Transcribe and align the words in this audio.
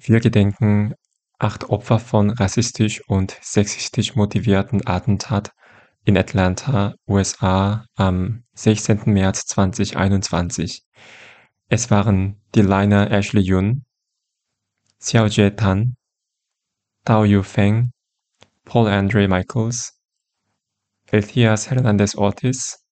Wir 0.00 0.20
gedenken 0.20 0.94
acht 1.40 1.70
Opfer 1.70 1.98
von 1.98 2.30
rassistisch 2.30 3.02
und 3.08 3.36
sexistisch 3.42 4.14
motivierten 4.14 4.86
Attentat 4.86 5.52
in 6.04 6.16
Atlanta, 6.16 6.94
USA 7.08 7.84
am 7.96 8.44
16. 8.54 9.12
März 9.12 9.46
2021. 9.46 10.84
Es 11.68 11.90
waren 11.90 12.40
Delina 12.54 13.10
Ashley 13.10 13.42
Yun, 13.42 13.84
Xiao 15.00 15.26
Jie 15.26 15.50
Tan, 15.50 15.96
Tao 17.04 17.24
Yu 17.24 17.42
Feng, 17.42 17.90
Paul 18.64 18.86
Andre 18.86 19.26
Michaels, 19.26 20.00
Felthias 21.06 21.70
Hernandez 21.70 22.14
Ortiz, 22.14 22.84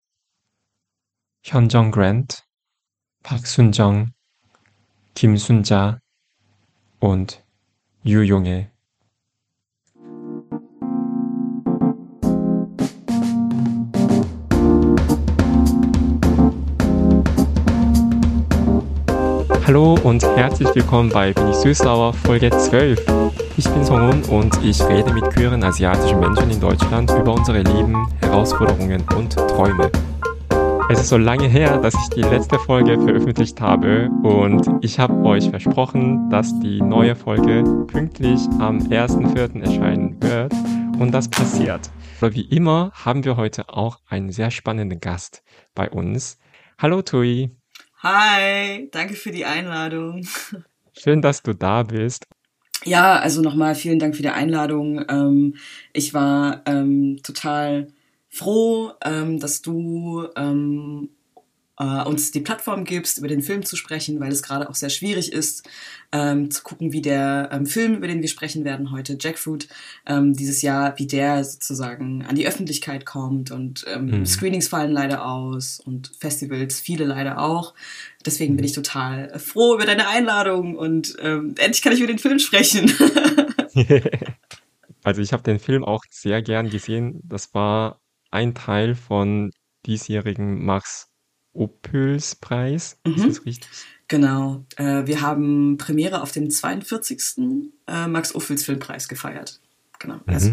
Hyunjong 1.44 1.92
Grant, 1.92 2.42
Park 3.22 3.46
Sun-jong, 3.46 4.12
Kim 5.14 5.38
Sun-ja 5.38 6.00
und 7.00 7.42
Yu 8.02 8.22
Junge. 8.22 8.70
Hallo 19.66 19.98
und 20.04 20.22
herzlich 20.22 20.72
willkommen 20.76 21.10
bei 21.10 21.32
Bin 21.32 21.48
ich 21.48 21.56
Süßsauer 21.56 22.12
Folge 22.12 22.50
12. 22.50 23.04
Ich 23.56 23.68
bin 23.68 23.84
Songun 23.84 24.22
und 24.24 24.62
ich 24.62 24.80
rede 24.86 25.12
mit 25.12 25.24
queeren 25.30 25.64
asiatischen 25.64 26.20
Menschen 26.20 26.50
in 26.50 26.60
Deutschland 26.60 27.10
über 27.10 27.34
unsere 27.34 27.62
Leben, 27.62 28.06
Herausforderungen 28.20 29.02
und 29.16 29.32
Träume. 29.32 29.90
Es 30.88 31.00
ist 31.00 31.08
so 31.08 31.16
lange 31.16 31.48
her, 31.48 31.78
dass 31.78 31.94
ich 31.94 32.08
die 32.10 32.22
letzte 32.22 32.60
Folge 32.60 32.94
veröffentlicht 32.94 33.60
habe 33.60 34.08
und 34.22 34.68
ich 34.84 35.00
habe 35.00 35.14
euch 35.24 35.50
versprochen, 35.50 36.30
dass 36.30 36.60
die 36.60 36.80
neue 36.80 37.16
Folge 37.16 37.64
pünktlich 37.88 38.38
am 38.60 38.78
1.4. 38.78 39.62
erscheinen 39.62 40.22
wird 40.22 40.52
und 41.00 41.10
das 41.10 41.28
passiert. 41.28 41.90
Aber 42.20 42.32
wie 42.36 42.42
immer 42.42 42.92
haben 42.94 43.24
wir 43.24 43.36
heute 43.36 43.68
auch 43.68 43.98
einen 44.06 44.30
sehr 44.30 44.52
spannenden 44.52 45.00
Gast 45.00 45.42
bei 45.74 45.90
uns. 45.90 46.38
Hallo 46.78 47.02
Tui. 47.02 47.50
Hi, 48.04 48.88
danke 48.92 49.14
für 49.14 49.32
die 49.32 49.44
Einladung. 49.44 50.24
Schön, 50.96 51.20
dass 51.20 51.42
du 51.42 51.52
da 51.52 51.82
bist. 51.82 52.28
Ja, 52.84 53.18
also 53.18 53.42
nochmal 53.42 53.74
vielen 53.74 53.98
Dank 53.98 54.14
für 54.14 54.22
die 54.22 54.28
Einladung. 54.28 55.04
Ähm, 55.08 55.56
ich 55.92 56.14
war 56.14 56.62
ähm, 56.66 57.18
total 57.24 57.88
froh, 58.36 58.92
ähm, 59.02 59.40
dass 59.40 59.62
du 59.62 60.28
ähm, 60.36 61.10
äh, 61.78 62.02
uns 62.04 62.30
die 62.30 62.40
Plattform 62.40 62.84
gibst, 62.84 63.18
über 63.18 63.28
den 63.28 63.42
Film 63.42 63.64
zu 63.64 63.76
sprechen, 63.76 64.18
weil 64.20 64.32
es 64.32 64.42
gerade 64.42 64.68
auch 64.68 64.74
sehr 64.74 64.90
schwierig 64.90 65.32
ist, 65.32 65.68
ähm, 66.12 66.50
zu 66.50 66.62
gucken, 66.62 66.92
wie 66.92 67.02
der 67.02 67.50
ähm, 67.52 67.66
Film, 67.66 67.94
über 67.94 68.06
den 68.06 68.22
wir 68.22 68.28
sprechen 68.28 68.64
werden 68.64 68.90
heute, 68.90 69.18
Jackfruit, 69.20 69.68
ähm, 70.06 70.34
dieses 70.34 70.62
Jahr, 70.62 70.98
wie 70.98 71.06
der 71.06 71.44
sozusagen 71.44 72.24
an 72.24 72.34
die 72.34 72.46
Öffentlichkeit 72.46 73.04
kommt 73.04 73.50
und 73.50 73.84
ähm, 73.88 74.06
mhm. 74.06 74.26
Screenings 74.26 74.68
fallen 74.68 74.92
leider 74.92 75.26
aus 75.26 75.80
und 75.80 76.12
Festivals, 76.18 76.80
viele 76.80 77.04
leider 77.04 77.40
auch. 77.40 77.74
Deswegen 78.24 78.56
bin 78.56 78.62
mhm. 78.62 78.68
ich 78.68 78.72
total 78.72 79.38
froh 79.38 79.74
über 79.74 79.84
deine 79.84 80.08
Einladung 80.08 80.76
und 80.76 81.16
ähm, 81.20 81.54
endlich 81.58 81.82
kann 81.82 81.92
ich 81.92 82.00
über 82.00 82.12
den 82.12 82.18
Film 82.18 82.38
sprechen. 82.38 82.92
also 85.02 85.20
ich 85.20 85.32
habe 85.32 85.42
den 85.42 85.58
Film 85.58 85.84
auch 85.84 86.04
sehr 86.08 86.40
gern 86.42 86.70
gesehen. 86.70 87.20
Das 87.22 87.52
war 87.52 88.00
ein 88.36 88.54
Teil 88.54 88.94
von 88.94 89.50
diesjährigen 89.86 90.64
Max 90.64 91.08
Opels 91.54 92.36
Preis. 92.36 93.00
Mhm. 93.06 93.14
Ist 93.14 93.26
das 93.26 93.46
richtig? 93.46 93.70
Genau. 94.08 94.64
Äh, 94.76 95.06
wir 95.06 95.22
haben 95.22 95.78
Premiere 95.78 96.20
auf 96.20 96.32
dem 96.32 96.50
42. 96.50 97.70
Äh, 97.86 98.06
Max 98.06 98.34
Ophüls 98.34 98.64
Filmpreis 98.64 99.08
gefeiert. 99.08 99.60
Genau. 99.98 100.16
Mhm. 100.16 100.22
Also. 100.26 100.52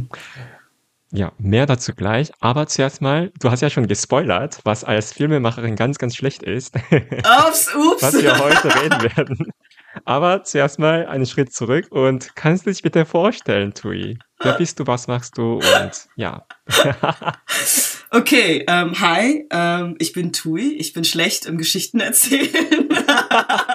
Ja, 1.11 1.33
mehr 1.37 1.65
dazu 1.65 1.93
gleich. 1.93 2.31
Aber 2.39 2.67
zuerst 2.67 3.01
mal, 3.01 3.31
du 3.39 3.51
hast 3.51 3.61
ja 3.61 3.69
schon 3.69 3.87
gespoilert, 3.87 4.61
was 4.63 4.83
als 4.83 5.11
Filmemacherin 5.11 5.75
ganz, 5.75 5.99
ganz 5.99 6.15
schlecht 6.15 6.41
ist. 6.41 6.75
Ups, 6.75 7.69
ups. 7.75 8.01
was 8.01 8.13
wir 8.19 8.39
heute 8.39 8.73
reden 8.81 9.17
werden. 9.17 9.51
Aber 10.05 10.43
zuerst 10.43 10.79
mal 10.79 11.05
einen 11.05 11.25
Schritt 11.25 11.53
zurück 11.53 11.87
und 11.91 12.35
kannst 12.35 12.65
du 12.65 12.71
dich 12.71 12.81
bitte 12.81 13.05
vorstellen, 13.05 13.73
Tui? 13.73 14.17
Wer 14.39 14.53
bist 14.57 14.79
du, 14.79 14.87
was 14.87 15.07
machst 15.07 15.37
du 15.37 15.55
und 15.55 16.07
ja. 16.17 16.45
okay, 18.11 18.65
ähm, 18.67 18.99
hi, 18.99 19.47
ähm, 19.49 19.95
ich 19.99 20.11
bin 20.11 20.33
Tui, 20.33 20.73
ich 20.73 20.91
bin 20.91 21.05
schlecht 21.05 21.45
im 21.45 21.57
Geschichten 21.57 22.01
erzählen. 22.01 22.49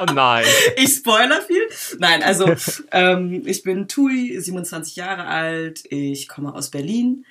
oh 0.01 0.13
nein. 0.13 0.45
Ich 0.77 0.97
spoiler 0.97 1.41
viel. 1.41 1.63
Nein, 1.99 2.23
also 2.23 2.53
ähm, 2.93 3.43
ich 3.47 3.63
bin 3.63 3.89
Tui, 3.89 4.39
27 4.39 4.97
Jahre 4.97 5.25
alt, 5.25 5.85
ich 5.91 6.29
komme 6.29 6.55
aus 6.55 6.71
Berlin, 6.71 7.25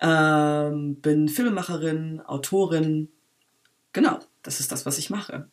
ähm, 0.00 0.96
bin 1.00 1.28
Filmemacherin, 1.28 2.20
Autorin. 2.20 3.08
Genau, 3.94 4.18
das 4.42 4.60
ist 4.60 4.72
das, 4.72 4.86
was 4.86 4.98
ich 4.98 5.10
mache. 5.10 5.50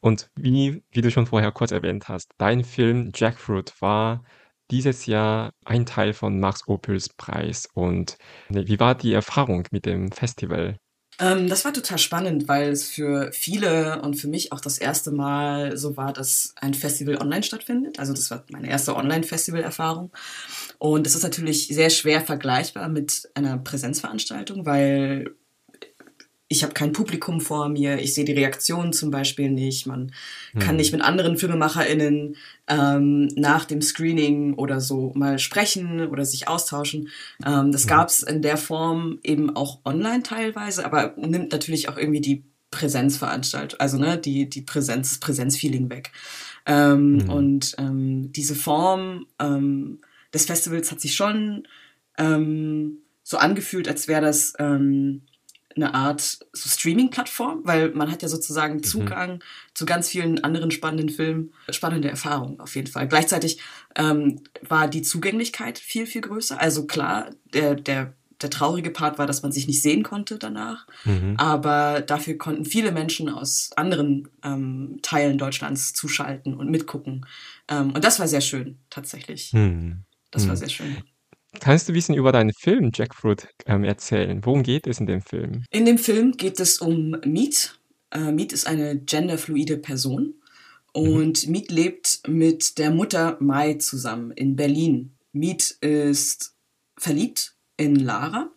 Und 0.00 0.30
wie, 0.34 0.82
wie 0.90 1.02
du 1.02 1.10
schon 1.10 1.26
vorher 1.26 1.52
kurz 1.52 1.72
erwähnt 1.72 2.08
hast, 2.08 2.30
dein 2.38 2.64
Film 2.64 3.12
Jackfruit 3.14 3.74
war 3.80 4.24
dieses 4.70 5.06
Jahr 5.06 5.52
ein 5.64 5.84
Teil 5.84 6.12
von 6.12 6.38
Max 6.38 6.66
Opels 6.68 7.08
Preis. 7.10 7.68
Und 7.74 8.16
wie 8.48 8.80
war 8.80 8.94
die 8.94 9.12
Erfahrung 9.12 9.66
mit 9.72 9.84
dem 9.84 10.12
Festival? 10.12 10.76
Ähm, 11.18 11.48
das 11.48 11.64
war 11.64 11.72
total 11.74 11.98
spannend, 11.98 12.48
weil 12.48 12.70
es 12.70 12.88
für 12.88 13.30
viele 13.32 14.00
und 14.00 14.14
für 14.14 14.28
mich 14.28 14.52
auch 14.52 14.60
das 14.60 14.78
erste 14.78 15.10
Mal 15.10 15.76
so 15.76 15.96
war, 15.96 16.12
dass 16.14 16.54
ein 16.56 16.72
Festival 16.72 17.16
online 17.16 17.42
stattfindet. 17.42 17.98
Also 17.98 18.14
das 18.14 18.30
war 18.30 18.44
meine 18.50 18.70
erste 18.70 18.96
Online-Festival-Erfahrung. 18.96 20.12
Und 20.78 21.06
es 21.06 21.14
ist 21.14 21.22
natürlich 21.22 21.68
sehr 21.68 21.90
schwer 21.90 22.22
vergleichbar 22.22 22.88
mit 22.88 23.28
einer 23.34 23.58
Präsenzveranstaltung, 23.58 24.64
weil 24.64 25.34
ich 26.52 26.64
habe 26.64 26.74
kein 26.74 26.92
Publikum 26.92 27.40
vor 27.40 27.68
mir, 27.68 28.00
ich 28.00 28.12
sehe 28.12 28.24
die 28.24 28.32
Reaktionen 28.32 28.92
zum 28.92 29.12
Beispiel 29.12 29.50
nicht, 29.50 29.86
man 29.86 30.12
hm. 30.52 30.60
kann 30.60 30.76
nicht 30.76 30.90
mit 30.90 31.00
anderen 31.00 31.36
FilmemacherInnen 31.38 32.36
ähm, 32.66 33.28
nach 33.36 33.64
dem 33.64 33.80
Screening 33.80 34.54
oder 34.54 34.80
so 34.80 35.12
mal 35.14 35.38
sprechen 35.38 36.08
oder 36.08 36.24
sich 36.24 36.48
austauschen. 36.48 37.08
Ähm, 37.46 37.70
das 37.70 37.82
hm. 37.82 37.88
gab 37.88 38.08
es 38.08 38.24
in 38.24 38.42
der 38.42 38.56
Form 38.56 39.20
eben 39.22 39.54
auch 39.54 39.78
online 39.84 40.24
teilweise, 40.24 40.84
aber 40.84 41.14
nimmt 41.16 41.52
natürlich 41.52 41.88
auch 41.88 41.96
irgendwie 41.96 42.20
die 42.20 42.42
Präsenzveranstaltung, 42.72 43.78
also 43.78 43.96
ne, 43.96 44.18
die, 44.18 44.50
die 44.50 44.62
Präsenz, 44.62 45.10
das 45.10 45.20
Präsenzfeeling 45.20 45.88
weg. 45.88 46.10
Ähm, 46.66 47.20
hm. 47.20 47.30
Und 47.30 47.74
ähm, 47.78 48.32
diese 48.32 48.56
Form 48.56 49.26
ähm, 49.38 50.00
des 50.34 50.46
Festivals 50.46 50.90
hat 50.90 51.00
sich 51.00 51.14
schon 51.14 51.68
ähm, 52.18 53.02
so 53.22 53.38
angefühlt, 53.38 53.86
als 53.86 54.08
wäre 54.08 54.22
das 54.22 54.54
ähm, 54.58 55.22
eine 55.76 55.94
Art 55.94 56.20
so 56.20 56.68
Streaming-Plattform, 56.68 57.60
weil 57.64 57.90
man 57.90 58.10
hat 58.10 58.22
ja 58.22 58.28
sozusagen 58.28 58.76
mhm. 58.76 58.82
Zugang 58.82 59.32
mhm. 59.34 59.40
zu 59.74 59.86
ganz 59.86 60.08
vielen 60.08 60.42
anderen 60.42 60.70
spannenden 60.70 61.08
Filmen, 61.08 61.52
spannende 61.70 62.10
Erfahrungen 62.10 62.60
auf 62.60 62.74
jeden 62.74 62.88
Fall. 62.88 63.08
Gleichzeitig 63.08 63.60
ähm, 63.96 64.40
war 64.62 64.88
die 64.88 65.02
Zugänglichkeit 65.02 65.78
viel, 65.78 66.06
viel 66.06 66.22
größer. 66.22 66.60
Also 66.60 66.86
klar, 66.86 67.30
der, 67.54 67.76
der, 67.76 68.14
der 68.42 68.50
traurige 68.50 68.90
Part 68.90 69.18
war, 69.18 69.26
dass 69.26 69.42
man 69.42 69.52
sich 69.52 69.68
nicht 69.68 69.82
sehen 69.82 70.02
konnte 70.02 70.38
danach, 70.38 70.86
mhm. 71.04 71.34
aber 71.36 72.00
dafür 72.00 72.36
konnten 72.36 72.64
viele 72.64 72.90
Menschen 72.90 73.28
aus 73.28 73.70
anderen 73.76 74.28
ähm, 74.42 74.98
Teilen 75.02 75.38
Deutschlands 75.38 75.92
zuschalten 75.92 76.54
und 76.54 76.70
mitgucken. 76.70 77.26
Ähm, 77.68 77.92
und 77.92 78.02
das 78.04 78.18
war 78.18 78.26
sehr 78.26 78.40
schön, 78.40 78.78
tatsächlich. 78.90 79.52
Mhm. 79.52 80.04
Das 80.30 80.46
war 80.46 80.54
mhm. 80.54 80.58
sehr 80.58 80.68
schön. 80.68 80.96
Kannst 81.58 81.88
du 81.88 81.92
ein 81.92 81.94
bisschen 81.94 82.14
über 82.14 82.30
deinen 82.30 82.52
Film 82.52 82.90
Jackfruit 82.94 83.48
ähm, 83.66 83.82
erzählen? 83.82 84.40
Worum 84.44 84.62
geht 84.62 84.86
es 84.86 85.00
in 85.00 85.06
dem 85.06 85.20
Film? 85.20 85.64
In 85.70 85.84
dem 85.84 85.98
Film 85.98 86.32
geht 86.32 86.60
es 86.60 86.78
um 86.78 87.16
Meet. 87.24 87.78
Äh, 88.12 88.30
Meet 88.30 88.52
ist 88.52 88.66
eine 88.66 88.98
genderfluide 88.98 89.76
Person 89.76 90.34
und 90.92 91.46
mhm. 91.46 91.52
Meet 91.52 91.70
lebt 91.72 92.20
mit 92.28 92.78
der 92.78 92.90
Mutter 92.90 93.36
Mai 93.40 93.74
zusammen 93.74 94.30
in 94.30 94.54
Berlin. 94.54 95.16
Meet 95.32 95.70
ist 95.80 96.54
verliebt 96.96 97.54
in 97.76 97.96
Lara 97.96 98.50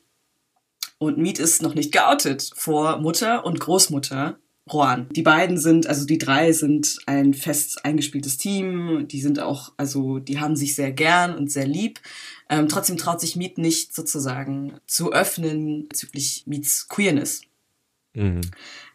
und 1.00 1.18
Meet 1.18 1.40
ist 1.40 1.62
noch 1.62 1.74
nicht 1.74 1.92
geoutet 1.92 2.52
vor 2.56 3.00
Mutter 3.00 3.46
und 3.46 3.60
Großmutter 3.60 4.38
Rohan. 4.72 5.10
Die 5.10 5.24
beiden 5.24 5.58
sind, 5.58 5.88
also 5.88 6.06
die 6.06 6.18
drei 6.18 6.54
sind 6.54 7.00
ein 7.06 7.34
fest 7.34 7.84
eingespieltes 7.84 8.38
Team. 8.38 9.08
Die 9.10 9.22
sind 9.22 9.40
auch, 9.40 9.74
also 9.76 10.20
die 10.20 10.40
haben 10.40 10.56
sich 10.56 10.76
sehr 10.76 10.92
gern 10.92 11.36
und 11.36 11.52
sehr 11.52 11.68
lieb. 11.68 12.00
Ähm, 12.50 12.70
trotzdem 12.70 12.98
traut 12.98 13.20
sich 13.20 13.36
Meet 13.36 13.58
nicht 13.58 13.94
sozusagen 13.94 14.80
zu 14.88 15.12
öffnen 15.12 15.88
bezüglich 15.90 16.44
Meets 16.46 16.88
Queerness. 16.88 17.42
Mhm. 18.14 18.42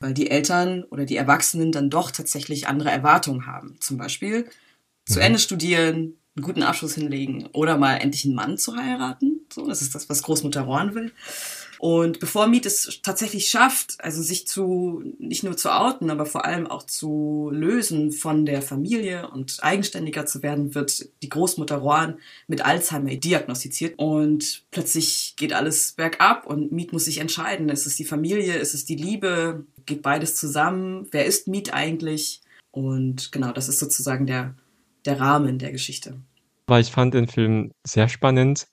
Weil 0.00 0.15
die 0.15 0.31
Eltern 0.31 0.85
oder 0.85 1.05
die 1.05 1.17
Erwachsenen 1.17 1.70
dann 1.70 1.91
doch 1.91 2.11
tatsächlich 2.11 2.67
andere 2.67 2.91
Erwartungen 2.91 3.47
haben. 3.47 3.76
Zum 3.81 3.99
Beispiel 3.99 4.49
zu 5.05 5.19
mhm. 5.19 5.25
Ende 5.25 5.38
studieren, 5.38 6.15
einen 6.37 6.44
guten 6.44 6.62
Abschluss 6.62 6.94
hinlegen 6.94 7.47
oder 7.53 7.76
mal 7.76 7.97
endlich 7.97 8.25
einen 8.25 8.35
Mann 8.35 8.56
zu 8.59 8.76
heiraten. 8.76 9.41
So, 9.53 9.67
das 9.67 9.82
ist 9.82 9.94
das, 9.94 10.09
was 10.09 10.23
Großmutter 10.23 10.62
Rohan 10.62 10.94
will. 10.94 11.12
Und 11.78 12.19
bevor 12.19 12.48
Mead 12.48 12.66
es 12.66 13.00
tatsächlich 13.02 13.48
schafft, 13.48 13.96
also 14.00 14.20
sich 14.20 14.48
zu, 14.48 15.02
nicht 15.19 15.44
nur 15.44 15.56
zu 15.56 15.72
outen, 15.72 16.10
aber 16.10 16.26
vor 16.26 16.44
allem 16.44 16.66
auch 16.66 16.82
zu 16.82 17.50
lösen 17.52 18.10
von 18.10 18.46
der 18.46 18.62
Familie 18.62 19.30
und 19.30 19.58
eigenständiger 19.62 20.26
zu 20.26 20.42
werden, 20.42 20.75
wird 20.75 21.08
die 21.22 21.28
Großmutter 21.28 21.76
Rohan 21.76 22.19
mit 22.48 22.64
Alzheimer 22.64 23.14
diagnostiziert. 23.14 23.94
Und 23.96 24.64
plötzlich 24.70 25.34
geht 25.36 25.52
alles 25.52 25.92
bergab 25.92 26.46
und 26.46 26.72
Mead 26.72 26.92
muss 26.92 27.04
sich 27.04 27.19
entscheiden. 27.19 27.69
Ist 27.69 27.86
es 27.86 27.96
die 27.96 28.04
Familie? 28.04 28.56
Ist 28.56 28.74
es 28.74 28.84
die 28.84 28.96
Liebe? 28.96 29.64
Geht 29.86 30.02
beides 30.02 30.34
zusammen? 30.34 31.06
Wer 31.12 31.26
ist 31.26 31.46
Mead 31.46 31.72
eigentlich? 31.72 32.40
Und 32.72 33.31
genau, 33.31 33.52
das 33.52 33.69
ist 33.69 33.78
sozusagen 33.78 34.26
der, 34.26 34.54
der 35.04 35.20
Rahmen 35.20 35.58
der 35.58 35.70
Geschichte. 35.70 36.20
Weil 36.66 36.82
ich 36.82 36.90
fand 36.90 37.14
den 37.14 37.28
Film 37.28 37.70
sehr 37.86 38.08
spannend 38.08 38.66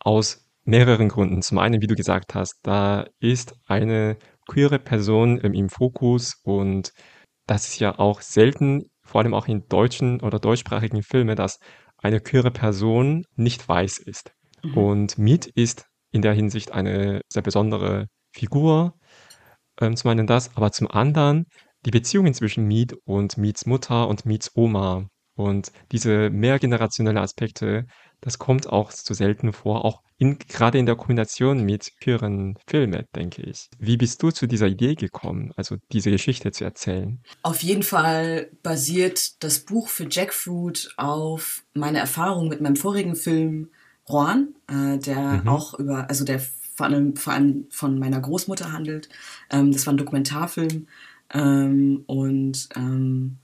aus 0.00 0.45
mehreren 0.66 1.08
Gründen. 1.08 1.42
Zum 1.42 1.58
einen, 1.58 1.80
wie 1.80 1.86
du 1.86 1.94
gesagt 1.94 2.34
hast, 2.34 2.54
da 2.62 3.06
ist 3.20 3.54
eine 3.66 4.18
queere 4.48 4.78
Person 4.78 5.38
im 5.38 5.68
Fokus 5.68 6.40
und 6.44 6.92
das 7.46 7.68
ist 7.68 7.78
ja 7.78 7.98
auch 7.98 8.20
selten, 8.20 8.90
vor 9.02 9.20
allem 9.20 9.34
auch 9.34 9.46
in 9.46 9.66
deutschen 9.68 10.20
oder 10.20 10.38
deutschsprachigen 10.38 11.02
Filmen, 11.02 11.36
dass 11.36 11.58
eine 11.98 12.20
queere 12.20 12.50
Person 12.50 13.24
nicht 13.36 13.68
weiß 13.68 13.98
ist. 13.98 14.32
Mhm. 14.62 14.76
Und 14.76 15.18
Mead 15.18 15.46
ist 15.54 15.86
in 16.10 16.22
der 16.22 16.32
Hinsicht 16.32 16.72
eine 16.72 17.20
sehr 17.28 17.42
besondere 17.42 18.06
Figur. 18.32 18.94
Ähm, 19.80 19.96
zum 19.96 20.10
einen 20.10 20.26
das, 20.26 20.56
aber 20.56 20.72
zum 20.72 20.90
anderen 20.90 21.46
die 21.84 21.90
Beziehungen 21.90 22.34
zwischen 22.34 22.66
Mead 22.66 22.94
und 23.04 23.38
Meads 23.38 23.66
Mutter 23.66 24.08
und 24.08 24.26
Meads 24.26 24.50
Oma. 24.56 25.06
Und 25.36 25.70
diese 25.92 26.30
mehrgenerationelle 26.30 27.20
Aspekte, 27.20 27.84
das 28.26 28.40
kommt 28.40 28.68
auch 28.68 28.92
zu 28.92 29.14
selten 29.14 29.52
vor, 29.52 29.84
auch 29.84 30.02
in, 30.18 30.36
gerade 30.40 30.78
in 30.78 30.86
der 30.86 30.96
Kombination 30.96 31.62
mit 31.62 31.92
queeren 32.00 32.58
Filmen, 32.66 33.04
denke 33.14 33.42
ich. 33.42 33.68
Wie 33.78 33.96
bist 33.96 34.20
du 34.20 34.32
zu 34.32 34.48
dieser 34.48 34.66
Idee 34.66 34.96
gekommen, 34.96 35.52
also 35.54 35.76
diese 35.92 36.10
Geschichte 36.10 36.50
zu 36.50 36.64
erzählen? 36.64 37.20
Auf 37.44 37.62
jeden 37.62 37.84
Fall 37.84 38.50
basiert 38.64 39.44
das 39.44 39.60
Buch 39.60 39.86
für 39.86 40.08
Jackfruit 40.10 40.92
auf 40.96 41.62
meiner 41.72 42.00
Erfahrung 42.00 42.48
mit 42.48 42.60
meinem 42.60 42.74
vorigen 42.74 43.14
Film 43.14 43.70
Juan, 44.08 44.56
äh, 44.66 44.98
der 44.98 45.42
mhm. 45.42 45.48
auch 45.48 45.78
über, 45.78 46.10
also 46.10 46.24
der 46.24 46.40
vor 46.40 46.86
allem, 46.86 47.14
vor 47.14 47.32
allem 47.32 47.68
von 47.70 47.96
meiner 48.00 48.18
Großmutter 48.18 48.72
handelt. 48.72 49.08
Ähm, 49.50 49.70
das 49.70 49.86
war 49.86 49.94
ein 49.94 49.98
Dokumentarfilm 49.98 50.88
ähm, 51.32 52.02
und 52.06 52.70
ähm, 52.74 53.38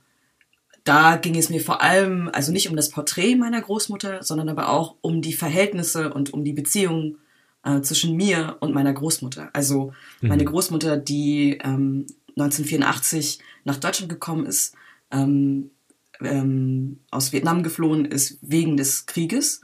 da 0.84 1.17
ging 1.17 1.37
es 1.37 1.49
mir 1.49 1.61
vor 1.61 1.81
allem, 1.81 2.29
also 2.32 2.52
nicht 2.52 2.69
um 2.69 2.76
das 2.76 2.90
Porträt 2.90 3.37
meiner 3.37 3.61
Großmutter, 3.61 4.23
sondern 4.23 4.49
aber 4.49 4.69
auch 4.69 4.96
um 5.00 5.23
die 5.23 5.32
Verhältnisse 5.32 6.12
und 6.12 6.32
um 6.32 6.44
die 6.44 6.52
Beziehung 6.52 7.19
äh, 7.64 7.81
zwischen 7.82 8.17
mir 8.17 8.56
und 8.61 8.75
meiner 8.75 8.93
Großmutter. 8.93 9.50
Also 9.52 9.93
mhm. 10.20 10.29
meine 10.29 10.44
Großmutter, 10.44 10.96
die 10.96 11.58
ähm, 11.62 12.06
1984 12.37 13.38
nach 13.64 13.76
Deutschland 13.76 14.11
gekommen 14.11 14.46
ist, 14.46 14.75
ähm, 15.12 15.70
ähm, 16.20 17.00
aus 17.11 17.32
Vietnam 17.32 17.62
geflohen 17.62 18.05
ist 18.05 18.38
wegen 18.43 18.76
des 18.76 19.06
Krieges. 19.06 19.62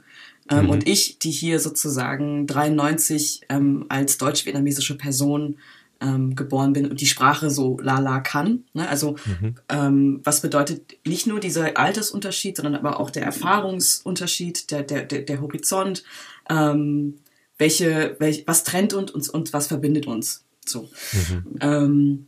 Ähm, 0.49 0.65
mhm. 0.65 0.69
Und 0.69 0.87
ich, 0.87 1.19
die 1.19 1.31
hier 1.31 1.59
sozusagen 1.59 2.47
93 2.47 3.41
ähm, 3.49 3.85
als 3.89 4.17
deutsch-vietnamesische 4.17 4.97
Person 4.97 5.57
ähm, 6.01 6.35
geboren 6.35 6.73
bin 6.73 6.89
und 6.89 7.01
die 7.01 7.07
Sprache 7.07 7.49
so 7.49 7.77
lala 7.79 8.19
kann. 8.21 8.63
Ne? 8.73 8.87
Also 8.87 9.15
mhm. 9.25 9.55
ähm, 9.69 10.21
was 10.23 10.41
bedeutet 10.41 10.97
nicht 11.05 11.27
nur 11.27 11.39
dieser 11.39 11.77
Altersunterschied, 11.77 12.57
sondern 12.57 12.75
aber 12.75 12.99
auch 12.99 13.09
der 13.09 13.23
Erfahrungsunterschied, 13.23 14.71
der, 14.71 14.83
der, 14.83 15.03
der, 15.03 15.21
der 15.21 15.41
Horizont, 15.41 16.03
ähm, 16.49 17.19
welche, 17.57 18.15
welch, 18.19 18.43
was 18.47 18.63
trennt 18.63 18.93
uns 18.93 19.11
und, 19.11 19.29
und 19.29 19.53
was 19.53 19.67
verbindet 19.67 20.07
uns. 20.07 20.45
So. 20.65 20.89
Mhm. 21.11 21.55
Ähm, 21.59 22.27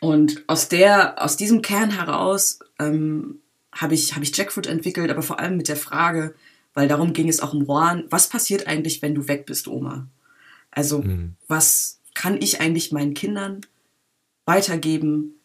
und 0.00 0.42
aus 0.46 0.68
der, 0.68 1.22
aus 1.22 1.36
diesem 1.36 1.62
Kern 1.62 1.90
heraus 1.90 2.58
ähm, 2.78 3.40
habe 3.70 3.94
ich, 3.94 4.14
hab 4.16 4.22
ich 4.22 4.36
Jackfruit 4.36 4.66
entwickelt, 4.66 5.10
aber 5.10 5.22
vor 5.22 5.38
allem 5.38 5.56
mit 5.56 5.68
der 5.68 5.76
Frage, 5.76 6.34
weil 6.74 6.88
darum 6.88 7.12
ging 7.12 7.28
es 7.28 7.40
auch 7.40 7.54
im 7.54 7.62
Rohan, 7.62 8.04
was 8.10 8.28
passiert 8.28 8.66
eigentlich, 8.66 9.02
wenn 9.02 9.14
du 9.14 9.28
weg 9.28 9.46
bist, 9.46 9.68
Oma? 9.68 10.08
Also, 10.70 11.02
mhm. 11.02 11.34
was, 11.48 12.00
kann 12.14 12.40
ich 12.40 12.60
eigentlich 12.60 12.92
meinen 12.92 13.14
Kindern 13.14 13.62
weitergeben, 14.44 15.36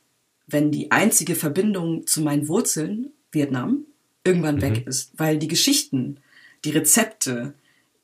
wenn 0.47 0.71
die 0.71 0.91
einzige 0.91 1.35
Verbindung 1.35 2.07
zu 2.07 2.21
meinen 2.21 2.47
Wurzeln, 2.47 3.11
Vietnam, 3.31 3.85
irgendwann 4.23 4.55
mhm. 4.55 4.61
weg 4.61 4.87
ist? 4.87 5.11
Weil 5.17 5.37
die 5.37 5.47
Geschichten, 5.47 6.19
die 6.65 6.71
Rezepte, 6.71 7.53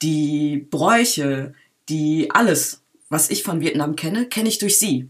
die 0.02 0.68
Bräuche, 0.70 1.54
die 1.90 2.30
alles, 2.32 2.84
was 3.10 3.30
ich 3.30 3.44
von 3.44 3.62
Vietnam 3.62 3.96
kenne, 3.96 4.26
kenne 4.26 4.50
ich 4.50 4.58
durch 4.58 4.78
sie. 4.78 5.10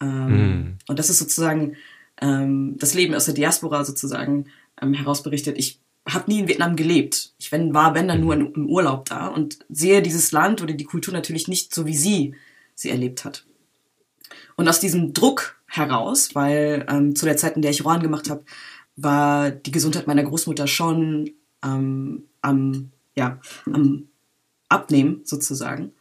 Ähm, 0.00 0.28
mhm. 0.28 0.78
Und 0.88 0.98
das 0.98 1.10
ist 1.10 1.18
sozusagen 1.18 1.76
ähm, 2.20 2.76
das 2.78 2.94
Leben 2.94 3.14
aus 3.14 3.26
der 3.26 3.34
Diaspora 3.34 3.84
sozusagen 3.84 4.46
ähm, 4.80 4.94
herausberichtet. 4.94 5.58
Ich 5.58 5.78
habe 6.08 6.30
nie 6.30 6.40
in 6.40 6.48
Vietnam 6.48 6.76
gelebt. 6.76 7.32
Ich 7.38 7.50
wenn, 7.50 7.74
war, 7.74 7.94
wenn 7.94 8.08
dann 8.08 8.20
nur 8.20 8.36
mhm. 8.36 8.52
im 8.54 8.68
Urlaub 8.68 9.06
da 9.06 9.28
und 9.28 9.58
sehe 9.68 10.02
dieses 10.02 10.32
Land 10.32 10.62
oder 10.62 10.74
die 10.74 10.84
Kultur 10.84 11.14
natürlich 11.14 11.48
nicht 11.48 11.74
so 11.74 11.86
wie 11.86 11.96
sie 11.96 12.34
sie 12.74 12.90
erlebt 12.90 13.24
hat. 13.24 13.46
Und 14.56 14.68
aus 14.68 14.80
diesem 14.80 15.12
Druck 15.12 15.60
heraus, 15.66 16.34
weil 16.34 16.86
ähm, 16.88 17.16
zu 17.16 17.24
der 17.24 17.36
Zeit, 17.36 17.56
in 17.56 17.62
der 17.62 17.70
ich 17.70 17.84
Rohan 17.84 18.02
gemacht 18.02 18.30
habe, 18.30 18.44
war 18.96 19.50
die 19.50 19.72
Gesundheit 19.72 20.06
meiner 20.06 20.22
Großmutter 20.22 20.66
schon 20.66 21.30
ähm, 21.64 22.24
am, 22.40 22.90
ja, 23.16 23.40
am 23.66 24.08
Abnehmen 24.68 25.22
sozusagen. 25.24 25.92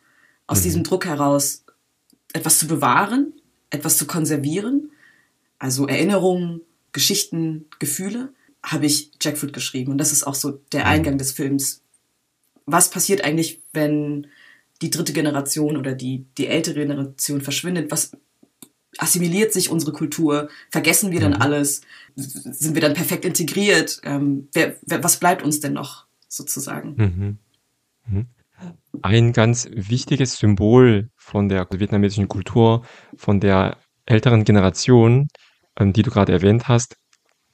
Aus 0.48 0.60
mhm. 0.60 0.64
diesem 0.64 0.84
Druck 0.84 1.06
heraus 1.06 1.64
etwas 2.34 2.60
zu 2.60 2.68
bewahren, 2.68 3.34
etwas 3.70 3.98
zu 3.98 4.06
konservieren, 4.06 4.92
also 5.60 5.88
Erinnerungen, 5.88 6.62
Geschichten, 6.92 7.66
Gefühle, 7.80 8.34
habe 8.62 8.86
ich 8.86 9.12
Jackfruit 9.22 9.54
geschrieben. 9.54 9.92
Und 9.92 9.98
das 9.98 10.12
ist 10.12 10.26
auch 10.26 10.36
so 10.36 10.60
der 10.72 10.82
mhm. 10.82 10.88
Eingang 10.88 11.18
des 11.18 11.32
Films. 11.32 11.82
Was 12.66 12.90
passiert 12.90 13.24
eigentlich, 13.24 13.62
wenn 13.74 14.28
die 14.84 14.90
dritte 14.90 15.14
Generation 15.14 15.78
oder 15.78 15.94
die, 15.94 16.26
die 16.38 16.48
ältere 16.48 16.76
Generation 16.76 17.42
verschwindet, 17.42 17.90
was 17.90 18.12
assimiliert 18.98 19.54
sich 19.54 19.70
unsere 19.70 19.94
Kultur? 19.94 20.50
Vergessen 20.70 21.12
wir 21.12 21.22
dann 21.22 21.34
mhm. 21.34 21.42
alles? 21.42 21.82
Sind 22.16 22.76
wir 22.76 22.82
dann 22.82 22.94
perfekt 22.94 23.26
integriert? 23.26 24.02
Ähm, 24.04 24.50
wer, 24.54 24.76
wer, 24.86 25.04
was 25.04 25.20
bleibt 25.20 25.42
uns 25.42 25.62
denn 25.62 25.74
noch 25.74 26.06
sozusagen? 26.28 26.96
Mhm. 26.98 27.38
Mhm. 28.08 28.26
Ein 29.02 29.34
ganz 29.34 29.68
wichtiges 29.72 30.38
Symbol 30.38 31.10
von 31.16 31.50
der 31.50 31.68
vietnamesischen 31.72 32.28
Kultur, 32.28 32.86
von 33.16 33.40
der 33.40 33.78
älteren 34.06 34.44
Generation, 34.44 35.30
ähm, 35.80 35.94
die 35.94 36.04
du 36.04 36.12
gerade 36.12 36.34
erwähnt 36.34 36.68
hast, 36.68 36.98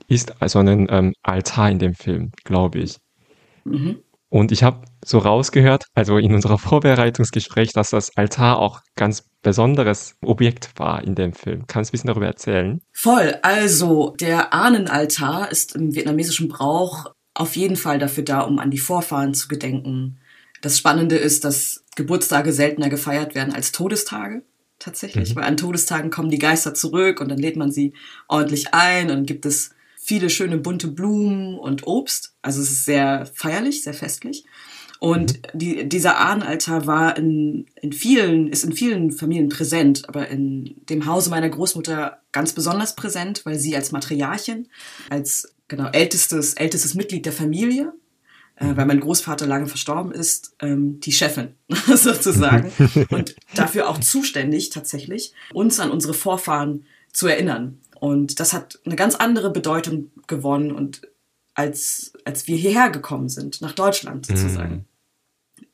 ist 0.08 0.42
also 0.42 0.60
ein 0.60 0.88
ähm, 0.90 1.14
Altar 1.22 1.70
in 1.70 1.80
dem 1.80 1.94
Film, 1.94 2.32
glaube 2.44 2.80
ich. 2.80 2.98
Mhm. 3.66 4.00
Und 4.30 4.52
ich 4.52 4.64
habe 4.64 4.86
so 5.04 5.18
rausgehört, 5.18 5.86
also 5.96 6.18
in 6.18 6.34
unserer 6.34 6.58
Vorbereitungsgespräch, 6.60 7.74
dass 7.74 7.90
das 7.90 8.16
Altar 8.16 8.60
auch 8.60 8.82
ganz 8.96 9.28
besonderes 9.42 10.16
Objekt 10.22 10.72
war 10.78 11.04
in 11.04 11.16
dem 11.16 11.34
Film. 11.34 11.66
Kannst 11.68 11.90
du 11.90 11.92
ein 11.92 11.94
bisschen 11.94 12.08
darüber 12.08 12.28
erzählen? 12.28 12.82
Voll. 12.92 13.36
Also 13.42 14.16
der 14.20 14.54
Ahnenaltar 14.54 15.52
ist 15.52 15.76
im 15.76 15.96
vietnamesischen 15.96 16.48
Brauch 16.48 17.14
auf 17.34 17.56
jeden 17.56 17.76
Fall 17.76 18.00
dafür 18.00 18.24
da, 18.24 18.42
um 18.42 18.60
an 18.60 18.70
die 18.70 18.80
Vorfahren 18.80 19.34
zu 19.34 19.48
gedenken. 19.48 20.20
Das 20.62 20.78
Spannende 20.78 21.16
ist, 21.16 21.46
dass 21.46 21.86
Geburtstage 21.96 22.52
seltener 22.52 22.90
gefeiert 22.90 23.34
werden 23.34 23.54
als 23.54 23.72
Todestage 23.72 24.44
tatsächlich, 24.78 25.32
mhm. 25.32 25.36
weil 25.40 25.44
an 25.46 25.58
Todestagen 25.58 26.10
kommen 26.10 26.30
die 26.30 26.40
Geister 26.40 26.74
zurück 26.74 27.22
und 27.22 27.30
dann 27.30 27.38
lädt 27.38 27.58
man 27.58 27.72
sie 27.72 27.94
ordentlich 28.28 28.74
ein 28.74 29.10
und 29.10 29.16
dann 29.16 29.26
gibt 29.26 29.46
es 29.46 29.72
viele 30.10 30.32
schöne 30.32 30.58
bunte 30.58 30.88
Blumen 30.88 31.60
und 31.60 31.86
Obst. 31.86 32.34
Also 32.42 32.64
es 32.64 32.72
ist 32.72 32.86
sehr 32.86 33.28
feierlich, 33.36 33.84
sehr 33.84 33.94
festlich. 33.94 34.44
Und 35.00 35.40
die, 35.54 35.88
dieser 35.88 36.18
Ahnenaltar 36.18 36.88
war 36.88 37.16
in, 37.16 37.68
in 37.80 37.94
vielen, 37.94 38.48
ist 38.48 38.64
in 38.64 38.74
vielen 38.74 39.12
Familien 39.12 39.50
präsent, 39.50 40.10
aber 40.10 40.28
in 40.28 40.82
dem 40.90 41.06
Hause 41.06 41.30
meiner 41.30 41.48
Großmutter 41.48 42.18
ganz 42.32 42.54
besonders 42.54 42.96
präsent, 42.96 43.46
weil 43.46 43.60
sie 43.60 43.76
als 43.76 43.92
Matriarchin, 43.92 44.68
als 45.12 45.54
genau 45.68 45.88
ältestes, 45.92 46.56
ältestes 46.56 46.96
Mitglied 46.96 47.28
der 47.28 47.34
Familie, 47.34 47.94
äh, 48.56 48.76
weil 48.76 48.88
mein 48.88 49.02
Großvater 49.02 49.46
lange 49.46 49.68
verstorben 49.68 50.12
ist, 50.12 50.56
ähm, 50.60 51.00
die 51.02 51.12
Chefin 51.12 51.50
sozusagen 51.96 52.72
und 53.12 53.36
dafür 53.54 53.88
auch 53.88 54.00
zuständig 54.00 54.72
tatsächlich, 54.72 55.34
uns 55.54 55.80
an 55.80 55.92
unsere 55.92 56.16
Vorfahren 56.16 56.84
zu 57.14 57.28
erinnern. 57.28 57.78
Und 58.00 58.40
das 58.40 58.54
hat 58.54 58.80
eine 58.86 58.96
ganz 58.96 59.16
andere 59.16 59.52
Bedeutung 59.52 60.12
gewonnen 60.28 60.72
und 60.72 61.02
als, 61.54 62.14
als 62.24 62.48
wir 62.48 62.56
hierher 62.56 62.90
gekommen 62.90 63.28
sind, 63.28 63.62
nach 63.62 63.74
Deutschland 63.74 64.26
sozusagen. 64.26 64.76
Mm. 64.76 64.86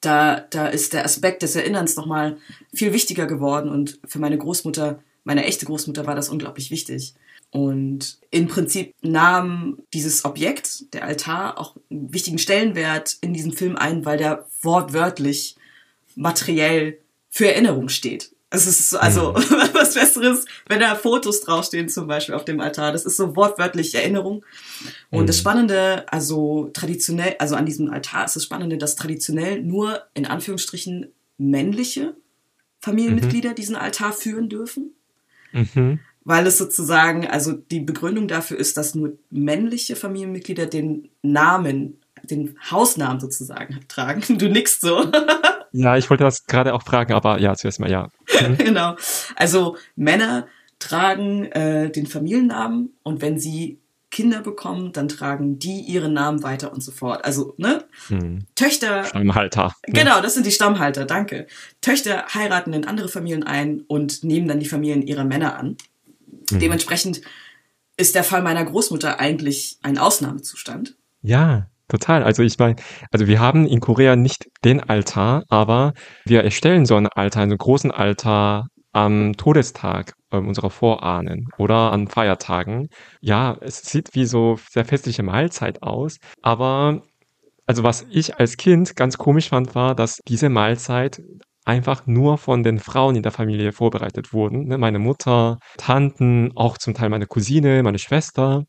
Da, 0.01 0.39
da 0.39 0.67
ist 0.67 0.93
der 0.93 1.05
Aspekt 1.05 1.43
des 1.43 1.55
Erinnerns 1.55 1.95
nochmal 1.95 2.37
viel 2.73 2.93
wichtiger 2.93 3.27
geworden 3.27 3.69
und 3.69 3.99
für 4.05 4.19
meine 4.19 4.37
Großmutter, 4.37 4.99
meine 5.23 5.45
echte 5.45 5.65
Großmutter 5.65 6.05
war 6.07 6.15
das 6.15 6.29
unglaublich 6.29 6.71
wichtig. 6.71 7.13
Und 7.51 8.17
im 8.31 8.47
Prinzip 8.47 8.93
nahm 9.01 9.77
dieses 9.93 10.25
Objekt, 10.25 10.93
der 10.93 11.05
Altar, 11.05 11.59
auch 11.59 11.75
einen 11.89 12.13
wichtigen 12.13 12.37
Stellenwert 12.37 13.17
in 13.21 13.33
diesem 13.33 13.53
Film 13.53 13.75
ein, 13.77 14.05
weil 14.05 14.17
der 14.17 14.47
wortwörtlich 14.61 15.55
materiell 16.15 16.97
für 17.29 17.47
Erinnerung 17.47 17.89
steht. 17.89 18.34
Es 18.55 18.67
ist 18.67 18.89
so, 18.89 18.97
also 18.97 19.33
mhm. 19.33 19.37
was 19.73 19.93
Besseres, 19.93 20.45
wenn 20.67 20.79
da 20.79 20.95
Fotos 20.95 21.41
draufstehen, 21.41 21.89
zum 21.89 22.07
Beispiel 22.07 22.35
auf 22.35 22.45
dem 22.45 22.59
Altar. 22.59 22.91
Das 22.91 23.05
ist 23.05 23.17
so 23.17 23.35
wortwörtlich 23.35 23.93
Erinnerung. 23.95 24.45
Und 25.11 25.23
mhm. 25.23 25.27
das 25.27 25.37
Spannende, 25.37 26.05
also 26.11 26.69
traditionell, 26.73 27.35
also 27.39 27.55
an 27.55 27.65
diesem 27.65 27.89
Altar 27.91 28.25
ist 28.25 28.35
das 28.35 28.43
Spannende, 28.43 28.77
dass 28.77 28.95
traditionell 28.95 29.61
nur 29.61 30.01
in 30.13 30.25
Anführungsstrichen 30.25 31.11
männliche 31.37 32.15
Familienmitglieder 32.79 33.51
mhm. 33.51 33.55
diesen 33.55 33.75
Altar 33.75 34.13
führen 34.13 34.49
dürfen. 34.49 34.93
Mhm. 35.51 35.99
Weil 36.23 36.47
es 36.47 36.57
sozusagen, 36.57 37.27
also 37.27 37.53
die 37.53 37.81
Begründung 37.81 38.27
dafür 38.27 38.57
ist, 38.57 38.77
dass 38.77 38.95
nur 38.95 39.17
männliche 39.29 39.95
Familienmitglieder 39.95 40.65
den 40.65 41.09
Namen, 41.21 41.99
den 42.23 42.57
Hausnamen 42.71 43.19
sozusagen 43.19 43.79
tragen. 43.87 44.23
Du 44.37 44.49
nickst 44.49 44.81
so. 44.81 45.05
Ja, 45.71 45.97
ich 45.97 46.09
wollte 46.09 46.23
das 46.23 46.45
gerade 46.45 46.73
auch 46.73 46.83
fragen, 46.83 47.13
aber 47.13 47.39
ja, 47.39 47.53
zuerst 47.55 47.79
mal 47.79 47.91
ja. 47.91 48.09
Mhm. 48.41 48.57
genau. 48.57 48.95
Also 49.35 49.77
Männer 49.95 50.47
tragen 50.79 51.45
äh, 51.51 51.89
den 51.91 52.07
Familiennamen 52.07 52.93
und 53.03 53.21
wenn 53.21 53.39
sie 53.39 53.79
Kinder 54.11 54.39
bekommen, 54.41 54.93
dann 54.93 55.09
tragen 55.09 55.59
die 55.59 55.81
ihren 55.81 56.13
Namen 56.13 56.41
weiter 56.41 56.71
und 56.71 56.81
so 56.81 56.93
fort. 56.93 57.25
Also, 57.25 57.53
ne? 57.57 57.83
Hm. 58.07 58.45
Töchter. 58.55 59.03
Stammhalter. 59.03 59.73
Ne? 59.87 59.93
Genau, 59.93 60.21
das 60.21 60.35
sind 60.35 60.45
die 60.45 60.53
Stammhalter, 60.53 61.03
danke. 61.03 61.47
Töchter 61.81 62.23
heiraten 62.33 62.71
in 62.71 62.85
andere 62.85 63.09
Familien 63.09 63.43
ein 63.43 63.81
und 63.81 64.23
nehmen 64.23 64.47
dann 64.47 64.61
die 64.61 64.67
Familien 64.67 65.01
ihrer 65.01 65.25
Männer 65.25 65.59
an. 65.59 65.75
Hm. 66.49 66.59
Dementsprechend 66.59 67.21
ist 67.97 68.15
der 68.15 68.23
Fall 68.23 68.41
meiner 68.41 68.63
Großmutter 68.63 69.19
eigentlich 69.19 69.79
ein 69.81 69.97
Ausnahmezustand. 69.97 70.95
Ja, 71.21 71.67
total. 71.87 72.23
Also 72.23 72.43
ich 72.43 72.57
meine, 72.59 72.75
also 73.11 73.27
wir 73.27 73.39
haben 73.39 73.65
in 73.67 73.79
Korea 73.79 74.15
nicht 74.15 74.45
den 74.63 74.81
Altar, 74.81 75.43
aber 75.49 75.93
wir 76.25 76.43
erstellen 76.43 76.85
so 76.85 76.95
einen 76.95 77.07
Altar, 77.07 77.43
einen 77.43 77.57
großen 77.57 77.91
Altar 77.91 78.67
am 78.93 79.33
Todestag 79.35 80.13
äh, 80.31 80.37
unserer 80.37 80.69
Vorahnen 80.69 81.47
oder 81.57 81.91
an 81.91 82.07
Feiertagen. 82.07 82.87
Ja, 83.21 83.57
es 83.61 83.81
sieht 83.81 84.09
wie 84.13 84.25
so 84.25 84.57
sehr 84.69 84.85
festliche 84.85 85.23
Mahlzeit 85.23 85.83
aus, 85.83 86.17
aber 86.41 87.01
also 87.65 87.83
was 87.83 88.05
ich 88.09 88.37
als 88.39 88.57
Kind 88.57 88.95
ganz 88.95 89.17
komisch 89.17 89.49
fand, 89.49 89.75
war, 89.75 89.95
dass 89.95 90.19
diese 90.27 90.49
Mahlzeit 90.49 91.21
einfach 91.65 92.05
nur 92.05 92.37
von 92.37 92.63
den 92.63 92.79
Frauen 92.79 93.15
in 93.15 93.23
der 93.23 93.31
Familie 93.31 93.71
vorbereitet 93.73 94.33
wurden. 94.33 94.67
Ne? 94.67 94.77
Meine 94.77 94.99
Mutter, 94.99 95.57
Tanten, 95.77 96.51
auch 96.55 96.77
zum 96.77 96.93
Teil 96.93 97.09
meine 97.09 97.25
Cousine, 97.25 97.81
meine 97.83 97.97
Schwester. 97.99 98.65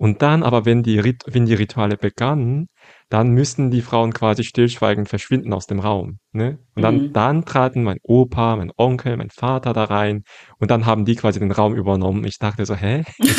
Und 0.00 0.22
dann 0.22 0.42
aber, 0.42 0.64
wenn 0.64 0.82
die, 0.82 0.98
Rit 0.98 1.24
wenn 1.26 1.44
die 1.44 1.52
Rituale 1.52 1.98
begannen, 1.98 2.68
dann 3.10 3.28
müssten 3.32 3.70
die 3.70 3.82
Frauen 3.82 4.14
quasi 4.14 4.44
stillschweigend 4.44 5.10
verschwinden 5.10 5.52
aus 5.52 5.66
dem 5.66 5.78
Raum. 5.78 6.20
Ne? 6.32 6.58
Und 6.74 6.82
dann, 6.82 6.94
mhm. 6.94 7.12
dann 7.12 7.44
traten 7.44 7.82
mein 7.82 7.98
Opa, 8.02 8.56
mein 8.56 8.72
Onkel, 8.78 9.18
mein 9.18 9.28
Vater 9.28 9.74
da 9.74 9.84
rein 9.84 10.22
und 10.58 10.70
dann 10.70 10.86
haben 10.86 11.04
die 11.04 11.16
quasi 11.16 11.38
den 11.38 11.52
Raum 11.52 11.74
übernommen. 11.74 12.24
Ich 12.24 12.38
dachte 12.38 12.64
so, 12.64 12.74
hä? 12.74 13.04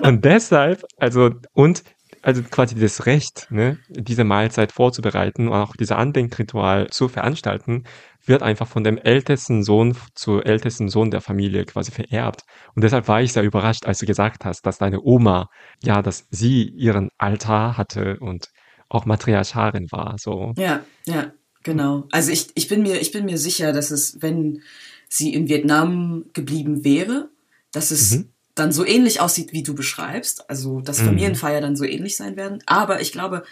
und 0.02 0.24
deshalb, 0.24 0.82
also, 0.96 1.28
und 1.52 1.82
also 2.22 2.42
quasi 2.42 2.76
das 2.76 3.06
Recht, 3.06 3.48
ne, 3.50 3.78
diese 3.88 4.24
Mahlzeit 4.24 4.72
vorzubereiten 4.72 5.48
und 5.48 5.54
auch 5.54 5.74
diese 5.76 5.96
Andenkritual 5.96 6.88
zu 6.88 7.08
veranstalten, 7.08 7.84
wird 8.24 8.42
einfach 8.42 8.68
von 8.68 8.84
dem 8.84 8.96
ältesten 8.96 9.64
Sohn 9.64 9.96
zu 10.14 10.40
ältesten 10.40 10.88
Sohn 10.88 11.10
der 11.10 11.20
Familie 11.20 11.64
quasi 11.64 11.90
vererbt. 11.90 12.42
Und 12.74 12.84
deshalb 12.84 13.08
war 13.08 13.20
ich 13.20 13.32
sehr 13.32 13.42
überrascht, 13.42 13.84
als 13.84 13.98
du 13.98 14.06
gesagt 14.06 14.44
hast, 14.44 14.64
dass 14.64 14.78
deine 14.78 15.02
Oma, 15.02 15.48
ja, 15.82 16.00
dass 16.02 16.28
sie 16.30 16.68
ihren 16.68 17.10
Altar 17.18 17.76
hatte 17.76 18.18
und 18.20 18.46
auch 18.88 19.04
Matriarcharin 19.04 19.90
war, 19.90 20.16
so. 20.18 20.52
Ja, 20.56 20.84
ja, 21.06 21.32
genau. 21.64 22.06
Also 22.12 22.30
ich, 22.30 22.48
ich 22.54 22.68
bin 22.68 22.82
mir, 22.82 23.00
ich 23.00 23.10
bin 23.10 23.24
mir 23.24 23.38
sicher, 23.38 23.72
dass 23.72 23.90
es, 23.90 24.18
wenn 24.20 24.62
sie 25.08 25.34
in 25.34 25.48
Vietnam 25.48 26.26
geblieben 26.32 26.84
wäre, 26.84 27.30
dass 27.72 27.90
es 27.90 28.12
mhm 28.12 28.31
dann 28.54 28.72
so 28.72 28.84
ähnlich 28.84 29.20
aussieht, 29.20 29.52
wie 29.52 29.62
du 29.62 29.74
beschreibst, 29.74 30.48
also 30.50 30.80
dass 30.80 31.00
mhm. 31.00 31.06
Familienfeier 31.06 31.60
dann 31.60 31.76
so 31.76 31.84
ähnlich 31.84 32.16
sein 32.16 32.36
werden. 32.36 32.62
Aber 32.66 33.00
ich 33.00 33.12
glaube, 33.12 33.44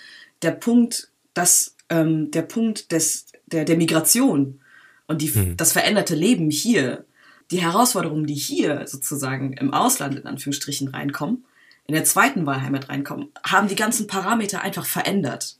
der 0.42 0.52
Punkt, 0.52 1.10
dass 1.34 1.76
ähm, 1.88 2.30
der 2.30 2.42
Punkt 2.42 2.92
des, 2.92 3.26
der, 3.46 3.64
der 3.64 3.76
Migration 3.76 4.60
und 5.06 5.22
die, 5.22 5.30
mhm. 5.30 5.56
das 5.56 5.72
veränderte 5.72 6.14
Leben 6.14 6.50
hier, 6.50 7.04
die 7.50 7.62
Herausforderungen, 7.62 8.26
die 8.26 8.34
hier 8.34 8.86
sozusagen 8.86 9.54
im 9.54 9.72
Ausland 9.72 10.18
in 10.18 10.26
Anführungsstrichen 10.26 10.88
reinkommen, 10.88 11.44
in 11.86 11.94
der 11.94 12.04
zweiten 12.04 12.46
Wahlheimat 12.46 12.88
reinkommen, 12.88 13.30
haben 13.44 13.68
die 13.68 13.74
ganzen 13.74 14.06
Parameter 14.06 14.62
einfach 14.62 14.86
verändert. 14.86 15.56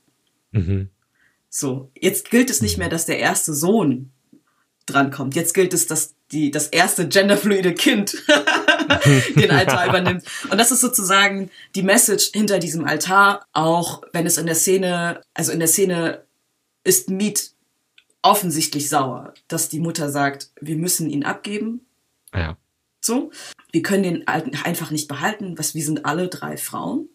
Mhm. 0.51 0.89
So, 1.49 1.91
jetzt 1.99 2.31
gilt 2.31 2.49
es 2.49 2.61
nicht 2.61 2.77
mhm. 2.77 2.83
mehr, 2.83 2.89
dass 2.89 3.05
der 3.05 3.19
erste 3.19 3.53
Sohn 3.53 4.11
drankommt. 4.85 5.35
Jetzt 5.35 5.53
gilt 5.53 5.73
es, 5.73 5.87
dass 5.87 6.15
die, 6.31 6.51
das 6.51 6.67
erste 6.67 7.07
genderfluide 7.07 7.73
Kind 7.73 8.15
den 9.35 9.51
Altar 9.51 9.87
übernimmt. 9.87 10.23
Und 10.49 10.57
das 10.57 10.71
ist 10.71 10.81
sozusagen 10.81 11.49
die 11.75 11.83
Message 11.83 12.31
hinter 12.33 12.59
diesem 12.59 12.85
Altar, 12.85 13.45
auch 13.53 14.01
wenn 14.13 14.25
es 14.25 14.37
in 14.37 14.45
der 14.45 14.55
Szene, 14.55 15.21
also 15.33 15.51
in 15.51 15.59
der 15.59 15.67
Szene 15.67 16.23
ist 16.83 17.09
Meat 17.09 17.51
offensichtlich 18.21 18.89
sauer, 18.89 19.33
dass 19.47 19.69
die 19.69 19.79
Mutter 19.79 20.09
sagt, 20.11 20.49
wir 20.59 20.75
müssen 20.75 21.09
ihn 21.09 21.25
abgeben. 21.25 21.81
Ja. 22.33 22.57
So. 22.99 23.31
Wir 23.71 23.81
können 23.81 24.03
den 24.03 24.27
Alten 24.27 24.51
einfach 24.63 24.91
nicht 24.91 25.07
behalten, 25.07 25.57
was 25.57 25.73
wir 25.73 25.83
sind 25.83 26.05
alle 26.05 26.27
drei 26.27 26.57
Frauen. 26.57 27.09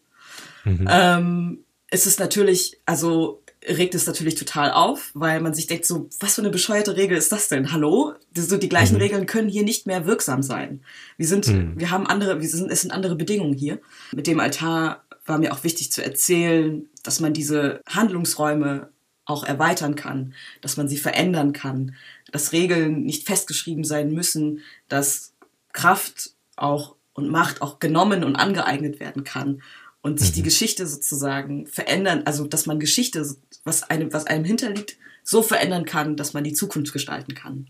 Mhm. 0.64 0.88
Ähm, 0.90 1.64
es 1.88 2.06
ist 2.06 2.18
natürlich, 2.18 2.80
also 2.86 3.42
regt 3.66 3.94
es 3.94 4.06
natürlich 4.06 4.36
total 4.36 4.70
auf, 4.70 5.10
weil 5.14 5.40
man 5.40 5.54
sich 5.54 5.66
denkt 5.66 5.86
so, 5.86 6.08
was 6.20 6.36
für 6.36 6.42
eine 6.42 6.50
bescheuerte 6.50 6.96
Regel 6.96 7.16
ist 7.16 7.32
das 7.32 7.48
denn? 7.48 7.72
Hallo? 7.72 8.14
So 8.34 8.56
die 8.56 8.68
gleichen 8.68 8.94
mhm. 8.94 9.02
Regeln 9.02 9.26
können 9.26 9.48
hier 9.48 9.64
nicht 9.64 9.86
mehr 9.86 10.06
wirksam 10.06 10.42
sein. 10.42 10.80
Wir 11.16 11.26
sind, 11.26 11.48
mhm. 11.48 11.78
wir 11.78 11.90
haben 11.90 12.06
andere, 12.06 12.40
wir 12.40 12.48
sind, 12.48 12.70
es 12.70 12.82
sind 12.82 12.92
andere 12.92 13.16
Bedingungen 13.16 13.54
hier. 13.54 13.80
Mit 14.12 14.26
dem 14.26 14.40
Altar 14.40 15.04
war 15.24 15.38
mir 15.38 15.52
auch 15.52 15.64
wichtig 15.64 15.90
zu 15.90 16.04
erzählen, 16.04 16.88
dass 17.02 17.20
man 17.20 17.32
diese 17.32 17.80
Handlungsräume 17.88 18.90
auch 19.24 19.42
erweitern 19.42 19.96
kann, 19.96 20.34
dass 20.60 20.76
man 20.76 20.88
sie 20.88 20.98
verändern 20.98 21.52
kann, 21.52 21.96
dass 22.30 22.52
Regeln 22.52 23.02
nicht 23.02 23.26
festgeschrieben 23.26 23.82
sein 23.82 24.12
müssen, 24.12 24.60
dass 24.88 25.32
Kraft 25.72 26.30
auch 26.54 26.94
und 27.12 27.28
Macht 27.28 27.62
auch 27.62 27.80
genommen 27.80 28.22
und 28.22 28.36
angeeignet 28.36 29.00
werden 29.00 29.24
kann 29.24 29.62
und 30.06 30.20
sich 30.20 30.30
mhm. 30.30 30.34
die 30.34 30.42
Geschichte 30.42 30.86
sozusagen 30.86 31.66
verändern, 31.66 32.22
also 32.26 32.46
dass 32.46 32.66
man 32.66 32.78
Geschichte, 32.78 33.26
was 33.66 33.82
einem, 33.82 34.12
was 34.12 34.26
einem 34.26 34.44
hinterliegt, 34.44 34.96
so 35.22 35.42
verändern 35.42 35.84
kann, 35.84 36.16
dass 36.16 36.32
man 36.32 36.44
die 36.44 36.52
Zukunft 36.52 36.92
gestalten 36.92 37.34
kann. 37.34 37.66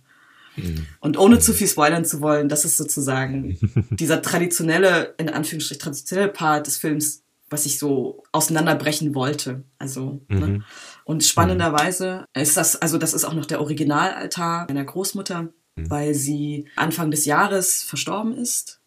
Mhm. 0.57 0.87
Und 1.01 1.19
ohne 1.19 1.39
zu 1.39 1.53
viel 1.53 1.67
spoilern 1.67 2.05
zu 2.05 2.21
wollen, 2.21 2.49
das 2.49 2.65
ist 2.65 2.77
sozusagen 2.77 3.59
dieser 3.91 4.23
traditionelle, 4.23 5.15
in 5.19 5.29
Anführungsstrichen 5.29 5.83
traditionelle 5.83 6.29
Part 6.29 6.67
des 6.67 6.77
Films, 6.77 7.23
was 7.49 7.67
ich 7.67 7.79
so 7.79 8.25
auseinanderbrechen 8.33 9.15
wollte. 9.15 9.65
Also, 9.79 10.21
ne? 10.29 10.47
mhm. 10.47 10.53
ne? 10.53 10.65
Und 11.05 11.25
spannenderweise 11.25 12.25
ist 12.35 12.57
das, 12.57 12.77
also 12.77 12.99
das 12.99 13.15
ist 13.15 13.25
auch 13.25 13.35
noch 13.35 13.47
der 13.47 13.61
Originalaltar 13.61 14.67
meiner 14.69 14.85
Großmutter, 14.85 15.43
mhm. 15.43 15.91
weil 15.91 16.15
sie 16.15 16.67
Anfang 16.77 17.11
des 17.11 17.25
Jahres 17.25 17.83
verstorben 17.83 18.35
ist. 18.37 18.81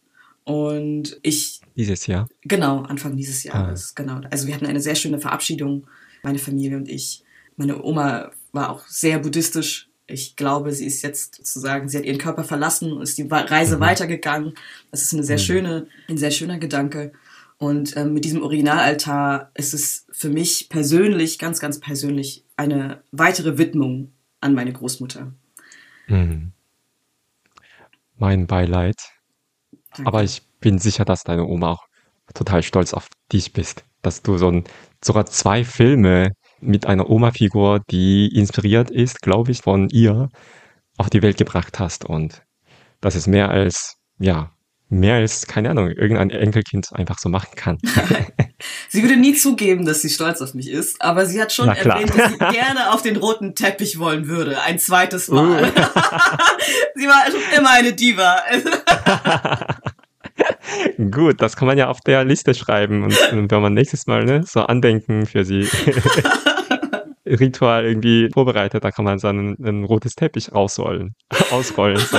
Und 0.44 1.20
ich. 1.22 1.62
Dieses 1.76 2.08
Jahr? 2.08 2.28
Genau, 2.42 2.82
Anfang 2.82 3.16
dieses 3.16 3.44
Jahres, 3.44 3.94
ah. 3.96 4.02
genau. 4.02 4.22
Also 4.32 4.48
wir 4.48 4.56
hatten 4.56 4.66
eine 4.66 4.82
sehr 4.82 4.96
schöne 4.96 5.20
Verabschiedung, 5.20 5.86
meine 6.24 6.40
Familie 6.40 6.78
und 6.78 6.90
ich. 6.90 7.24
Meine 7.56 7.84
Oma 7.84 8.32
war 8.52 8.70
auch 8.70 8.88
sehr 8.88 9.20
buddhistisch. 9.20 9.90
Ich 10.08 10.36
glaube, 10.36 10.72
sie 10.72 10.86
ist 10.86 11.02
jetzt 11.04 11.36
sozusagen, 11.36 11.88
sie 11.88 11.98
hat 11.98 12.06
ihren 12.06 12.18
Körper 12.18 12.44
verlassen 12.44 12.94
und 12.94 13.02
ist 13.02 13.18
die 13.18 13.28
Reise 13.30 13.78
mhm. 13.78 13.82
weitergegangen. 13.82 14.54
Das 14.92 15.02
ist 15.02 15.14
eine 15.14 15.24
sehr 15.24 15.38
mhm. 15.38 15.42
schöne, 15.42 15.88
ein 16.08 16.18
sehr 16.18 16.32
schöner 16.32 16.58
Gedanke. 16.58 17.12
Und 17.58 17.96
ähm, 17.98 18.14
mit 18.14 18.26
diesem 18.26 18.42
Originalaltar 18.42 19.52
ist 19.54 19.74
es 19.74 20.06
für 20.12 20.30
mich 20.30 20.70
persönlich, 20.70 21.38
ganz, 21.38 21.60
ganz 21.60 21.80
persönlich, 21.80 22.46
eine 22.56 23.04
weitere 23.12 23.58
Widmung 23.58 24.14
an 24.42 24.56
meine 24.56 24.74
Großmutter. 24.74 25.34
Mhm. 26.08 26.54
Mein 28.18 28.48
Beileid 28.48 28.98
aber 30.06 30.24
ich 30.24 30.44
bin 30.60 30.80
sicher, 30.80 31.06
dass 31.06 31.24
deine 31.24 31.46
Oma 31.46 31.72
auch 31.72 31.88
total 32.34 32.64
stolz 32.64 32.94
auf 32.94 33.08
dich 33.32 33.54
bist, 33.54 33.84
dass 34.02 34.22
du 34.22 34.38
so 34.38 34.50
ein, 34.50 34.64
sogar 35.04 35.26
zwei 35.26 35.64
Filme 35.64 36.32
mit 36.62 36.86
einer 36.86 37.10
Oma-Figur, 37.10 37.82
die 37.90 38.28
inspiriert 38.36 38.92
ist, 38.92 39.22
glaube 39.22 39.52
ich, 39.52 39.62
von 39.62 39.90
ihr, 39.90 40.30
auf 40.98 41.10
die 41.10 41.22
Welt 41.22 41.38
gebracht 41.38 41.80
hast. 41.80 42.06
Und 42.06 42.44
das 43.02 43.16
ist 43.16 43.28
mehr 43.28 43.50
als, 43.50 43.96
ja, 44.20 44.52
mehr 44.90 45.16
als, 45.16 45.48
keine 45.48 45.70
Ahnung, 45.70 45.90
irgendein 45.92 46.32
Enkelkind 46.32 46.88
einfach 46.92 47.20
so 47.20 47.30
machen 47.30 47.52
kann. 47.56 47.78
sie 48.90 49.02
würde 49.04 49.16
nie 49.16 49.36
zugeben, 49.36 49.86
dass 49.86 50.02
sie 50.02 50.10
stolz 50.10 50.42
auf 50.42 50.54
mich 50.54 50.70
ist, 50.70 51.02
aber 51.02 51.26
sie 51.26 51.42
hat 51.42 51.54
schon 51.54 51.70
erwähnt, 51.70 52.12
dass 52.18 52.32
sie 52.32 52.38
gerne 52.38 52.92
auf 52.92 53.02
den 53.02 53.16
roten 53.16 53.56
Teppich 53.56 54.00
wollen 54.00 54.28
würde. 54.28 54.62
Ein 54.62 54.80
zweites 54.80 55.28
Mal. 55.30 55.64
Uh. 55.64 55.68
sie 56.96 57.08
war 57.08 57.26
schon 57.32 57.58
immer 57.58 57.70
eine 57.72 57.94
Diva. 57.94 58.42
Gut, 61.12 61.42
das 61.42 61.56
kann 61.56 61.68
man 61.68 61.78
ja 61.78 61.90
auf 61.90 62.02
der 62.02 62.26
Liste 62.26 62.54
schreiben 62.54 63.04
und 63.04 63.16
wenn 63.32 63.62
man 63.62 63.74
nächstes 63.74 64.08
Mal 64.08 64.26
ne, 64.26 64.44
so 64.44 64.62
Andenken 64.62 65.26
für 65.26 65.46
sie 65.46 65.62
Ritual 67.26 67.86
irgendwie 67.86 68.30
vorbereitet, 68.34 68.84
da 68.84 68.92
kann 68.92 69.06
man 69.06 69.18
dann 69.20 69.52
ein, 69.52 69.56
ein 69.64 69.84
rotes 69.84 70.16
Teppich 70.16 70.52
rausrollen, 70.52 71.16
ausrollen. 71.52 71.98
So. 71.98 72.18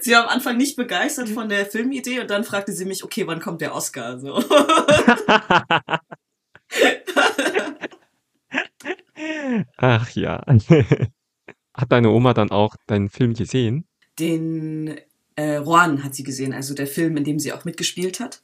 sie 0.00 0.12
war 0.12 0.24
am 0.24 0.28
Anfang 0.28 0.56
nicht 0.56 0.76
begeistert 0.76 1.28
von 1.28 1.48
der 1.48 1.66
Filmidee 1.66 2.20
und 2.20 2.30
dann 2.30 2.44
fragte 2.44 2.72
sie 2.72 2.84
mich, 2.84 3.04
okay, 3.04 3.26
wann 3.26 3.40
kommt 3.40 3.60
der 3.60 3.74
Oscar? 3.74 4.18
So. 4.18 4.42
Ach 9.76 10.10
ja. 10.10 10.42
Hat 11.74 11.92
deine 11.92 12.10
Oma 12.10 12.34
dann 12.34 12.50
auch 12.50 12.74
deinen 12.86 13.08
Film 13.08 13.34
gesehen? 13.34 13.86
Den 14.18 14.98
äh, 15.36 15.58
Juan 15.58 16.04
hat 16.04 16.14
sie 16.14 16.22
gesehen, 16.22 16.52
also 16.52 16.74
der 16.74 16.86
Film, 16.86 17.16
in 17.16 17.24
dem 17.24 17.38
sie 17.38 17.52
auch 17.52 17.64
mitgespielt 17.64 18.20
hat. 18.20 18.42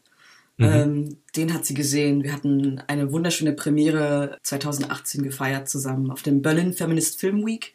Mhm. 0.58 0.66
Ähm, 0.66 1.16
den 1.36 1.54
hat 1.54 1.64
sie 1.64 1.74
gesehen. 1.74 2.24
Wir 2.24 2.32
hatten 2.32 2.82
eine 2.88 3.12
wunderschöne 3.12 3.52
Premiere 3.52 4.38
2018 4.42 5.22
gefeiert 5.22 5.68
zusammen 5.68 6.10
auf 6.10 6.22
dem 6.22 6.42
Berlin 6.42 6.72
Feminist 6.72 7.20
Film 7.20 7.46
Week. 7.46 7.74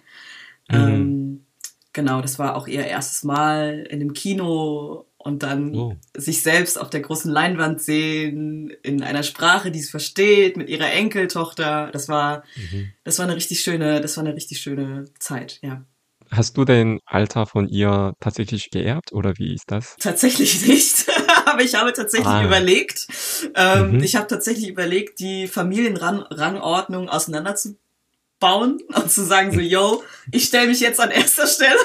Mhm. 0.70 0.78
Ähm, 0.78 1.46
genau, 1.94 2.22
das 2.22 2.40
war 2.40 2.56
auch 2.56 2.68
ihr 2.68 2.86
erstes 2.86 3.24
Mal 3.24 3.88
in 3.90 4.02
einem 4.02 4.14
Kino 4.14 5.06
und 5.18 5.44
dann 5.44 5.74
oh. 5.74 5.96
sich 6.16 6.42
selbst 6.42 6.78
auf 6.78 6.90
der 6.90 7.00
großen 7.00 7.32
Leinwand 7.32 7.82
sehen, 7.82 8.70
in 8.84 9.02
einer 9.02 9.24
Sprache, 9.24 9.72
die 9.72 9.80
sie 9.80 9.90
versteht, 9.90 10.58
mit 10.58 10.70
ihrer 10.70 10.92
Enkeltochter. 10.92 11.90
Das 11.94 12.10
war, 12.10 12.44
mhm. 12.58 12.92
das 13.06 13.18
war 13.20 13.26
eine 13.26 13.38
richtig 13.38 13.62
schöne, 13.62 14.02
das 14.02 14.18
war 14.18 14.26
eine 14.26 14.36
richtig 14.36 14.60
schöne 14.60 15.06
Zeit, 15.20 15.60
ja. 15.62 15.86
Hast 16.36 16.58
du 16.58 16.66
den 16.66 17.00
Alter 17.06 17.46
von 17.46 17.68
ihr 17.68 18.14
tatsächlich 18.20 18.72
geerbt 18.72 19.14
oder 19.14 19.34
wie 19.38 19.54
ist 19.54 19.66
das? 19.68 19.96
Tatsächlich 20.00 20.66
nicht, 20.66 21.06
aber 21.46 21.62
ich 21.62 21.76
habe 21.76 21.94
tatsächlich 21.94 22.28
ah. 22.28 22.44
überlegt. 22.44 23.08
Ähm, 23.56 23.98
mhm. 23.98 24.04
Ich 24.04 24.16
habe 24.16 24.26
tatsächlich 24.26 24.68
überlegt, 24.68 25.20
die 25.20 25.48
Familienrangordnung 25.48 27.08
auseinanderzubauen 27.08 27.78
und 28.96 29.12
zu 29.12 29.24
sagen 29.24 29.52
so, 29.52 29.60
yo, 29.60 30.04
ich 30.32 30.46
stelle 30.46 30.68
mich 30.68 30.80
jetzt 30.80 31.00
an 31.00 31.12
erster 31.12 31.46
Stelle. 31.46 31.78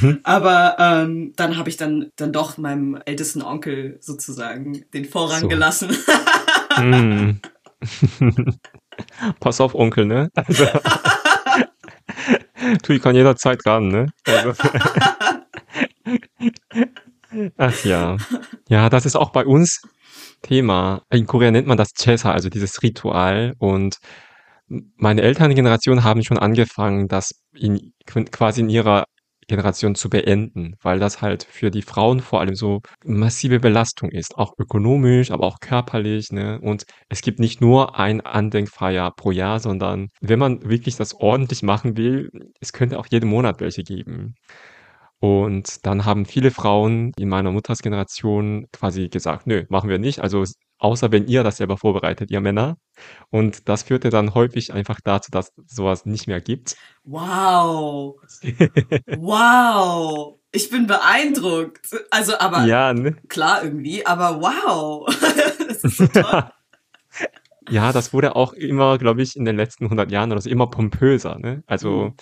Mhm. 0.00 0.20
Aber 0.24 0.76
ähm, 0.78 1.32
dann 1.36 1.56
habe 1.56 1.70
ich 1.70 1.78
dann 1.78 2.10
dann 2.16 2.32
doch 2.32 2.58
meinem 2.58 3.00
ältesten 3.06 3.40
Onkel 3.40 3.96
sozusagen 4.00 4.84
den 4.92 5.06
Vorrang 5.06 5.40
so. 5.42 5.48
gelassen. 5.48 5.96
mm. 6.78 7.40
Pass 9.40 9.60
auf, 9.60 9.74
Onkel, 9.74 10.04
ne? 10.04 10.30
Also. 10.34 10.66
Tui 12.82 12.98
kann 12.98 13.14
jederzeit 13.14 13.64
ran, 13.66 13.88
ne? 13.88 14.06
Also. 14.26 14.52
Ach 17.56 17.84
ja. 17.84 18.16
Ja, 18.68 18.88
das 18.88 19.06
ist 19.06 19.16
auch 19.16 19.30
bei 19.30 19.44
uns 19.44 19.82
Thema. 20.42 21.02
In 21.10 21.26
Korea 21.26 21.50
nennt 21.50 21.66
man 21.66 21.76
das 21.76 21.92
Chesa, 21.92 22.32
also 22.32 22.48
dieses 22.48 22.82
Ritual. 22.82 23.54
Und 23.58 23.98
meine 24.96 25.22
Elterngeneration 25.22 26.04
haben 26.04 26.22
schon 26.22 26.38
angefangen, 26.38 27.08
das 27.08 27.32
in, 27.52 27.92
quasi 28.06 28.60
in 28.60 28.68
ihrer 28.68 29.04
Generation 29.48 29.94
zu 29.94 30.10
beenden, 30.10 30.74
weil 30.82 30.98
das 30.98 31.22
halt 31.22 31.44
für 31.44 31.70
die 31.70 31.82
Frauen 31.82 32.20
vor 32.20 32.40
allem 32.40 32.54
so 32.54 32.80
massive 33.04 33.60
Belastung 33.60 34.10
ist, 34.10 34.36
auch 34.36 34.54
ökonomisch, 34.58 35.30
aber 35.30 35.44
auch 35.46 35.60
körperlich. 35.60 36.30
Ne? 36.32 36.60
Und 36.60 36.84
es 37.08 37.22
gibt 37.22 37.38
nicht 37.40 37.60
nur 37.60 37.98
ein 37.98 38.20
Andenkfeier 38.20 39.10
pro 39.12 39.30
Jahr, 39.30 39.60
sondern 39.60 40.08
wenn 40.20 40.38
man 40.38 40.68
wirklich 40.68 40.96
das 40.96 41.14
ordentlich 41.14 41.62
machen 41.62 41.96
will, 41.96 42.30
es 42.60 42.72
könnte 42.72 42.98
auch 42.98 43.06
jeden 43.10 43.28
Monat 43.30 43.60
welche 43.60 43.82
geben. 43.82 44.34
Und 45.18 45.86
dann 45.86 46.04
haben 46.04 46.26
viele 46.26 46.50
Frauen 46.50 47.12
in 47.18 47.28
meiner 47.28 47.50
Mutters 47.50 47.78
Generation 47.80 48.66
quasi 48.72 49.08
gesagt, 49.08 49.46
nö, 49.46 49.64
machen 49.70 49.88
wir 49.88 49.98
nicht. 49.98 50.20
Also 50.20 50.44
außer 50.78 51.12
wenn 51.12 51.26
ihr 51.26 51.42
das 51.42 51.58
selber 51.58 51.76
vorbereitet, 51.76 52.30
ihr 52.30 52.40
Männer. 52.40 52.76
Und 53.30 53.68
das 53.68 53.84
führte 53.84 54.10
dann 54.10 54.34
häufig 54.34 54.72
einfach 54.72 55.00
dazu, 55.02 55.30
dass 55.30 55.52
sowas 55.66 56.06
nicht 56.06 56.26
mehr 56.26 56.40
gibt. 56.40 56.76
Wow. 57.04 58.16
wow. 59.18 60.38
Ich 60.52 60.70
bin 60.70 60.86
beeindruckt. 60.86 61.88
Also, 62.10 62.38
aber 62.38 62.64
ja, 62.64 62.92
ne? 62.92 63.16
klar 63.28 63.62
irgendwie, 63.64 64.06
aber 64.06 64.40
wow. 64.40 65.06
das 65.68 65.84
ist 65.84 65.96
so 65.98 66.06
toll. 66.06 66.50
ja, 67.68 67.92
das 67.92 68.12
wurde 68.12 68.36
auch 68.36 68.52
immer, 68.52 68.98
glaube 68.98 69.22
ich, 69.22 69.36
in 69.36 69.44
den 69.44 69.56
letzten 69.56 69.84
100 69.84 70.10
Jahren 70.10 70.32
oder 70.32 70.40
so 70.40 70.50
immer 70.50 70.68
pompöser. 70.68 71.38
Ne? 71.38 71.62
Also 71.66 72.06
mhm. 72.06 72.14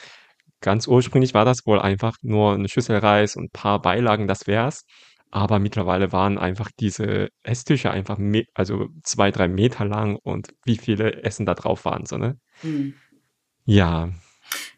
Ganz 0.64 0.87
ursprünglich 0.88 1.35
war 1.35 1.44
das 1.44 1.66
wohl 1.66 1.78
einfach 1.78 2.16
nur 2.22 2.55
eine 2.55 2.70
Schüssel 2.70 2.96
Reis 2.96 3.37
und 3.37 3.44
ein 3.44 3.50
paar 3.50 3.83
Beilagen, 3.83 4.26
das 4.26 4.46
wär's. 4.46 4.87
Aber 5.35 5.59
mittlerweile 5.59 6.12
waren 6.12 6.38
einfach 6.38 6.70
diese 6.79 7.29
Esstücher 7.42 7.90
einfach 7.90 8.20
also 8.55 8.87
zwei, 9.03 9.33
drei 9.33 9.49
Meter 9.49 9.85
lang 9.85 10.14
und 10.14 10.55
wie 10.64 10.77
viele 10.77 11.25
Essen 11.25 11.44
da 11.44 11.55
drauf 11.55 11.85
waren, 11.85 12.07
so, 12.07 12.18
ne? 12.18 12.38
Mhm. 12.62 12.94
Ja, 13.64 14.11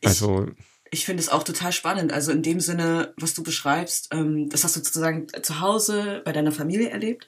also. 0.02 0.46
Ich, 0.46 1.00
ich 1.00 1.04
finde 1.04 1.22
es 1.22 1.28
auch 1.28 1.42
total 1.42 1.72
spannend. 1.72 2.10
Also 2.10 2.32
in 2.32 2.42
dem 2.42 2.60
Sinne, 2.60 3.12
was 3.18 3.34
du 3.34 3.42
beschreibst, 3.42 4.08
ähm, 4.14 4.48
das 4.48 4.64
hast 4.64 4.76
du 4.76 4.80
sozusagen 4.80 5.26
zu 5.42 5.60
Hause 5.60 6.22
bei 6.24 6.32
deiner 6.32 6.52
Familie 6.52 6.88
erlebt. 6.88 7.26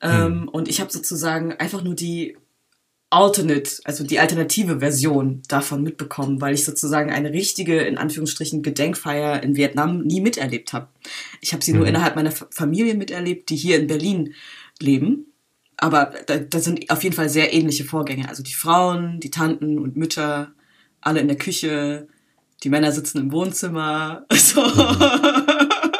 Ähm, 0.00 0.40
mhm. 0.40 0.48
Und 0.48 0.66
ich 0.66 0.80
habe 0.80 0.90
sozusagen 0.90 1.52
einfach 1.52 1.82
nur 1.82 1.94
die 1.94 2.38
Alternate, 3.12 3.70
also 3.84 4.04
die 4.04 4.18
alternative 4.18 4.80
Version 4.80 5.42
davon 5.46 5.82
mitbekommen, 5.82 6.40
weil 6.40 6.54
ich 6.54 6.64
sozusagen 6.64 7.10
eine 7.10 7.32
richtige, 7.32 7.80
in 7.82 7.98
Anführungsstrichen, 7.98 8.62
Gedenkfeier 8.62 9.42
in 9.42 9.54
Vietnam 9.54 10.02
nie 10.02 10.22
miterlebt 10.22 10.72
habe. 10.72 10.88
Ich 11.42 11.52
habe 11.52 11.62
sie 11.62 11.72
mhm. 11.72 11.78
nur 11.78 11.88
innerhalb 11.88 12.16
meiner 12.16 12.32
Familie 12.32 12.94
miterlebt, 12.94 13.50
die 13.50 13.56
hier 13.56 13.78
in 13.78 13.86
Berlin 13.86 14.34
leben. 14.80 15.26
Aber 15.76 16.12
da, 16.26 16.38
da 16.38 16.58
sind 16.58 16.90
auf 16.90 17.02
jeden 17.02 17.14
Fall 17.14 17.28
sehr 17.28 17.52
ähnliche 17.52 17.84
Vorgänge. 17.84 18.28
Also 18.28 18.42
die 18.42 18.54
Frauen, 18.54 19.20
die 19.20 19.30
Tanten 19.30 19.78
und 19.78 19.96
Mütter, 19.96 20.52
alle 21.02 21.20
in 21.20 21.28
der 21.28 21.36
Küche, 21.36 22.08
die 22.62 22.70
Männer 22.70 22.92
sitzen 22.92 23.18
im 23.18 23.32
Wohnzimmer. 23.32 24.24
Also 24.30 24.62
mhm. 24.62 25.91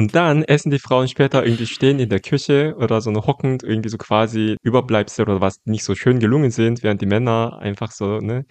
Und 0.00 0.14
dann 0.14 0.44
essen 0.44 0.70
die 0.70 0.78
Frauen 0.78 1.08
später 1.08 1.44
irgendwie 1.44 1.66
stehen 1.66 1.98
in 1.98 2.08
der 2.08 2.20
Küche 2.20 2.74
oder 2.78 3.02
so 3.02 3.12
hockend, 3.12 3.62
irgendwie 3.62 3.90
so 3.90 3.98
quasi 3.98 4.56
Überbleibsel 4.62 5.28
oder 5.28 5.42
was 5.42 5.58
nicht 5.66 5.84
so 5.84 5.94
schön 5.94 6.20
gelungen 6.20 6.50
sind, 6.50 6.82
während 6.82 7.02
die 7.02 7.06
Männer 7.06 7.58
einfach 7.60 7.92
so, 7.92 8.16
ne, 8.16 8.46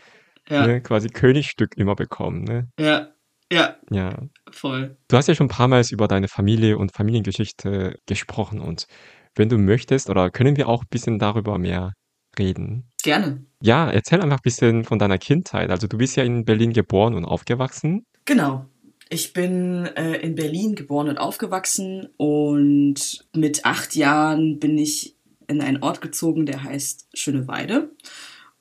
ja. 0.47 0.67
ne 0.67 0.79
quasi 0.79 1.09
Königstück 1.09 1.75
immer 1.75 1.95
bekommen, 1.95 2.43
ne? 2.43 2.67
Ja. 2.79 3.07
Ja. 3.51 3.77
Ja. 3.89 4.15
Voll. 4.51 4.95
Du 5.07 5.17
hast 5.17 5.27
ja 5.27 5.33
schon 5.33 5.47
ein 5.47 5.49
paar 5.49 5.67
Mal 5.67 5.83
über 5.89 6.07
deine 6.07 6.27
Familie 6.27 6.77
und 6.77 6.95
Familiengeschichte 6.95 7.95
gesprochen 8.05 8.59
und 8.59 8.85
wenn 9.33 9.49
du 9.49 9.57
möchtest, 9.57 10.11
oder 10.11 10.29
können 10.29 10.55
wir 10.55 10.69
auch 10.69 10.83
ein 10.83 10.89
bisschen 10.91 11.17
darüber 11.17 11.57
mehr 11.57 11.93
reden? 12.37 12.91
Gerne. 13.01 13.43
Ja, 13.63 13.89
erzähl 13.89 14.21
einfach 14.21 14.37
ein 14.37 14.43
bisschen 14.43 14.83
von 14.83 14.99
deiner 14.99 15.17
Kindheit. 15.17 15.71
Also 15.71 15.87
du 15.87 15.97
bist 15.97 16.15
ja 16.15 16.23
in 16.23 16.45
Berlin 16.45 16.73
geboren 16.73 17.15
und 17.15 17.25
aufgewachsen. 17.25 18.05
Genau. 18.25 18.68
Ich 19.11 19.33
bin 19.33 19.87
äh, 19.95 20.17
in 20.17 20.35
Berlin 20.35 20.75
geboren 20.75 21.09
und 21.09 21.17
aufgewachsen 21.17 22.09
und 22.17 23.25
mit 23.35 23.65
acht 23.65 23.95
Jahren 23.95 24.59
bin 24.59 24.77
ich 24.77 25.15
in 25.47 25.61
einen 25.61 25.81
Ort 25.81 25.99
gezogen, 26.01 26.45
der 26.45 26.63
heißt 26.63 27.07
Schöneweide. 27.15 27.89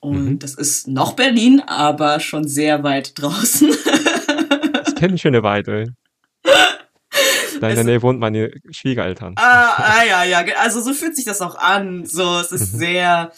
Und 0.01 0.25
mhm. 0.25 0.39
das 0.39 0.55
ist 0.55 0.89
noch 0.89 1.13
Berlin, 1.13 1.61
aber 1.67 2.19
schon 2.21 2.49
sehr 2.49 2.83
weit 2.83 3.21
draußen. 3.21 3.69
ich 4.89 4.95
kenne 4.95 5.19
Schöneweide. 5.19 5.95
Da 7.61 7.69
in 7.69 7.75
der 7.75 7.85
Nähe 7.85 8.03
wohnt 8.03 8.21
meine 8.21 8.51
Schwiegereltern. 8.71 9.35
Ah, 9.37 9.75
ah, 9.77 10.05
ja, 10.05 10.25
ja. 10.25 10.45
Also 10.61 10.81
so 10.81 10.95
fühlt 10.95 11.17
sich 11.17 11.25
das 11.25 11.41
auch 11.41 11.57
an. 11.57 12.07
So, 12.07 12.39
es 12.39 12.53
ist 12.53 12.75
mhm. 12.75 12.79
sehr, 12.79 13.33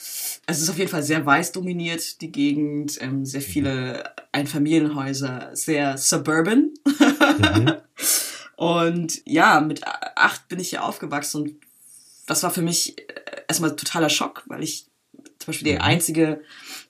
es 0.50 0.60
ist 0.60 0.70
auf 0.70 0.78
jeden 0.78 0.90
Fall 0.90 1.02
sehr 1.02 1.24
weiß 1.24 1.52
dominiert, 1.52 2.20
die 2.20 2.32
Gegend. 2.32 3.00
Ähm, 3.00 3.24
sehr 3.24 3.42
viele 3.42 4.14
Einfamilienhäuser, 4.32 5.50
sehr 5.54 5.96
suburban. 5.96 6.70
Mhm. 6.84 7.72
und 8.56 9.22
ja, 9.26 9.60
mit 9.60 9.82
acht 9.84 10.48
bin 10.48 10.60
ich 10.60 10.70
hier 10.70 10.84
aufgewachsen 10.84 11.42
und 11.42 11.54
das 12.26 12.42
war 12.42 12.50
für 12.50 12.62
mich 12.62 12.98
äh, 12.98 13.42
erstmal 13.48 13.74
totaler 13.76 14.10
Schock, 14.10 14.44
weil 14.46 14.62
ich 14.62 14.86
zum 15.38 15.46
Beispiel 15.46 15.72
die 15.72 15.74
mhm. 15.74 15.82
einzige 15.82 16.42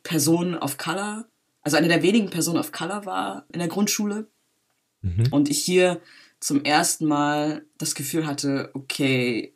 Person 0.03 0.57
of 0.57 0.77
Color, 0.77 1.27
also 1.63 1.77
eine 1.77 1.89
der 1.89 2.03
wenigen 2.03 2.31
Personen 2.31 2.59
of 2.59 2.73
Color 2.73 3.07
war 3.07 3.47
in 3.53 3.59
der 3.59 3.69
Grundschule. 3.69 4.27
Mhm. 5.03 5.29
Und 5.31 5.49
ich 5.49 5.63
hier 5.63 6.01
zum 6.41 6.65
ersten 6.65 7.07
Mal 7.07 7.65
das 7.79 7.95
Gefühl 7.95 8.27
hatte, 8.27 8.71
okay, 8.75 9.55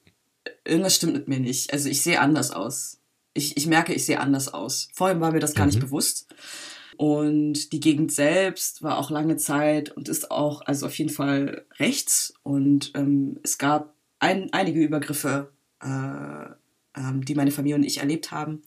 irgendwas 0.64 0.96
stimmt 0.96 1.14
mit 1.14 1.28
mir 1.28 1.40
nicht. 1.40 1.72
Also 1.72 1.88
ich 1.88 2.02
sehe 2.02 2.20
anders 2.20 2.50
aus. 2.50 2.98
Ich, 3.34 3.56
ich 3.56 3.66
merke, 3.66 3.92
ich 3.92 4.06
sehe 4.06 4.20
anders 4.20 4.52
aus. 4.52 4.88
Vorher 4.94 5.20
war 5.20 5.32
mir 5.32 5.40
das 5.40 5.54
gar 5.54 5.66
mhm. 5.66 5.72
nicht 5.72 5.80
bewusst. 5.80 6.32
Und 6.96 7.72
die 7.72 7.80
Gegend 7.80 8.12
selbst 8.12 8.82
war 8.82 8.98
auch 8.98 9.10
lange 9.10 9.36
Zeit 9.36 9.90
und 9.90 10.08
ist 10.08 10.30
auch, 10.30 10.62
also 10.62 10.86
auf 10.86 10.96
jeden 10.96 11.10
Fall 11.10 11.66
rechts. 11.78 12.34
Und 12.42 12.92
ähm, 12.94 13.40
es 13.42 13.58
gab 13.58 13.94
ein, 14.20 14.52
einige 14.52 14.80
Übergriffe, 14.80 15.52
äh, 15.82 16.46
ähm, 16.96 17.24
die 17.24 17.34
meine 17.34 17.50
Familie 17.50 17.76
und 17.76 17.84
ich 17.84 17.98
erlebt 17.98 18.30
haben, 18.30 18.62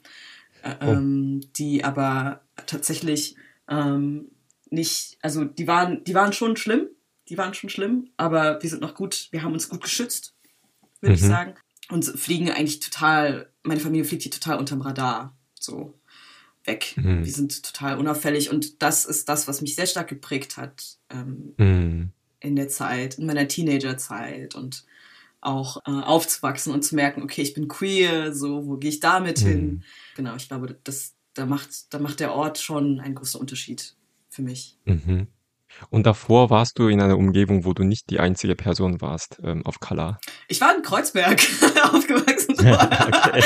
äh, 0.64 0.76
oh. 0.82 0.92
ähm, 0.92 1.42
die 1.58 1.84
aber 1.84 2.42
tatsächlich 2.66 3.36
ähm, 3.70 4.32
nicht, 4.70 5.18
also 5.22 5.46
die 5.46 5.68
waren, 5.68 6.04
die 6.04 6.14
waren 6.14 6.34
schon 6.34 6.58
schlimm, 6.58 6.88
die 7.30 7.38
waren 7.38 7.54
schon 7.54 7.70
schlimm, 7.70 8.10
aber 8.18 8.62
wir 8.62 8.70
sind 8.70 8.82
noch 8.82 8.96
gut, 8.96 9.28
wir 9.32 9.44
haben 9.44 9.54
uns 9.54 9.70
gut 9.70 9.82
geschützt, 9.82 10.36
würde 11.02 11.12
mhm. 11.12 11.16
ich 11.16 11.22
sagen. 11.22 11.56
Und 11.90 12.04
fliegen 12.04 12.52
eigentlich 12.52 12.82
total, 12.82 13.50
meine 13.68 13.80
Familie 13.80 14.06
fliegt 14.06 14.24
hier 14.24 14.32
total 14.32 14.58
unterm 14.58 14.82
Radar. 14.82 15.36
So 15.60 15.94
weg. 16.68 16.94
Mhm. 16.98 17.26
Wir 17.26 17.32
sind 17.32 17.64
total 17.64 17.98
unauffällig 17.98 18.52
und 18.52 18.82
das 18.84 19.06
ist 19.06 19.28
das, 19.30 19.48
was 19.48 19.62
mich 19.62 19.76
sehr 19.76 19.88
stark 19.88 20.10
geprägt 20.10 20.58
hat 20.58 20.98
ähm, 21.10 21.54
mhm. 21.58 22.12
in 22.40 22.56
der 22.56 22.68
Zeit, 22.68 23.18
in 23.18 23.26
meiner 23.26 23.48
Teenagerzeit 23.48 24.54
und 24.54 24.86
auch 25.40 25.78
äh, 25.88 25.92
aufzuwachsen 25.92 26.74
und 26.74 26.84
zu 26.84 26.96
merken, 26.96 27.24
okay, 27.24 27.42
ich 27.42 27.54
bin 27.54 27.68
queer, 27.68 28.34
so, 28.34 28.68
wo 28.68 28.78
gehe 28.78 28.90
ich 28.90 29.00
damit 29.00 29.42
mhm. 29.42 29.48
hin? 29.48 29.84
Genau, 30.16 30.36
ich 30.36 30.48
glaube, 30.48 30.78
das, 30.84 31.16
da, 31.34 31.46
macht, 31.46 31.94
da 31.94 32.00
macht 32.00 32.20
der 32.20 32.34
Ort 32.34 32.60
schon 32.60 33.00
einen 33.00 33.16
großen 33.16 33.40
Unterschied 33.40 33.96
für 34.30 34.42
mich. 34.42 34.78
Mhm. 34.86 35.28
Und 35.90 36.06
davor 36.06 36.50
warst 36.50 36.80
du 36.80 36.88
in 36.88 37.02
einer 37.02 37.18
Umgebung, 37.18 37.66
wo 37.66 37.74
du 37.74 37.84
nicht 37.84 38.10
die 38.10 38.20
einzige 38.20 38.56
Person 38.56 39.00
warst 39.00 39.40
ähm, 39.44 39.66
auf 39.66 39.80
Color. 39.80 40.20
Ich 40.48 40.60
war 40.60 40.76
in 40.76 40.82
Kreuzberg 40.82 41.40
aufgewachsen. 41.94 42.37
okay. 42.58 43.44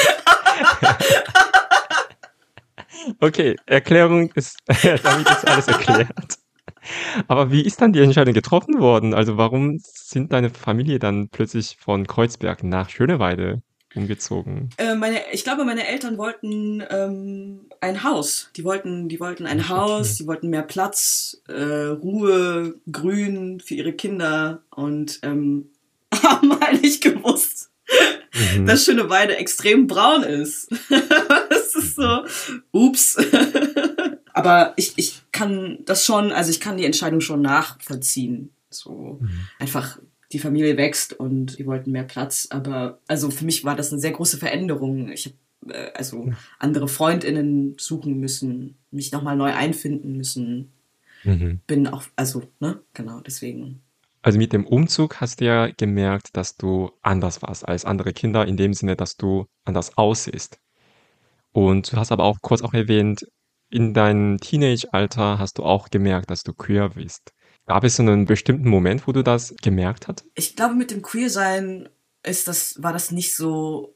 okay, 3.19 3.55
Erklärung 3.65 4.31
ist, 4.33 4.57
damit 5.03 5.29
ist 5.29 5.47
alles 5.47 5.67
erklärt. 5.67 6.37
Aber 7.27 7.51
wie 7.51 7.61
ist 7.61 7.81
dann 7.81 7.93
die 7.93 7.99
Entscheidung 7.99 8.33
getroffen 8.33 8.79
worden? 8.79 9.13
Also 9.13 9.37
warum 9.37 9.79
sind 9.83 10.33
deine 10.33 10.49
Familie 10.49 10.99
dann 10.99 11.29
plötzlich 11.29 11.77
von 11.79 12.07
Kreuzberg 12.07 12.63
nach 12.63 12.89
Schöneweide 12.89 13.61
umgezogen? 13.95 14.69
Äh, 14.77 14.95
meine, 14.95 15.19
ich 15.31 15.43
glaube, 15.43 15.63
meine 15.65 15.87
Eltern 15.87 16.17
wollten 16.17 16.83
ähm, 16.89 17.69
ein 17.81 18.03
Haus. 18.03 18.49
Die 18.55 18.63
wollten, 18.63 19.09
die 19.09 19.19
wollten 19.19 19.45
ein 19.45 19.69
Haus, 19.69 20.17
die 20.17 20.27
wollten 20.27 20.49
mehr 20.49 20.63
Platz, 20.63 21.41
äh, 21.47 21.53
Ruhe, 21.53 22.75
Grün 22.91 23.59
für 23.59 23.75
ihre 23.75 23.93
Kinder 23.93 24.61
und 24.71 25.19
ähm, 25.23 25.69
haben 26.23 26.51
eigentlich 26.61 27.01
gewusst, 27.01 27.71
mhm. 28.33 28.65
dass 28.65 28.85
Schöneweide 28.85 29.37
extrem 29.37 29.87
braun 29.87 30.23
ist. 30.23 30.69
das 31.49 31.75
ist 31.75 31.95
so, 31.95 32.25
ups. 32.71 33.17
Aber 34.33 34.73
ich, 34.75 34.93
ich 34.95 35.21
kann 35.31 35.79
das 35.85 36.05
schon, 36.05 36.31
also 36.31 36.51
ich 36.51 36.59
kann 36.59 36.77
die 36.77 36.85
Entscheidung 36.85 37.21
schon 37.21 37.41
nachvollziehen. 37.41 38.51
So 38.69 39.19
mhm. 39.21 39.29
einfach 39.59 39.99
die 40.31 40.39
Familie 40.39 40.77
wächst 40.77 41.13
und 41.13 41.59
die 41.59 41.65
wollten 41.65 41.91
mehr 41.91 42.03
Platz. 42.03 42.47
Aber 42.49 42.99
also 43.07 43.29
für 43.29 43.45
mich 43.45 43.65
war 43.65 43.75
das 43.75 43.91
eine 43.91 44.01
sehr 44.01 44.11
große 44.11 44.37
Veränderung. 44.37 45.11
Ich 45.11 45.25
habe 45.25 45.35
äh, 45.73 45.91
also 45.93 46.31
andere 46.59 46.87
Freundinnen 46.87 47.75
suchen 47.77 48.19
müssen, 48.19 48.77
mich 48.91 49.11
nochmal 49.11 49.35
neu 49.35 49.53
einfinden 49.53 50.15
müssen. 50.17 50.71
Mhm. 51.23 51.59
Bin 51.67 51.87
auch, 51.87 52.03
also, 52.15 52.43
ne, 52.59 52.79
genau, 52.93 53.19
deswegen. 53.19 53.81
Also 54.21 54.37
mit 54.37 54.53
dem 54.53 54.67
Umzug 54.67 55.19
hast 55.19 55.41
du 55.41 55.45
ja 55.45 55.67
gemerkt, 55.67 56.29
dass 56.33 56.55
du 56.55 56.91
anders 57.01 57.41
warst 57.41 57.67
als 57.67 57.85
andere 57.85 58.13
Kinder, 58.13 58.45
in 58.45 58.57
dem 58.57 58.73
Sinne, 58.73 58.95
dass 58.95 59.17
du 59.17 59.47
anders 59.65 59.97
aussiehst. 59.97 60.59
Und 61.51 61.91
du 61.91 61.97
hast 61.97 62.11
aber 62.11 62.23
auch 62.23 62.37
kurz 62.41 62.61
auch 62.61 62.73
erwähnt, 62.73 63.25
in 63.69 63.93
deinem 63.93 64.37
Teenage-Alter 64.37 65.39
hast 65.39 65.57
du 65.57 65.63
auch 65.63 65.89
gemerkt, 65.89 66.29
dass 66.29 66.43
du 66.43 66.53
queer 66.53 66.89
bist. 66.89 67.33
Gab 67.65 67.83
es 67.83 67.95
so 67.95 68.03
einen 68.03 68.25
bestimmten 68.25 68.69
Moment, 68.69 69.07
wo 69.07 69.11
du 69.11 69.23
das 69.23 69.55
gemerkt 69.61 70.07
hast? 70.07 70.25
Ich 70.35 70.55
glaube, 70.55 70.75
mit 70.75 70.91
dem 70.91 71.01
Queer-Sein 71.01 71.89
ist 72.23 72.47
das, 72.47 72.81
war 72.83 72.93
das 72.93 73.11
nicht 73.11 73.35
so, 73.35 73.95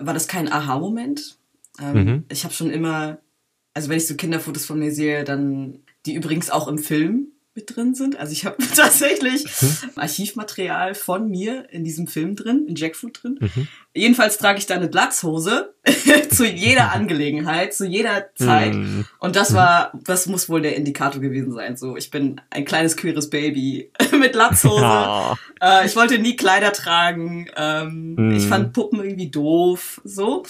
war 0.00 0.14
das 0.14 0.26
kein 0.26 0.50
Aha-Moment. 0.50 1.38
Ähm, 1.78 2.04
mhm. 2.04 2.24
Ich 2.30 2.44
habe 2.44 2.54
schon 2.54 2.70
immer, 2.70 3.18
also 3.74 3.88
wenn 3.88 3.98
ich 3.98 4.06
so 4.06 4.16
Kinderfotos 4.16 4.64
von 4.64 4.78
mir 4.78 4.92
sehe, 4.92 5.24
dann 5.24 5.80
die 6.06 6.14
übrigens 6.14 6.50
auch 6.50 6.66
im 6.66 6.78
Film 6.78 7.28
mit 7.54 7.74
drin 7.74 7.94
sind. 7.94 8.16
Also 8.16 8.32
ich 8.32 8.44
habe 8.44 8.56
tatsächlich 8.76 9.44
mhm. 9.44 9.90
Archivmaterial 9.96 10.94
von 10.94 11.28
mir 11.28 11.68
in 11.70 11.84
diesem 11.84 12.06
Film 12.06 12.36
drin, 12.36 12.66
in 12.66 12.76
Jackfruit 12.76 13.22
drin. 13.22 13.38
Mhm. 13.40 13.68
Jedenfalls 13.92 14.38
trage 14.38 14.60
ich 14.60 14.66
da 14.66 14.76
eine 14.76 14.86
Blatzhose 14.86 15.74
zu 16.30 16.46
jeder 16.46 16.92
Angelegenheit, 16.92 17.74
zu 17.74 17.86
jeder 17.86 18.30
Zeit. 18.36 18.74
Mhm. 18.74 19.04
Und 19.18 19.34
das 19.34 19.52
war, 19.52 19.92
das 20.04 20.26
muss 20.26 20.48
wohl 20.48 20.62
der 20.62 20.76
Indikator 20.76 21.20
gewesen 21.20 21.52
sein. 21.52 21.76
So, 21.76 21.96
ich 21.96 22.10
bin 22.10 22.40
ein 22.50 22.64
kleines 22.64 22.96
queeres 22.96 23.30
Baby 23.30 23.90
mit 24.20 24.32
Blatzhose. 24.32 24.82
Ja. 24.82 25.36
Äh, 25.60 25.86
ich 25.86 25.96
wollte 25.96 26.20
nie 26.20 26.36
Kleider 26.36 26.72
tragen. 26.72 27.48
Ähm, 27.56 28.14
mhm. 28.14 28.36
Ich 28.36 28.46
fand 28.46 28.72
Puppen 28.72 29.00
irgendwie 29.00 29.30
doof. 29.30 30.00
So. 30.04 30.44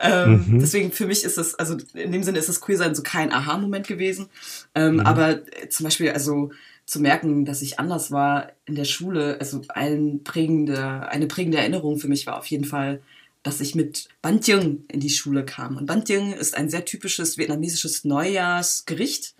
Ähm, 0.00 0.44
mhm. 0.46 0.58
Deswegen 0.60 0.92
für 0.92 1.06
mich 1.06 1.24
ist 1.24 1.36
es, 1.36 1.56
also 1.56 1.76
in 1.94 2.12
dem 2.12 2.22
Sinne 2.22 2.38
ist 2.38 2.48
das 2.48 2.60
Queersein 2.60 2.94
so 2.94 3.02
kein 3.02 3.32
Aha-Moment 3.32 3.88
gewesen. 3.88 4.28
Ähm, 4.76 4.94
mhm. 4.94 5.00
Aber 5.00 5.30
äh, 5.30 5.68
zum 5.68 5.84
Beispiel, 5.84 6.12
also 6.12 6.52
zu 6.86 7.00
merken, 7.00 7.44
dass 7.44 7.62
ich 7.62 7.78
anders 7.78 8.10
war 8.10 8.52
in 8.66 8.74
der 8.74 8.84
Schule, 8.84 9.38
also 9.40 9.62
ein 9.68 10.22
prägende, 10.22 11.08
eine 11.08 11.26
prägende 11.26 11.58
Erinnerung 11.58 11.98
für 11.98 12.08
mich 12.08 12.26
war 12.26 12.38
auf 12.38 12.46
jeden 12.46 12.64
Fall, 12.64 13.00
dass 13.42 13.60
ich 13.60 13.74
mit 13.74 14.08
Bantieng 14.22 14.84
in 14.88 15.00
die 15.00 15.10
Schule 15.10 15.44
kam. 15.44 15.76
Und 15.76 15.86
Bantieng 15.86 16.32
ist 16.32 16.56
ein 16.56 16.70
sehr 16.70 16.84
typisches 16.84 17.36
vietnamesisches 17.36 18.04
Neujahrsgericht. 18.04 19.34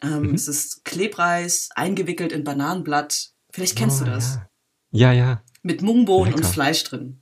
Ähm, 0.00 0.28
mhm. 0.28 0.34
Es 0.34 0.46
ist 0.46 0.84
Klebreis, 0.84 1.70
eingewickelt 1.74 2.32
in 2.32 2.44
Bananenblatt. 2.44 3.32
Vielleicht 3.50 3.76
kennst 3.76 4.00
oh, 4.00 4.04
du 4.04 4.10
das. 4.12 4.38
Ja, 4.90 5.12
ja. 5.12 5.12
ja. 5.12 5.42
Mit 5.62 5.82
Mungbohnen 5.82 6.34
und 6.34 6.46
Fleisch 6.46 6.84
drin. 6.84 7.20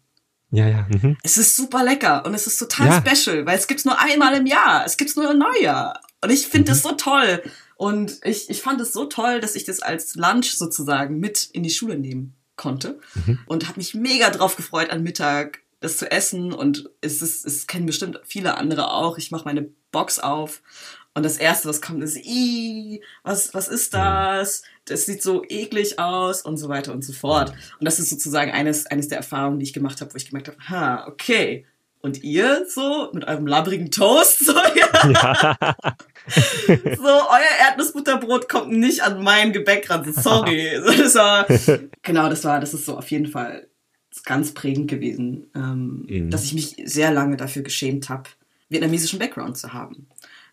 Ja, 0.51 0.69
ja. 0.69 0.87
Mhm. 0.89 1.17
Es 1.23 1.39
ist 1.39 1.57
super 1.57 1.83
lecker 1.83 2.25
und 2.25 2.35
es 2.35 2.47
ist 2.47 2.59
total 2.59 2.89
ja. 2.89 3.03
special, 3.05 3.47
weil 3.47 3.59
es 3.59 3.67
gibt's 3.67 3.85
nur 3.85 3.99
einmal 3.99 4.35
im 4.35 4.47
Jahr. 4.47 4.85
Es 4.85 4.97
gibt's 4.97 5.17
nur 5.17 5.31
im 5.31 5.39
Neujahr. 5.39 6.01
Und 6.23 6.31
ich 6.31 6.47
finde 6.47 6.71
mhm. 6.71 6.75
das 6.75 6.83
so 6.83 6.93
toll. 6.93 7.43
Und 7.77 8.21
ich, 8.25 8.51
ich 8.51 8.62
fand 8.62 8.81
es 8.81 8.93
so 8.93 9.05
toll, 9.05 9.41
dass 9.41 9.55
ich 9.55 9.65
das 9.65 9.81
als 9.81 10.15
Lunch 10.15 10.57
sozusagen 10.57 11.21
mit 11.21 11.45
in 11.53 11.62
die 11.62 11.71
Schule 11.71 11.99
nehmen 11.99 12.35
konnte. 12.57 12.99
Mhm. 13.15 13.39
Und 13.47 13.69
habe 13.69 13.79
mich 13.79 13.95
mega 13.95 14.31
drauf 14.31 14.57
gefreut, 14.57 14.91
an 14.91 15.03
Mittag 15.03 15.61
das 15.81 15.99
zu 15.99 16.11
essen. 16.11 16.53
Und 16.53 16.91
es, 17.01 17.23
ist, 17.23 17.45
es 17.47 17.67
kennen 17.67 17.87
bestimmt 17.87 18.21
viele 18.25 18.57
andere 18.57 18.93
auch. 18.93 19.19
Ich 19.19 19.31
mache 19.31 19.45
meine 19.45 19.69
Box 19.93 20.19
auf 20.19 20.62
und 21.17 21.23
das 21.23 21.39
erste, 21.39 21.67
was 21.67 21.81
kommt, 21.81 22.03
ist, 22.03 22.19
Ih, 22.19 23.01
was, 23.23 23.55
was 23.55 23.69
ist 23.69 23.95
das? 23.95 24.62
Das 24.85 25.07
sieht 25.07 25.23
so 25.23 25.45
eklig 25.49 25.99
aus 25.99 26.43
und 26.43 26.59
so 26.59 26.69
weiter 26.69 26.93
und 26.93 27.03
so 27.03 27.15
fort. 27.15 27.55
Und 27.81 27.87
das 27.87 27.99
ist 27.99 28.11
sozusagen 28.11 28.53
eines, 28.53 28.85
eines 28.85 29.09
der 29.09 29.17
Erfahrungen, 29.17 29.59
die 29.59 29.65
ich 29.65 29.73
gemacht 29.73 30.03
habe, 30.03 30.12
wo 30.12 30.17
ich 30.19 30.29
gemerkt 30.29 30.49
habe, 30.49 30.59
ha, 30.69 31.07
okay. 31.09 31.65
Und 32.03 32.23
ihr 32.23 32.67
so 32.69 33.09
mit 33.15 33.25
eurem 33.25 33.47
labbrigen 33.47 33.91
Toast, 33.91 34.41
so, 34.45 34.53
ja. 34.53 35.11
ja. 35.11 35.77
so, 36.67 37.09
euer 37.09 37.69
Erdnussbutterbrot 37.69 38.49
kommt 38.49 38.73
nicht 38.73 39.03
an 39.03 39.23
mein 39.23 39.53
Gebäck 39.53 39.89
ran. 39.91 40.12
Sorry. 40.12 40.71
das 40.99 41.15
war, 41.15 41.47
genau, 42.03 42.29
das 42.29 42.45
war, 42.45 42.61
das 42.61 42.75
ist 42.75 42.87
so 42.87 42.97
auf 42.99 43.11
jeden 43.11 43.27
Fall 43.27 43.69
ganz 44.25 44.55
prägend 44.55 44.89
gewesen, 44.89 45.51
ähm, 45.55 46.07
mhm. 46.09 46.31
dass 46.31 46.45
ich 46.45 46.55
mich 46.55 46.77
sehr 46.85 47.12
lange 47.12 47.37
dafür 47.37 47.62
geschämt 47.62 48.09
habe, 48.09 48.31
vietnamesischen 48.69 49.19
Background 49.19 49.57
zu 49.59 49.73
haben 49.73 50.09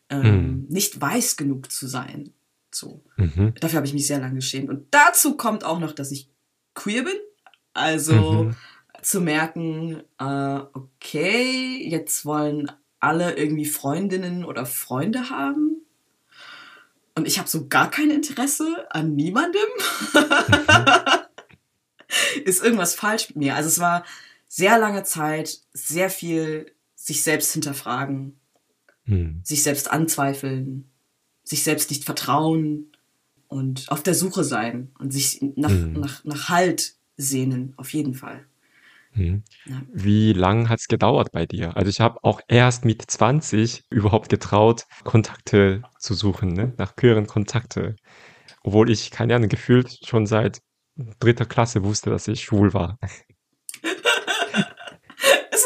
ähm, 0.09 0.21
mhm. 0.21 0.65
nicht 0.69 0.99
weiß 0.99 1.37
genug 1.37 1.71
zu 1.71 1.87
sein. 1.87 2.33
So. 2.71 3.03
Mhm. 3.17 3.53
Dafür 3.59 3.77
habe 3.77 3.87
ich 3.87 3.93
mich 3.93 4.07
sehr 4.07 4.19
lange 4.19 4.35
geschämt. 4.35 4.69
Und 4.69 4.87
dazu 4.91 5.37
kommt 5.37 5.63
auch 5.63 5.79
noch, 5.79 5.93
dass 5.93 6.11
ich 6.11 6.29
queer 6.73 7.03
bin. 7.03 7.15
Also 7.73 8.43
mhm. 8.43 8.55
zu 9.01 9.21
merken, 9.21 10.01
äh, 10.19 10.59
okay, 10.73 11.87
jetzt 11.87 12.25
wollen 12.25 12.71
alle 13.03 13.35
irgendwie 13.35 13.65
Freundinnen 13.65 14.45
oder 14.45 14.65
Freunde 14.65 15.29
haben. 15.29 15.81
Und 17.15 17.27
ich 17.27 17.37
habe 17.37 17.49
so 17.49 17.67
gar 17.67 17.91
kein 17.91 18.09
Interesse 18.09 18.87
an 18.89 19.15
niemandem. 19.15 19.61
Ist 22.45 22.63
irgendwas 22.63 22.95
falsch 22.95 23.29
mit 23.29 23.37
mir? 23.37 23.55
Also 23.55 23.69
es 23.69 23.79
war 23.79 24.03
sehr 24.47 24.79
lange 24.79 25.03
Zeit, 25.03 25.59
sehr 25.73 26.09
viel 26.09 26.71
sich 26.95 27.23
selbst 27.23 27.51
hinterfragen, 27.53 28.39
hm. 29.05 29.41
sich 29.43 29.63
selbst 29.63 29.91
anzweifeln, 29.91 30.89
sich 31.43 31.63
selbst 31.63 31.89
nicht 31.89 32.05
vertrauen 32.05 32.91
und 33.47 33.89
auf 33.89 34.01
der 34.01 34.15
Suche 34.15 34.43
sein 34.43 34.91
und 34.99 35.11
sich 35.11 35.41
nach, 35.55 35.69
hm. 35.69 35.93
nach, 35.93 36.23
nach 36.23 36.49
Halt 36.49 36.95
sehnen, 37.17 37.73
auf 37.77 37.93
jeden 37.93 38.13
Fall. 38.13 38.45
Hm. 39.13 39.43
Ja. 39.65 39.81
Wie 39.93 40.33
lang 40.33 40.69
hat 40.69 40.79
es 40.79 40.87
gedauert 40.87 41.31
bei 41.31 41.45
dir? 41.45 41.77
Also 41.77 41.89
ich 41.89 41.99
habe 41.99 42.19
auch 42.23 42.41
erst 42.47 42.85
mit 42.85 43.03
20 43.09 43.83
überhaupt 43.89 44.29
getraut, 44.29 44.85
Kontakte 45.03 45.83
zu 45.99 46.13
suchen, 46.13 46.49
ne? 46.49 46.73
nach 46.77 46.95
queeren 46.95 47.27
Kontakte. 47.27 47.95
Obwohl 48.63 48.89
ich, 48.89 49.11
keine 49.11 49.35
Ahnung, 49.35 49.49
gefühlt 49.49 49.99
schon 50.05 50.25
seit 50.25 50.59
dritter 51.19 51.45
Klasse 51.45 51.83
wusste, 51.83 52.09
dass 52.09 52.27
ich 52.27 52.43
schwul 52.43 52.73
war. 52.73 52.97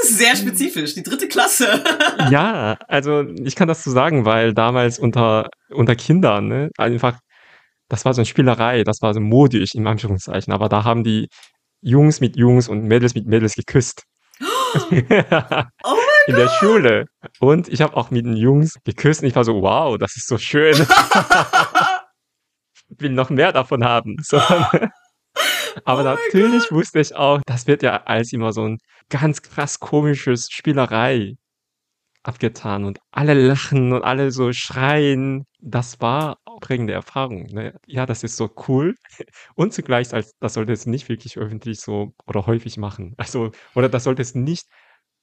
ist 0.07 0.17
sehr 0.17 0.35
spezifisch, 0.35 0.93
die 0.93 1.03
dritte 1.03 1.27
Klasse. 1.27 1.83
ja, 2.31 2.77
also 2.87 3.23
ich 3.43 3.55
kann 3.55 3.67
das 3.67 3.83
so 3.83 3.91
sagen, 3.91 4.25
weil 4.25 4.53
damals 4.53 4.99
unter, 4.99 5.49
unter 5.69 5.95
Kindern, 5.95 6.47
ne, 6.47 6.69
einfach, 6.77 7.19
das 7.89 8.05
war 8.05 8.13
so 8.13 8.21
eine 8.21 8.25
Spielerei, 8.25 8.83
das 8.83 9.01
war 9.01 9.13
so 9.13 9.19
modisch 9.19 9.75
in 9.75 9.87
Anführungszeichen, 9.87 10.53
aber 10.53 10.69
da 10.69 10.83
haben 10.83 11.03
die 11.03 11.27
Jungs 11.87 12.19
mit 12.19 12.35
Jungs 12.35 12.67
und 12.67 12.83
Mädels 12.83 13.15
mit 13.15 13.25
Mädels 13.25 13.55
geküsst. 13.55 14.03
oh 14.41 14.91
in 16.27 16.35
der 16.35 16.49
Schule. 16.59 17.05
Und 17.39 17.69
ich 17.69 17.81
habe 17.81 17.95
auch 17.95 18.11
mit 18.11 18.25
den 18.25 18.35
Jungs 18.35 18.77
geküsst 18.83 19.21
und 19.21 19.29
ich 19.29 19.35
war 19.35 19.45
so, 19.45 19.61
wow, 19.61 19.97
das 19.97 20.17
ist 20.17 20.27
so 20.27 20.37
schön. 20.37 20.73
ich 20.73 20.87
will 22.99 23.11
noch 23.11 23.29
mehr 23.29 23.53
davon 23.53 23.83
haben. 23.83 24.17
So. 24.21 24.37
Aber 25.85 26.01
oh 26.01 26.03
natürlich 26.03 26.71
wusste 26.71 26.99
ich 26.99 27.15
auch, 27.15 27.39
das 27.45 27.67
wird 27.67 27.83
ja 27.83 28.03
als 28.03 28.33
immer 28.33 28.51
so 28.51 28.67
ein 28.67 28.79
ganz 29.09 29.41
krass 29.41 29.79
komisches 29.79 30.49
Spielerei 30.51 31.35
abgetan 32.23 32.83
und 32.83 32.99
alle 33.11 33.33
lachen 33.33 33.93
und 33.93 34.03
alle 34.03 34.31
so 34.31 34.51
schreien. 34.51 35.45
Das 35.59 36.01
war 36.01 36.37
prägende 36.59 36.93
Erfahrung. 36.93 37.47
Ne? 37.47 37.73
Ja, 37.85 38.05
das 38.05 38.23
ist 38.23 38.37
so 38.37 38.49
cool. 38.67 38.95
Und 39.55 39.73
zugleich, 39.73 40.13
als, 40.13 40.33
das 40.39 40.53
sollte 40.53 40.73
es 40.73 40.85
nicht 40.85 41.09
wirklich 41.09 41.37
öffentlich 41.37 41.79
so 41.79 42.13
oder 42.25 42.45
häufig 42.45 42.77
machen. 42.77 43.13
Also, 43.17 43.51
oder 43.75 43.89
das 43.89 44.03
sollte 44.03 44.21
es 44.21 44.35
nicht 44.35 44.67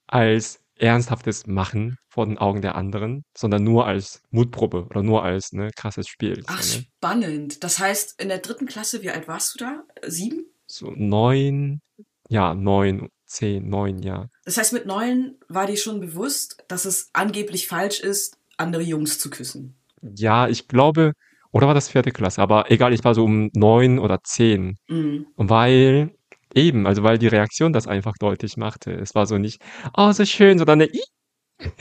als 0.07 0.61
ernsthaftes 0.77 1.47
Machen 1.47 1.99
vor 2.09 2.27
den 2.27 2.39
Augen 2.39 2.61
der 2.61 2.75
anderen, 2.75 3.25
sondern 3.37 3.63
nur 3.63 3.87
als 3.87 4.23
Mutprobe 4.31 4.87
oder 4.87 5.03
nur 5.03 5.23
als 5.23 5.53
ne, 5.53 5.71
krasses 5.77 6.09
Spiel. 6.09 6.43
Ach, 6.47 6.63
so, 6.63 6.79
ne? 6.79 6.85
spannend. 6.97 7.63
Das 7.63 7.79
heißt, 7.79 8.21
in 8.21 8.29
der 8.29 8.39
dritten 8.39 8.67
Klasse, 8.67 9.03
wie 9.03 9.11
alt 9.11 9.29
warst 9.29 9.55
du 9.55 9.65
da? 9.65 9.85
Sieben? 10.07 10.47
so 10.67 10.93
neun, 10.97 11.81
ja, 12.29 12.55
neun, 12.55 13.09
zehn, 13.27 13.69
neun, 13.69 14.03
ja. 14.03 14.29
Das 14.45 14.57
heißt, 14.57 14.73
mit 14.73 14.87
neun 14.87 15.37
war 15.49 15.67
dir 15.67 15.77
schon 15.77 16.01
bewusst, 16.01 16.65
dass 16.69 16.85
es 16.85 17.11
angeblich 17.13 17.69
falsch 17.69 18.01
ist, 18.01 18.39
andere 18.57 18.83
Jungs 18.83 19.19
zu 19.19 19.31
küssen. 19.31 19.77
Ja, 20.17 20.49
ich 20.49 20.69
glaube, 20.69 21.13
oder 21.53 21.67
war 21.67 21.75
das 21.75 21.89
vierte 21.89 22.11
Klasse? 22.11 22.43
Aber 22.43 22.71
egal, 22.71 22.93
ich 22.93 23.05
war 23.05 23.15
so 23.15 23.25
um 23.25 23.51
neun 23.55 23.99
oder 23.99 24.21
zehn. 24.23 24.77
Mhm. 24.89 25.27
Weil, 25.37 26.11
eben, 26.55 26.87
also 26.87 27.03
weil 27.03 27.19
die 27.19 27.29
Reaktion 27.29 27.73
das 27.73 27.87
einfach 27.87 28.15
deutlich 28.19 28.57
machte. 28.57 28.93
Es 28.93 29.15
war 29.15 29.27
so 29.27 29.39
nicht, 29.39 29.63
oh, 29.97 30.13
so 30.13 30.25
schön, 30.25 30.59
sondern 30.59 30.83
eine, 30.83 30.91
"Ih!" 30.93 31.01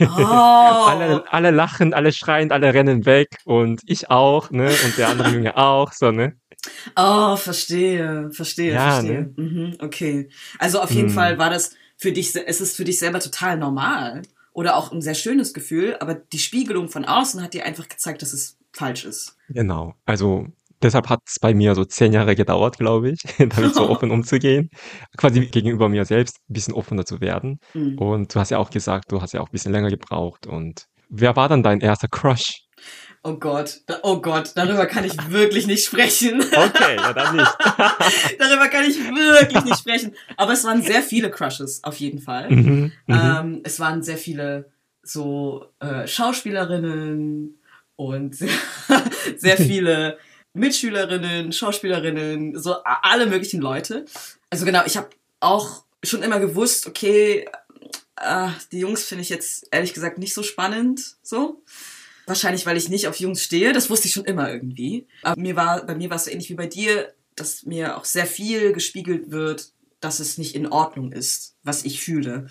alle, 0.86 1.24
alle 1.32 1.50
lachen, 1.50 1.94
alle 1.94 2.12
schreien, 2.12 2.52
alle 2.52 2.72
rennen 2.74 3.06
weg 3.06 3.28
und 3.44 3.80
ich 3.86 4.10
auch, 4.10 4.50
ne? 4.50 4.68
Und 4.84 4.98
der 4.98 5.08
andere 5.08 5.30
Junge 5.30 5.56
auch, 5.56 5.92
so, 5.92 6.10
ne? 6.12 6.34
Oh, 6.96 7.36
verstehe, 7.36 8.30
verstehe, 8.32 8.74
Ja, 8.74 8.90
verstehe. 8.90 9.32
Mhm, 9.36 9.76
okay. 9.80 10.28
Also 10.58 10.80
auf 10.80 10.90
jeden 10.92 11.08
Hm. 11.08 11.14
Fall 11.14 11.38
war 11.38 11.50
das 11.50 11.74
für 11.96 12.12
dich, 12.12 12.34
es 12.34 12.60
ist 12.60 12.76
für 12.76 12.84
dich 12.84 12.98
selber 12.98 13.20
total 13.20 13.58
normal 13.58 14.22
oder 14.54 14.76
auch 14.76 14.92
ein 14.92 15.02
sehr 15.02 15.14
schönes 15.14 15.52
Gefühl, 15.52 15.96
aber 16.00 16.14
die 16.14 16.38
Spiegelung 16.38 16.88
von 16.88 17.04
außen 17.04 17.42
hat 17.42 17.52
dir 17.52 17.66
einfach 17.66 17.88
gezeigt, 17.88 18.22
dass 18.22 18.32
es 18.32 18.56
falsch 18.72 19.04
ist. 19.04 19.36
Genau. 19.48 19.94
Also 20.06 20.46
deshalb 20.80 21.08
hat 21.08 21.20
es 21.26 21.38
bei 21.40 21.54
mir 21.54 21.74
so 21.74 21.84
zehn 21.84 22.12
Jahre 22.12 22.36
gedauert, 22.36 22.78
glaube 22.78 23.10
ich, 23.10 23.20
damit 23.38 23.74
so 23.74 23.90
offen 23.90 24.10
umzugehen. 24.12 24.70
Quasi 25.16 25.46
gegenüber 25.46 25.88
mir 25.88 26.04
selbst 26.04 26.38
ein 26.48 26.54
bisschen 26.54 26.72
offener 26.72 27.04
zu 27.04 27.20
werden. 27.20 27.58
Mhm. 27.74 27.98
Und 27.98 28.34
du 28.34 28.40
hast 28.40 28.50
ja 28.50 28.58
auch 28.58 28.70
gesagt, 28.70 29.10
du 29.10 29.20
hast 29.20 29.34
ja 29.34 29.40
auch 29.40 29.48
ein 29.48 29.52
bisschen 29.52 29.72
länger 29.72 29.90
gebraucht. 29.90 30.46
Und 30.46 30.86
wer 31.08 31.34
war 31.36 31.48
dann 31.48 31.64
dein 31.64 31.80
erster 31.80 32.08
Crush? 32.08 32.63
Oh 33.26 33.36
Gott, 33.36 33.80
oh 34.02 34.20
Gott, 34.20 34.52
darüber 34.54 34.84
kann 34.84 35.02
ich 35.02 35.16
wirklich 35.30 35.66
nicht 35.66 35.86
sprechen. 35.86 36.44
Okay, 36.54 36.96
ja, 36.96 37.10
dann 37.14 37.36
nicht. 37.36 37.56
darüber 38.38 38.68
kann 38.68 38.84
ich 38.84 38.98
wirklich 38.98 39.64
nicht 39.64 39.78
sprechen. 39.78 40.14
Aber 40.36 40.52
es 40.52 40.62
waren 40.64 40.82
sehr 40.82 41.00
viele 41.00 41.30
Crushes, 41.30 41.82
auf 41.84 41.96
jeden 41.96 42.20
Fall. 42.20 42.50
mhm, 42.50 42.92
mhm. 43.06 43.14
Ähm, 43.14 43.60
es 43.64 43.80
waren 43.80 44.02
sehr 44.02 44.18
viele 44.18 44.70
so 45.02 45.70
äh, 45.80 46.06
Schauspielerinnen 46.06 47.58
und 47.96 48.36
sehr, 48.36 48.50
sehr 49.38 49.56
viele 49.56 50.18
Mitschülerinnen, 50.52 51.50
Schauspielerinnen, 51.50 52.58
so 52.58 52.76
alle 52.84 53.24
möglichen 53.24 53.62
Leute. 53.62 54.04
Also 54.50 54.66
genau, 54.66 54.82
ich 54.84 54.98
habe 54.98 55.08
auch 55.40 55.84
schon 56.04 56.22
immer 56.22 56.40
gewusst, 56.40 56.86
okay, 56.86 57.48
äh, 58.20 58.48
die 58.70 58.80
Jungs 58.80 59.04
finde 59.04 59.22
ich 59.22 59.30
jetzt 59.30 59.66
ehrlich 59.70 59.94
gesagt 59.94 60.18
nicht 60.18 60.34
so 60.34 60.42
spannend, 60.42 61.16
so. 61.22 61.62
Wahrscheinlich, 62.26 62.64
weil 62.66 62.76
ich 62.76 62.88
nicht 62.88 63.06
auf 63.08 63.16
Jungs 63.20 63.42
stehe. 63.42 63.72
Das 63.72 63.90
wusste 63.90 64.08
ich 64.08 64.14
schon 64.14 64.24
immer 64.24 64.50
irgendwie. 64.50 65.06
Aber 65.22 65.40
mir 65.40 65.56
war, 65.56 65.84
bei 65.84 65.94
mir 65.94 66.10
war 66.10 66.16
es 66.16 66.24
so 66.24 66.30
ähnlich 66.30 66.48
wie 66.50 66.54
bei 66.54 66.66
dir, 66.66 67.12
dass 67.36 67.64
mir 67.64 67.96
auch 67.96 68.04
sehr 68.04 68.26
viel 68.26 68.72
gespiegelt 68.72 69.30
wird, 69.30 69.72
dass 70.00 70.20
es 70.20 70.38
nicht 70.38 70.54
in 70.54 70.66
Ordnung 70.66 71.12
ist, 71.12 71.56
was 71.62 71.84
ich 71.84 72.00
fühle. 72.02 72.46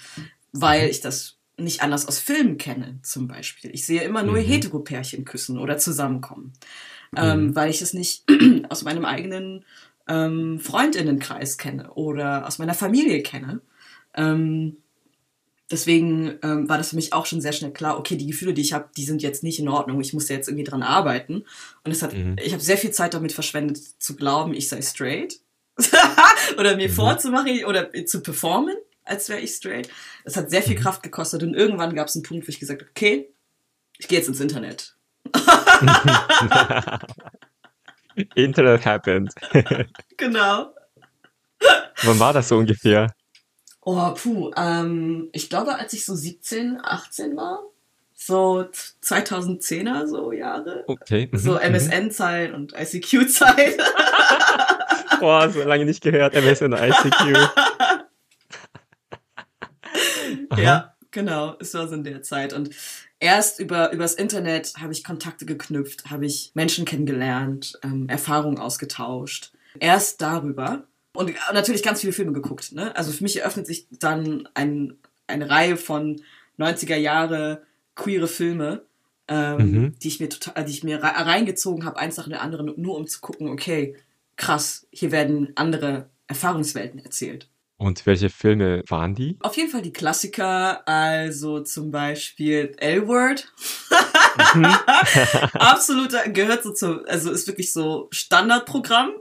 Weil 0.51 0.89
ich 0.89 1.01
das 1.01 1.37
nicht 1.57 1.81
anders 1.81 2.07
aus 2.07 2.19
Filmen 2.19 2.57
kenne, 2.57 2.99
zum 3.03 3.27
Beispiel. 3.27 3.71
Ich 3.73 3.85
sehe 3.85 4.03
immer 4.03 4.23
nur 4.23 4.37
Mhm. 4.37 4.45
Heteropärchen 4.45 5.23
küssen 5.25 5.57
oder 5.59 5.77
zusammenkommen. 5.77 6.53
Ähm, 7.15 7.47
Mhm. 7.47 7.55
weil 7.55 7.69
ich 7.69 7.81
es 7.81 7.93
nicht 7.93 8.23
aus 8.69 8.83
meinem 8.83 9.05
eigenen 9.05 9.65
ähm, 10.07 10.59
Freundinnenkreis 10.59 11.57
kenne 11.57 11.93
oder 11.93 12.45
aus 12.47 12.57
meiner 12.59 12.73
Familie 12.73 13.21
kenne. 13.23 13.61
Ähm, 14.15 14.77
deswegen 15.73 16.37
ähm, 16.43 16.69
war 16.69 16.77
das 16.77 16.91
für 16.91 16.95
mich 16.95 17.11
auch 17.11 17.25
schon 17.25 17.41
sehr 17.41 17.51
schnell 17.51 17.71
klar, 17.73 17.97
okay, 17.99 18.15
die 18.15 18.27
Gefühle, 18.27 18.53
die 18.53 18.61
ich 18.61 18.71
habe, 18.71 18.87
die 18.95 19.03
sind 19.03 19.21
jetzt 19.21 19.43
nicht 19.43 19.59
in 19.59 19.67
Ordnung. 19.67 19.99
Ich 19.99 20.13
muss 20.13 20.29
jetzt 20.29 20.47
irgendwie 20.47 20.63
dran 20.63 20.83
arbeiten. 20.83 21.43
Und 21.83 21.91
es 21.91 22.01
hat, 22.01 22.13
Mhm. 22.13 22.37
ich 22.41 22.53
habe 22.53 22.63
sehr 22.63 22.77
viel 22.77 22.91
Zeit 22.91 23.13
damit 23.13 23.33
verschwendet, 23.33 23.77
zu 23.99 24.15
glauben, 24.15 24.53
ich 24.53 24.69
sei 24.69 24.81
straight. 24.81 25.39
oder 26.57 26.75
mir 26.77 26.87
Mhm. 26.87 26.93
vorzumachen 26.93 27.65
oder 27.65 27.91
zu 28.05 28.21
performen, 28.21 28.75
als 29.03 29.27
wäre 29.27 29.41
ich 29.41 29.51
straight. 29.51 29.89
Das 30.23 30.37
hat 30.37 30.49
sehr 30.49 30.61
viel 30.61 30.77
Mhm. 30.77 30.81
Kraft 30.81 31.03
gekostet. 31.03 31.43
Und 31.43 31.55
irgendwann 31.55 31.93
gab 31.95 32.07
es 32.07 32.15
einen 32.15 32.23
Punkt, 32.23 32.47
wo 32.47 32.49
ich 32.49 32.59
gesagt 32.59 32.81
habe, 32.81 32.89
okay, 32.91 33.27
ich 33.97 34.07
gehe 34.07 34.19
jetzt 34.19 34.27
ins 34.29 34.39
Internet. 34.39 34.95
Internet 38.35 38.85
happened. 38.85 39.33
Genau. 40.17 40.73
Wann 42.03 42.19
war 42.19 42.33
das 42.33 42.49
so 42.49 42.57
ungefähr? 42.57 43.13
Oh, 43.85 44.13
puh. 44.13 44.51
Ähm, 44.55 45.29
ich 45.33 45.49
glaube, 45.49 45.75
als 45.75 45.93
ich 45.93 46.05
so 46.05 46.15
17, 46.15 46.79
18 46.81 47.35
war, 47.35 47.63
so 48.13 48.65
2010er 49.03 50.07
so 50.07 50.31
Jahre, 50.31 50.85
Okay. 50.87 51.29
mhm, 51.31 51.37
so 51.37 51.53
mhm. 51.53 51.59
MSN-Zeit 51.59 52.53
und 52.53 52.73
ICQ-Zeit. 52.73 53.77
Boah, 55.19 55.49
so 55.49 55.61
lange 55.63 55.85
nicht 55.85 56.01
gehört. 56.01 56.33
MSN 56.33 56.73
ICQ. 56.73 57.37
Ja, 60.57 60.95
genau. 61.11 61.55
Es 61.59 61.73
war 61.73 61.87
so 61.87 61.95
in 61.95 62.03
der 62.03 62.21
Zeit. 62.21 62.53
Und 62.53 62.69
erst 63.19 63.59
über 63.59 63.91
übers 63.91 64.13
Internet 64.13 64.73
habe 64.79 64.93
ich 64.93 65.03
Kontakte 65.03 65.45
geknüpft, 65.45 66.09
habe 66.09 66.25
ich 66.25 66.51
Menschen 66.53 66.85
kennengelernt, 66.85 67.79
ähm, 67.83 68.07
Erfahrungen 68.09 68.57
ausgetauscht. 68.59 69.51
Erst 69.79 70.21
darüber. 70.21 70.87
Und 71.15 71.33
natürlich 71.53 71.83
ganz 71.83 72.01
viele 72.01 72.13
Filme 72.13 72.33
geguckt. 72.33 72.71
Ne? 72.71 72.95
Also 72.95 73.11
für 73.11 73.23
mich 73.23 73.39
eröffnet 73.39 73.67
sich 73.67 73.87
dann 73.91 74.49
ein, 74.55 74.97
eine 75.27 75.49
Reihe 75.49 75.77
von 75.77 76.21
90er 76.57 76.95
Jahre 76.95 77.63
queere 77.95 78.27
Filme, 78.27 78.83
ähm, 79.27 79.57
Mhm. 79.71 79.95
die 79.99 80.07
ich 80.07 80.19
mir 80.19 80.29
total, 80.29 80.65
die 80.65 80.71
ich 80.71 80.83
mir 80.83 80.97
re- 81.03 81.25
reingezogen 81.25 81.85
habe, 81.85 81.97
eins 81.97 82.17
nach 82.17 82.27
dem 82.27 82.37
anderen, 82.39 82.73
nur 82.77 82.97
um 82.97 83.07
zu 83.07 83.21
gucken, 83.21 83.47
okay, 83.49 83.95
krass, 84.35 84.87
hier 84.91 85.11
werden 85.11 85.51
andere 85.55 86.09
Erfahrungswelten 86.27 86.99
erzählt. 86.99 87.47
Und 87.77 88.05
welche 88.05 88.29
Filme 88.29 88.81
waren 88.87 89.13
die? 89.13 89.37
Auf 89.41 89.57
jeden 89.57 89.69
Fall 89.69 89.81
die 89.81 89.91
Klassiker, 89.93 90.87
also 90.87 91.59
zum 91.61 91.91
Beispiel 91.91 92.73
L-Word. 92.77 93.51
Mhm. 94.55 94.65
Absoluter, 95.53 96.29
gehört 96.29 96.63
so 96.63 96.71
zu, 96.73 97.05
also 97.07 97.31
ist 97.31 97.47
wirklich 97.47 97.71
so 97.73 98.07
Standardprogramm 98.11 99.11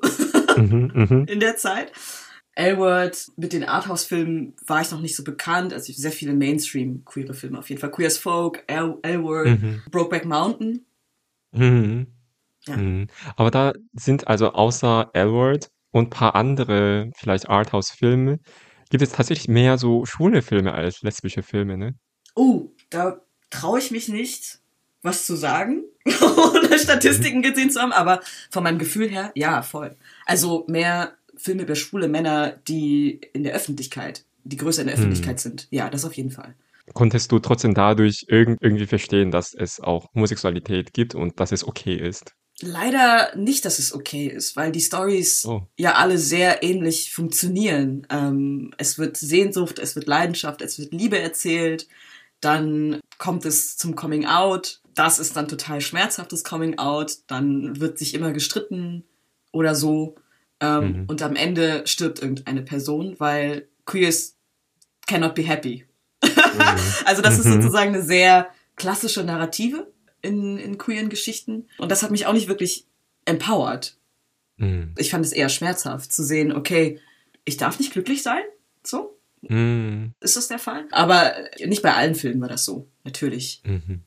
mhm, 0.56 0.90
mhm, 0.94 1.24
in 1.28 1.40
der 1.40 1.56
Zeit. 1.56 1.92
L-Word, 2.54 3.28
mit 3.36 3.54
den 3.54 3.64
Arthouse-Filmen 3.64 4.54
war 4.66 4.82
ich 4.82 4.90
noch 4.90 5.00
nicht 5.00 5.16
so 5.16 5.24
bekannt, 5.24 5.72
also 5.72 5.90
sehr 5.90 6.12
viele 6.12 6.34
Mainstream-queere 6.34 7.32
Filme 7.32 7.58
auf 7.58 7.70
jeden 7.70 7.80
Fall. 7.80 7.90
Queer 7.90 8.08
as 8.08 8.18
Folk, 8.18 8.62
L- 8.66 8.98
L-Word, 9.02 9.48
mhm, 9.48 9.82
Brokeback 9.90 10.26
Mountain. 10.26 10.84
mhm. 11.52 12.06
Ja. 12.66 12.76
Mhm. 12.76 13.08
Aber 13.36 13.50
da 13.50 13.72
sind 13.94 14.28
also 14.28 14.52
außer 14.52 15.10
L-Word 15.14 15.70
und 15.90 16.06
ein 16.06 16.10
paar 16.10 16.34
andere, 16.34 17.10
vielleicht 17.16 17.48
Arthouse-Filme, 17.48 18.38
gibt 18.90 19.02
es 19.02 19.12
tatsächlich 19.12 19.48
mehr 19.48 19.78
so 19.78 20.04
schwule 20.04 20.42
Filme 20.42 20.72
als 20.74 21.02
lesbische 21.02 21.42
Filme, 21.42 21.76
ne? 21.78 21.94
Oh, 22.34 22.70
da 22.90 23.20
traue 23.50 23.78
ich 23.78 23.90
mich 23.90 24.08
nicht, 24.08 24.60
was 25.02 25.26
zu 25.26 25.36
sagen, 25.36 25.84
ohne 26.20 26.78
Statistiken 26.78 27.42
gesehen 27.42 27.70
zu 27.70 27.80
haben, 27.80 27.92
aber 27.92 28.20
von 28.50 28.62
meinem 28.62 28.78
Gefühl 28.78 29.08
her, 29.08 29.30
ja, 29.34 29.62
voll. 29.62 29.96
Also 30.26 30.64
mehr 30.68 31.12
Filme 31.36 31.62
über 31.62 31.74
schwule 31.74 32.08
Männer, 32.08 32.56
die 32.68 33.20
in 33.32 33.42
der 33.44 33.54
Öffentlichkeit, 33.54 34.24
die 34.44 34.56
größer 34.56 34.82
in 34.82 34.88
der 34.88 34.96
Hm. 34.96 35.02
Öffentlichkeit 35.04 35.40
sind. 35.40 35.68
Ja, 35.70 35.90
das 35.90 36.04
auf 36.04 36.14
jeden 36.14 36.30
Fall. 36.30 36.54
Konntest 36.94 37.30
du 37.30 37.38
trotzdem 37.38 37.74
dadurch 37.74 38.24
irg 38.28 38.58
irgendwie 38.60 38.86
verstehen, 38.86 39.30
dass 39.30 39.54
es 39.54 39.80
auch 39.80 40.08
Homosexualität 40.14 40.92
gibt 40.92 41.14
und 41.14 41.38
dass 41.38 41.52
es 41.52 41.66
okay 41.66 41.94
ist? 41.94 42.34
Leider 42.60 43.34
nicht, 43.36 43.64
dass 43.64 43.78
es 43.78 43.94
okay 43.94 44.26
ist, 44.26 44.56
weil 44.56 44.72
die 44.72 44.80
Stories 44.80 45.44
Oh. 45.46 45.62
ja 45.78 45.94
alle 45.94 46.18
sehr 46.18 46.62
ähnlich 46.62 47.12
funktionieren. 47.12 48.06
Ähm, 48.10 48.72
es 48.78 48.98
wird 48.98 49.16
Sehnsucht, 49.16 49.78
es 49.78 49.96
wird 49.96 50.06
Leidenschaft, 50.06 50.60
es 50.60 50.78
wird 50.78 50.92
Liebe 50.92 51.18
erzählt. 51.18 51.86
Dann 52.40 53.00
kommt 53.18 53.44
es 53.46 53.76
zum 53.76 53.94
Coming 53.96 54.26
Out. 54.26 54.80
Das 54.94 55.18
ist 55.18 55.36
dann 55.36 55.48
total 55.48 55.80
schmerzhaftes 55.80 56.44
Coming 56.44 56.78
Out. 56.78 57.18
Dann 57.26 57.80
wird 57.80 57.98
sich 57.98 58.14
immer 58.14 58.32
gestritten 58.32 59.04
oder 59.52 59.74
so. 59.74 60.16
Ähm, 60.60 60.92
Mhm. 61.02 61.04
Und 61.08 61.22
am 61.22 61.36
Ende 61.36 61.86
stirbt 61.86 62.20
irgendeine 62.20 62.62
Person, 62.62 63.16
weil 63.18 63.68
Queers 63.86 64.36
cannot 65.06 65.34
be 65.34 65.42
happy. 65.42 65.84
Mhm. 66.22 66.28
Also 67.06 67.22
das 67.22 67.38
ist 67.38 67.46
Mhm. 67.46 67.62
sozusagen 67.62 67.94
eine 67.94 68.02
sehr 68.02 68.48
klassische 68.76 69.24
Narrative 69.24 69.90
in, 70.22 70.56
in 70.58 70.78
queeren 70.78 71.08
Geschichten. 71.08 71.66
Und 71.78 71.90
das 71.90 72.02
hat 72.02 72.10
mich 72.10 72.26
auch 72.26 72.32
nicht 72.32 72.48
wirklich 72.48 72.86
empowered. 73.24 73.96
Mhm. 74.58 74.94
Ich 74.98 75.10
fand 75.10 75.24
es 75.24 75.32
eher 75.32 75.48
schmerzhaft 75.48 76.12
zu 76.12 76.22
sehen, 76.22 76.52
okay, 76.52 77.00
ich 77.44 77.56
darf 77.56 77.78
nicht 77.80 77.92
glücklich 77.92 78.22
sein, 78.22 78.42
so. 78.84 79.18
Mhm. 79.42 80.14
ist 80.20 80.36
das 80.36 80.46
der 80.46 80.60
Fall. 80.60 80.84
Aber 80.92 81.32
nicht 81.66 81.82
bei 81.82 81.92
allen 81.94 82.14
Filmen 82.14 82.40
war 82.40 82.48
das 82.48 82.64
so, 82.64 82.86
natürlich. 83.02 83.60
Mhm. 83.64 84.02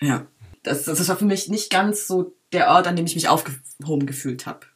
Ja. 0.00 0.26
Das, 0.62 0.84
das 0.84 1.08
war 1.08 1.16
für 1.16 1.24
mich 1.24 1.48
nicht 1.48 1.70
ganz 1.70 2.06
so 2.06 2.34
der 2.52 2.68
Ort, 2.68 2.86
an 2.86 2.96
dem 2.96 3.06
ich 3.06 3.14
mich 3.14 3.28
aufgehoben 3.28 4.06
gefühlt 4.06 4.46
habe. 4.46 4.66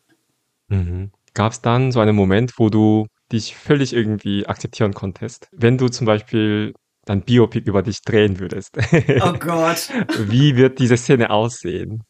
Mhm. 0.69 1.11
Gab 1.35 1.53
es 1.53 1.61
dann 1.61 1.93
so 1.93 2.01
einen 2.01 2.15
Moment, 2.15 2.59
wo 2.59 2.69
du 2.69 3.07
dich 3.31 3.57
völlig 3.57 3.93
irgendwie 3.93 4.47
akzeptieren 4.47 4.95
konntest? 4.95 5.49
Wenn 5.53 5.79
du 5.79 5.89
zum 5.89 6.07
Beispiel 6.07 6.75
dein 7.05 7.23
Biopic 7.23 7.67
über 7.67 7.83
dich 7.83 8.03
drehen 8.03 8.39
würdest. 8.39 8.77
Oh 9.23 9.33
Gott. 9.39 9.91
Wie 10.19 10.57
wird 10.57 10.79
diese 10.79 10.97
Szene 10.97 11.31
aussehen? 11.31 12.05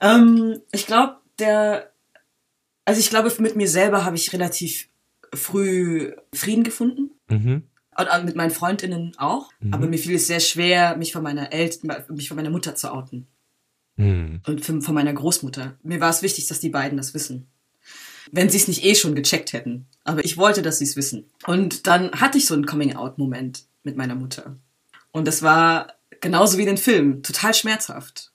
Ähm, 0.00 0.60
ich 0.72 0.86
glaube, 0.86 1.16
der, 1.38 1.92
also 2.84 3.00
ich 3.00 3.10
glaube, 3.10 3.32
mit 3.38 3.56
mir 3.56 3.68
selber 3.68 4.04
habe 4.04 4.16
ich 4.16 4.32
relativ 4.32 4.88
früh 5.32 6.12
Frieden 6.34 6.64
gefunden. 6.64 7.10
Mhm. 7.28 7.69
Und 7.98 8.08
auch 8.08 8.22
mit 8.22 8.36
meinen 8.36 8.50
Freundinnen 8.50 9.12
auch. 9.18 9.50
Mhm. 9.60 9.74
Aber 9.74 9.86
mir 9.86 9.98
fiel 9.98 10.14
es 10.14 10.26
sehr 10.26 10.40
schwer, 10.40 10.96
mich 10.96 11.12
von 11.12 11.22
meiner 11.22 11.52
Eltern, 11.52 11.92
mich 12.08 12.28
von 12.28 12.36
meiner 12.36 12.50
Mutter 12.50 12.74
zu 12.74 12.92
outen. 12.92 13.26
Mhm. 13.96 14.40
Und 14.46 14.64
von 14.64 14.80
von 14.80 14.94
meiner 14.94 15.12
Großmutter. 15.12 15.76
Mir 15.82 16.00
war 16.00 16.10
es 16.10 16.22
wichtig, 16.22 16.46
dass 16.46 16.60
die 16.60 16.70
beiden 16.70 16.96
das 16.96 17.12
wissen. 17.14 17.48
Wenn 18.32 18.48
sie 18.48 18.58
es 18.58 18.68
nicht 18.68 18.84
eh 18.84 18.94
schon 18.94 19.14
gecheckt 19.14 19.52
hätten. 19.52 19.86
Aber 20.04 20.24
ich 20.24 20.36
wollte, 20.36 20.62
dass 20.62 20.78
sie 20.78 20.84
es 20.84 20.96
wissen. 20.96 21.28
Und 21.46 21.86
dann 21.86 22.12
hatte 22.12 22.38
ich 22.38 22.46
so 22.46 22.54
einen 22.54 22.64
Coming-out-Moment 22.66 23.64
mit 23.82 23.96
meiner 23.96 24.14
Mutter. 24.14 24.56
Und 25.10 25.26
das 25.26 25.42
war 25.42 25.94
genauso 26.20 26.56
wie 26.56 26.62
in 26.62 26.68
den 26.68 26.76
Film. 26.78 27.22
Total 27.22 27.52
schmerzhaft. 27.54 28.30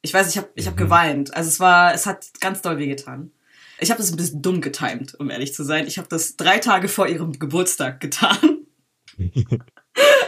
Ich 0.00 0.14
weiß, 0.14 0.28
ich 0.30 0.38
habe 0.38 0.48
ich 0.54 0.66
hab 0.66 0.74
Mhm. 0.74 0.78
geweint. 0.78 1.34
Also 1.34 1.48
es 1.48 1.60
war, 1.60 1.92
es 1.94 2.06
hat 2.06 2.26
ganz 2.40 2.62
doll 2.62 2.78
wehgetan. 2.78 3.30
Ich 3.80 3.90
habe 3.90 4.00
das 4.00 4.10
ein 4.10 4.16
bisschen 4.16 4.40
dumm 4.40 4.60
getimt, 4.60 5.14
um 5.18 5.30
ehrlich 5.30 5.52
zu 5.52 5.62
sein. 5.64 5.86
Ich 5.86 5.98
habe 5.98 6.08
das 6.08 6.36
drei 6.36 6.58
Tage 6.58 6.88
vor 6.88 7.06
ihrem 7.06 7.38
Geburtstag 7.38 8.00
getan. 8.00 8.63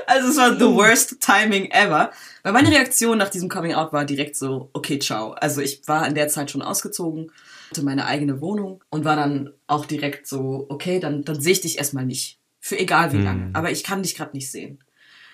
Also 0.09 0.29
es 0.29 0.37
war 0.37 0.57
the 0.57 0.67
worst 0.67 1.21
timing 1.21 1.71
ever. 1.73 2.13
Weil 2.45 2.53
meine 2.53 2.71
Reaktion 2.71 3.19
nach 3.19 3.29
diesem 3.29 3.49
Coming 3.49 3.75
Out 3.75 3.93
war 3.93 4.05
direkt 4.05 4.37
so, 4.37 4.71
okay, 4.73 5.01
ciao. 5.01 5.33
Also 5.33 5.61
ich 5.61 5.83
war 5.89 6.07
in 6.07 6.15
der 6.15 6.29
Zeit 6.29 6.51
schon 6.53 6.63
ausgezogen, 6.63 7.33
hatte 7.71 7.83
meine 7.83 8.07
eigene 8.07 8.41
Wohnung 8.41 8.85
und 8.91 9.05
war 9.05 9.17
dann 9.17 9.53
auch 9.67 9.85
direkt 9.85 10.29
so, 10.29 10.67
okay, 10.69 11.01
dann, 11.01 11.25
dann 11.25 11.41
sehe 11.41 11.53
ich 11.53 11.61
dich 11.63 11.79
erstmal 11.79 12.07
nicht. 12.07 12.39
Für 12.61 12.79
egal 12.79 13.13
wie 13.13 13.17
Hm. 13.17 13.25
lange. 13.25 13.51
Aber 13.55 13.73
ich 13.73 13.83
kann 13.83 14.05
dich 14.05 14.15
gerade 14.15 14.37
nicht 14.37 14.51
sehen. 14.51 14.79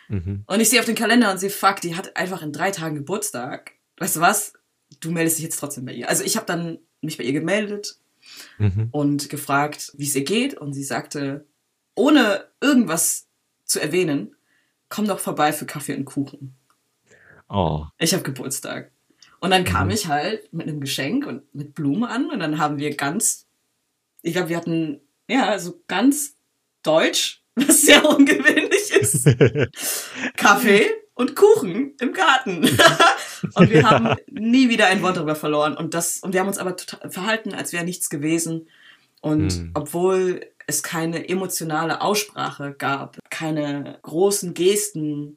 Mhm. 0.09 0.45
Und 0.47 0.61
ich 0.61 0.71
sehe 0.71 0.81
auf 0.81 0.87
den 0.87 0.95
Kalender 0.97 1.31
und 1.31 1.39
sehe, 1.39 1.51
fuck, 1.51 1.81
die 1.83 1.95
hat 1.95 2.17
einfach 2.17 2.41
in 2.43 2.53
drei 2.53 2.71
Tagen 2.71 2.95
Geburtstag. 2.97 3.73
Weißt 3.99 4.17
du 4.17 4.21
was? 4.21 4.55
Du 5.01 5.11
meldest 5.11 5.37
dich 5.37 5.45
jetzt 5.45 5.61
trotzdem 5.61 5.85
bei 5.85 5.93
ihr. 5.93 6.09
Also 6.09 6.25
ich 6.25 6.37
habe 6.37 6.47
dann 6.47 6.79
mich 7.03 7.19
bei 7.19 7.25
ihr 7.25 7.33
gemeldet 7.35 7.99
Mhm. 8.59 8.89
und 8.93 9.29
gefragt, 9.29 9.93
wie 9.99 10.07
es 10.07 10.15
ihr 10.17 10.25
geht. 10.25 10.55
Und 10.55 10.73
sie 10.73 10.85
sagte, 10.85 11.45
ohne 11.95 12.47
irgendwas 12.63 13.27
zu 13.73 13.81
erwähnen, 13.81 14.37
komm 14.89 15.07
doch 15.09 15.19
vorbei 15.19 15.53
für 15.53 15.67
Kaffee 15.67 15.97
und 15.97 16.05
Kuchen. 16.05 16.55
Oh. 17.49 17.87
Ich 17.99 18.13
habe 18.15 18.23
Geburtstag. 18.23 18.91
Und 19.41 19.51
dann 19.51 19.65
kam 19.65 19.87
Mhm. 19.89 19.95
ich 19.95 20.07
halt 20.07 20.53
mit 20.53 20.69
einem 20.69 20.81
Geschenk 20.81 21.27
und 21.27 21.43
mit 21.55 21.75
Blumen 21.75 22.05
an 22.05 22.31
und 22.31 22.39
dann 22.39 22.59
haben 22.59 22.79
wir 22.79 22.95
ganz, 22.95 23.47
ich 24.23 24.35
glaube, 24.35 24.51
wir 24.51 24.57
hatten, 24.57 25.01
ja, 25.29 25.59
so 25.59 25.83
ganz 25.89 26.37
deutsch, 26.83 27.43
was 27.57 27.83
sehr 27.83 28.05
ungewöhnlich 28.09 28.93
ist, 28.93 29.27
Kaffee 30.37 30.87
und 31.15 31.35
Kuchen 31.37 31.95
im 32.01 32.13
Garten. 32.13 32.63
und 33.55 33.71
wir 33.71 33.89
haben 33.89 34.17
nie 34.31 34.69
wieder 34.71 34.87
ein 34.87 35.03
Wort 35.03 35.17
darüber 35.17 35.35
verloren. 35.35 35.77
Und 35.77 35.95
das, 35.95 36.21
und 36.21 36.33
wir 36.33 36.41
haben 36.41 36.49
uns 36.49 36.59
aber 36.59 36.77
verhalten, 37.11 37.53
als 37.53 37.73
wäre 37.73 37.85
nichts 37.85 38.09
gewesen. 38.11 38.69
Und 39.21 39.57
Mhm. 39.59 39.71
obwohl 39.75 40.41
es 40.67 40.83
keine 40.83 41.29
emotionale 41.29 42.01
Aussprache 42.01 42.75
gab, 42.75 43.19
keine 43.31 43.99
großen 44.03 44.55
Gesten, 44.55 45.37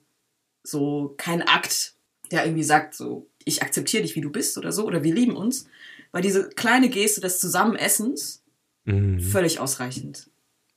so 0.64 1.14
kein 1.18 1.42
Akt, 1.42 1.96
der 2.32 2.46
irgendwie 2.46 2.64
sagt, 2.64 2.94
so, 2.96 3.30
ich 3.44 3.62
akzeptiere 3.62 4.04
dich, 4.04 4.16
wie 4.16 4.22
du 4.22 4.32
bist 4.32 4.58
oder 4.58 4.72
so, 4.72 4.86
oder 4.86 5.04
wir 5.04 5.14
lieben 5.14 5.36
uns, 5.36 5.68
war 6.12 6.22
diese 6.22 6.50
kleine 6.50 6.90
Geste 6.90 7.22
des 7.22 7.40
Zusammenessens 7.40 8.42
Mhm. 8.88 9.20
völlig 9.20 9.60
ausreichend. 9.60 10.30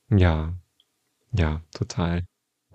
Ja, 0.09 0.53
ja, 1.31 1.61
total. 1.75 2.23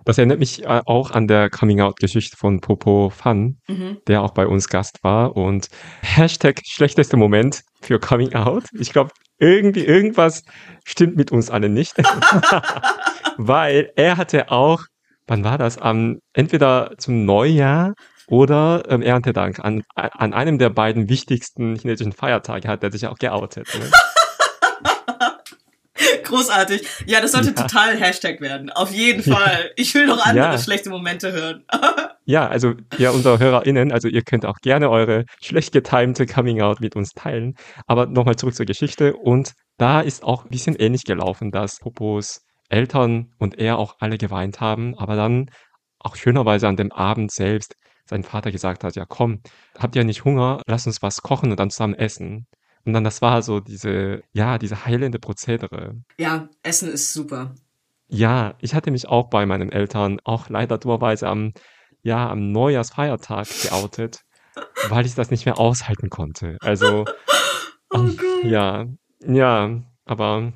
Das 0.05 0.17
erinnert 0.17 0.39
mich 0.39 0.63
äh, 0.63 0.81
auch 0.85 1.11
an 1.11 1.27
der 1.27 1.49
Coming-out-Geschichte 1.49 2.37
von 2.37 2.61
Popo 2.61 3.09
Fun, 3.09 3.57
Mhm. 3.67 3.97
der 4.07 4.21
auch 4.21 4.31
bei 4.31 4.47
uns 4.47 4.69
Gast 4.69 5.03
war. 5.03 5.35
Und 5.35 5.67
Hashtag 6.01 6.61
schlechtester 6.63 7.17
Moment 7.17 7.63
für 7.81 7.99
Coming-out. 7.99 8.65
Ich 8.73 8.93
glaube, 8.93 9.11
irgendwie, 9.37 9.85
irgendwas 9.85 10.43
stimmt 10.85 11.15
mit 11.15 11.31
uns 11.31 11.49
allen 11.49 11.73
nicht. 11.73 11.95
Weil 13.37 13.91
er 13.95 14.17
hatte 14.17 14.49
auch, 14.51 14.83
wann 15.27 15.43
war 15.43 15.57
das? 15.57 15.77
Am, 15.77 16.19
entweder 16.33 16.91
zum 16.97 17.25
Neujahr 17.25 17.93
oder 18.27 18.83
ähm, 18.89 19.01
Erntedank. 19.01 19.59
An, 19.59 19.83
an 19.95 20.33
einem 20.33 20.57
der 20.57 20.69
beiden 20.69 21.09
wichtigsten 21.09 21.75
chinesischen 21.75 22.13
Feiertage 22.13 22.67
hat 22.67 22.83
er 22.83 22.91
sich 22.91 23.07
auch 23.07 23.17
geoutet. 23.17 23.67
Ne? 23.77 23.91
Großartig. 26.23 26.85
Ja, 27.05 27.21
das 27.21 27.31
sollte 27.31 27.49
Ja. 27.49 27.53
total 27.53 27.97
Hashtag 27.97 28.41
werden. 28.41 28.69
Auf 28.71 28.91
jeden 28.91 29.23
Fall. 29.23 29.71
Ich 29.77 29.93
will 29.93 30.07
noch 30.07 30.25
andere 30.25 30.45
Ja. 30.53 30.57
schlechte 30.57 30.89
Momente 30.89 31.31
hören. 31.31 31.63
Ja, 32.27 32.47
also 32.47 32.73
ja, 32.97 33.11
unsere 33.11 33.37
HörerInnen, 33.37 33.91
also 33.91 34.07
ihr 34.07 34.23
könnt 34.23 34.47
auch 34.47 34.57
gerne 34.63 34.89
eure 34.89 35.25
schlecht 35.43 35.71
getimte 35.73 36.25
Coming-out 36.25 36.79
mit 36.81 36.95
uns 36.95 37.11
teilen. 37.11 37.53
Aber 37.85 38.07
nochmal 38.07 38.35
zurück 38.35 38.55
zur 38.55 38.65
Geschichte. 38.65 39.15
Und 39.15 39.51
da 39.77 40.01
ist 40.01 40.23
auch 40.23 40.43
ein 40.43 40.49
bisschen 40.49 40.75
ähnlich 40.75 41.03
gelaufen, 41.03 41.51
dass 41.51 41.77
Popos 41.77 42.41
Eltern 42.67 43.31
und 43.37 43.59
er 43.59 43.77
auch 43.77 43.97
alle 43.99 44.17
geweint 44.17 44.59
haben, 44.59 44.97
aber 44.97 45.15
dann 45.15 45.51
auch 45.99 46.15
schönerweise 46.15 46.67
an 46.67 46.77
dem 46.77 46.91
Abend 46.91 47.31
selbst 47.31 47.75
sein 48.09 48.23
Vater 48.23 48.51
gesagt 48.51 48.83
hat, 48.83 48.95
ja 48.95 49.05
komm, 49.07 49.41
habt 49.77 49.95
ihr 49.95 50.03
nicht 50.03 50.25
Hunger? 50.25 50.61
Lass 50.65 50.87
uns 50.87 51.03
was 51.03 51.21
kochen 51.21 51.51
und 51.51 51.59
dann 51.59 51.69
zusammen 51.69 51.93
essen. 51.93 52.47
Und 52.85 52.93
dann, 52.93 53.03
das 53.03 53.21
war 53.21 53.41
so 53.41 53.59
diese, 53.59 54.21
ja, 54.31 54.57
diese 54.57 54.85
heilende 54.85 55.19
Prozedere. 55.19 55.95
Ja, 56.19 56.49
Essen 56.61 56.89
ist 56.91 57.13
super. 57.13 57.55
Ja, 58.07 58.53
ich 58.61 58.75
hatte 58.75 58.91
mich 58.91 59.07
auch 59.07 59.29
bei 59.29 59.45
meinen 59.47 59.71
Eltern 59.71 60.19
auch 60.23 60.49
leider 60.49 60.77
dummerweise 60.77 61.27
am, 61.27 61.53
ja, 62.03 62.29
am 62.29 62.51
Neujahrsfeiertag 62.51 63.47
geoutet, 63.63 64.21
weil 64.89 65.05
ich 65.05 65.15
das 65.15 65.31
nicht 65.31 65.45
mehr 65.45 65.59
aushalten 65.59 66.09
konnte. 66.09 66.57
Also, 66.61 67.05
Oh 67.89 68.03
Gott. 68.03 68.43
ja, 68.43 68.87
ja, 69.25 69.81
aber 70.05 70.53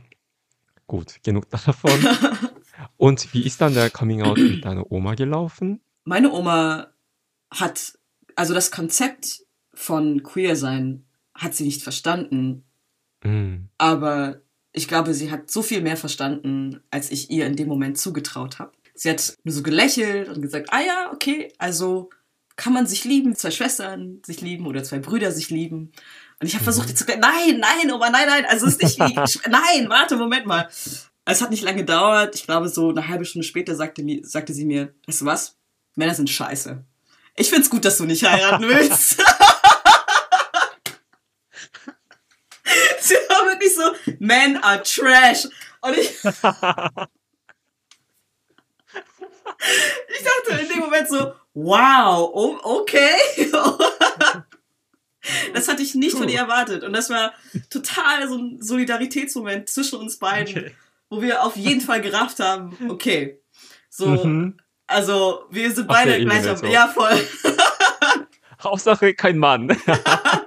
gut, 0.88 1.16
genug 1.24 1.50
davon. 1.50 1.92
Und 2.98 3.34
wie 3.34 3.46
ist 3.46 3.62
dann 3.62 3.74
der 3.74 3.90
Coming 3.90 4.22
Out 4.22 4.38
mit 4.38 4.66
deiner 4.66 4.92
Oma 4.92 5.16
gelaufen? 5.16 5.82
Meine 6.04 6.32
Oma 6.32 6.88
hat, 7.52 7.94
also 8.36 8.54
das 8.54 8.72
Konzept 8.72 9.44
von 9.74 10.24
Queer 10.24 10.56
sein 10.56 11.06
hat 11.40 11.56
sie 11.56 11.64
nicht 11.64 11.82
verstanden, 11.82 12.64
Mm, 13.24 13.68
aber 13.78 14.42
ich 14.72 14.88
glaube, 14.88 15.14
sie 15.14 15.32
hat 15.32 15.52
so 15.52 15.62
viel 15.62 15.82
mehr 15.82 15.98
verstanden, 15.98 16.82
als 16.92 17.12
ich 17.12 17.30
ihr 17.30 17.46
in 17.46 17.56
dem 17.56 17.68
Moment 17.68 17.98
zugetraut 17.98 18.60
habe. 18.60 18.72
Sie 18.94 19.10
hat 19.10 19.38
nur 19.44 19.54
so 19.54 19.64
gelächelt 19.64 20.30
und 20.30 20.42
gesagt, 20.42 20.70
ah 20.72 20.82
ja, 20.82 21.12
okay, 21.14 21.52
also 21.58 22.10
kann 22.56 22.74
man 22.74 22.86
sich 22.86 23.06
lieben, 23.06 23.36
zwei 23.36 23.52
Schwestern 23.52 24.22
sich 24.26 24.42
lieben 24.42 24.68
oder 24.68 24.84
zwei 24.84 25.00
Brüder 25.00 25.32
sich 25.32 25.50
lieben. 25.50 25.92
Und 26.42 26.48
ich 26.48 26.54
habe 26.56 26.64
versucht, 26.64 26.90
ihr 26.90 26.96
zu 26.96 27.06
sagen, 27.06 27.20
nein, 27.22 27.60
nein, 27.60 27.92
Oma, 27.92 28.10
nein, 28.10 28.28
nein, 28.28 28.46
also 28.46 28.68
es 28.68 28.76
ist 28.76 29.00
nicht 29.00 29.16
nein, 29.50 29.90
warte, 29.90 30.18
Moment 30.18 30.46
mal. 30.46 30.68
Es 31.26 31.42
hat 31.42 31.52
nicht 31.52 31.64
lange 31.64 31.80
gedauert. 31.80 32.36
Ich 32.36 32.44
glaube, 32.46 32.70
so 32.70 32.90
eine 32.90 33.08
halbe 33.08 33.24
Stunde 33.26 33.48
später 33.48 33.76
sagte, 33.76 34.04
sagte 34.24 34.54
sie 34.54 34.66
mir, 34.66 34.94
weißt 35.08 35.22
du 35.22 35.26
was? 35.26 35.58
Männer 35.96 36.16
sind 36.16 36.30
scheiße. 36.30 36.84
Ich 37.36 37.50
find's 37.50 37.70
gut, 37.70 37.86
dass 37.86 37.98
du 37.98 38.06
nicht 38.06 38.24
heiraten 38.24 38.68
willst. 38.68 39.22
sie 43.02 43.16
war 43.30 43.49
wirklich 43.60 43.76
so, 43.76 44.16
men 44.20 44.58
are 44.64 44.82
trash. 44.84 45.46
Und 45.82 45.98
ich, 45.98 46.10
ich 46.10 46.24
dachte 50.24 50.62
in 50.62 50.68
dem 50.70 50.80
Moment 50.80 51.08
so, 51.08 51.34
wow, 51.54 52.30
oh, 52.34 52.58
okay. 52.64 53.16
Das 55.54 55.68
hatte 55.68 55.84
ich 55.84 55.94
nicht 55.96 56.18
von 56.18 56.28
ihr 56.30 56.40
erwartet. 56.40 56.84
Und 56.84 56.94
das 56.94 57.10
war 57.10 57.34
total 57.70 58.28
so 58.28 58.36
ein 58.38 58.62
Solidaritätsmoment 58.62 59.70
zwischen 59.70 60.00
uns 60.00 60.18
beiden, 60.18 60.58
Okay. 60.58 60.76
wo 61.10 61.22
wir 61.22 61.44
auf 61.44 61.56
jeden 61.56 61.82
Fall 61.82 62.02
gerafft 62.02 62.40
haben, 62.40 62.76
okay, 62.90 63.40
so, 63.90 64.08
Mhm. 64.08 64.58
also 64.88 65.44
wir 65.52 65.70
sind 65.72 65.90
Auf 65.90 65.96
beide 65.96 66.20
gleich 66.24 66.48
am, 66.50 66.58
so. 66.58 66.66
ja 66.66 66.88
voll. 66.88 67.20
Hauptsache 68.64 69.14
kein 69.14 69.38
Mann. 69.38 69.78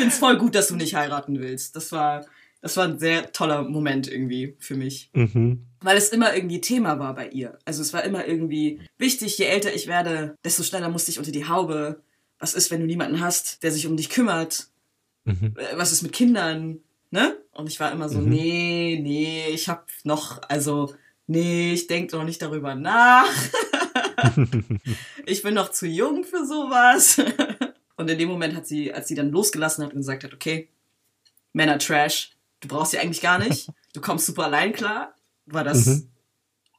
Ich 0.00 0.04
find's 0.04 0.18
voll 0.18 0.38
gut, 0.38 0.54
dass 0.54 0.68
du 0.68 0.76
nicht 0.76 0.94
heiraten 0.94 1.40
willst. 1.40 1.76
Das 1.76 1.92
war, 1.92 2.24
das 2.62 2.76
war 2.78 2.84
ein 2.86 2.98
sehr 2.98 3.32
toller 3.32 3.62
Moment 3.64 4.08
irgendwie 4.10 4.56
für 4.58 4.74
mich. 4.76 5.10
mhm. 5.12 5.66
Weil 5.82 5.96
es 5.96 6.08
immer 6.10 6.34
irgendwie 6.34 6.60
Thema 6.60 6.98
war 6.98 7.14
bei 7.14 7.28
ihr. 7.28 7.58
Also 7.64 7.82
es 7.82 7.92
war 7.92 8.02
immer 8.04 8.26
irgendwie 8.26 8.80
wichtig, 8.98 9.36
je 9.38 9.46
älter 9.46 9.74
ich 9.74 9.86
werde, 9.86 10.36
desto 10.44 10.62
schneller 10.62 10.88
musste 10.90 11.10
ich 11.10 11.18
unter 11.18 11.32
die 11.32 11.48
Haube. 11.48 12.02
Was 12.38 12.54
ist, 12.54 12.70
wenn 12.70 12.80
du 12.80 12.86
niemanden 12.86 13.20
hast, 13.20 13.62
der 13.62 13.72
sich 13.72 13.86
um 13.86 13.96
dich 13.96 14.08
kümmert? 14.10 14.68
Mhm. 15.24 15.54
Äh, 15.56 15.76
Was 15.76 15.92
ist 15.92 16.02
mit 16.02 16.12
Kindern? 16.12 16.80
ne? 17.10 17.36
Und 17.52 17.68
ich 17.68 17.80
war 17.80 17.90
immer 17.92 18.08
so, 18.08 18.18
Mhm. 18.20 18.28
nee, 18.30 19.00
nee, 19.02 19.44
ich 19.52 19.68
hab 19.68 19.88
noch, 20.04 20.40
also, 20.48 20.94
nee, 21.26 21.72
ich 21.72 21.88
denk 21.88 22.10
doch 22.12 22.24
nicht 22.24 22.40
darüber 22.40 22.74
nach. 22.74 23.26
ich 25.26 25.42
bin 25.42 25.54
noch 25.54 25.70
zu 25.70 25.86
jung 25.86 26.24
für 26.24 26.44
sowas. 26.46 27.20
Und 28.00 28.08
in 28.08 28.16
dem 28.18 28.30
Moment 28.30 28.56
hat 28.56 28.66
sie, 28.66 28.94
als 28.94 29.08
sie 29.08 29.14
dann 29.14 29.28
losgelassen 29.30 29.84
hat 29.84 29.92
und 29.92 29.98
gesagt 29.98 30.24
hat, 30.24 30.32
okay, 30.32 30.70
Männer 31.52 31.78
Trash, 31.78 32.30
du 32.60 32.68
brauchst 32.68 32.92
sie 32.92 32.98
eigentlich 32.98 33.20
gar 33.20 33.38
nicht, 33.38 33.68
du 33.92 34.00
kommst 34.00 34.24
super 34.24 34.44
allein 34.44 34.72
klar, 34.72 35.14
war 35.44 35.64
das 35.64 35.84
Mhm. 35.84 36.10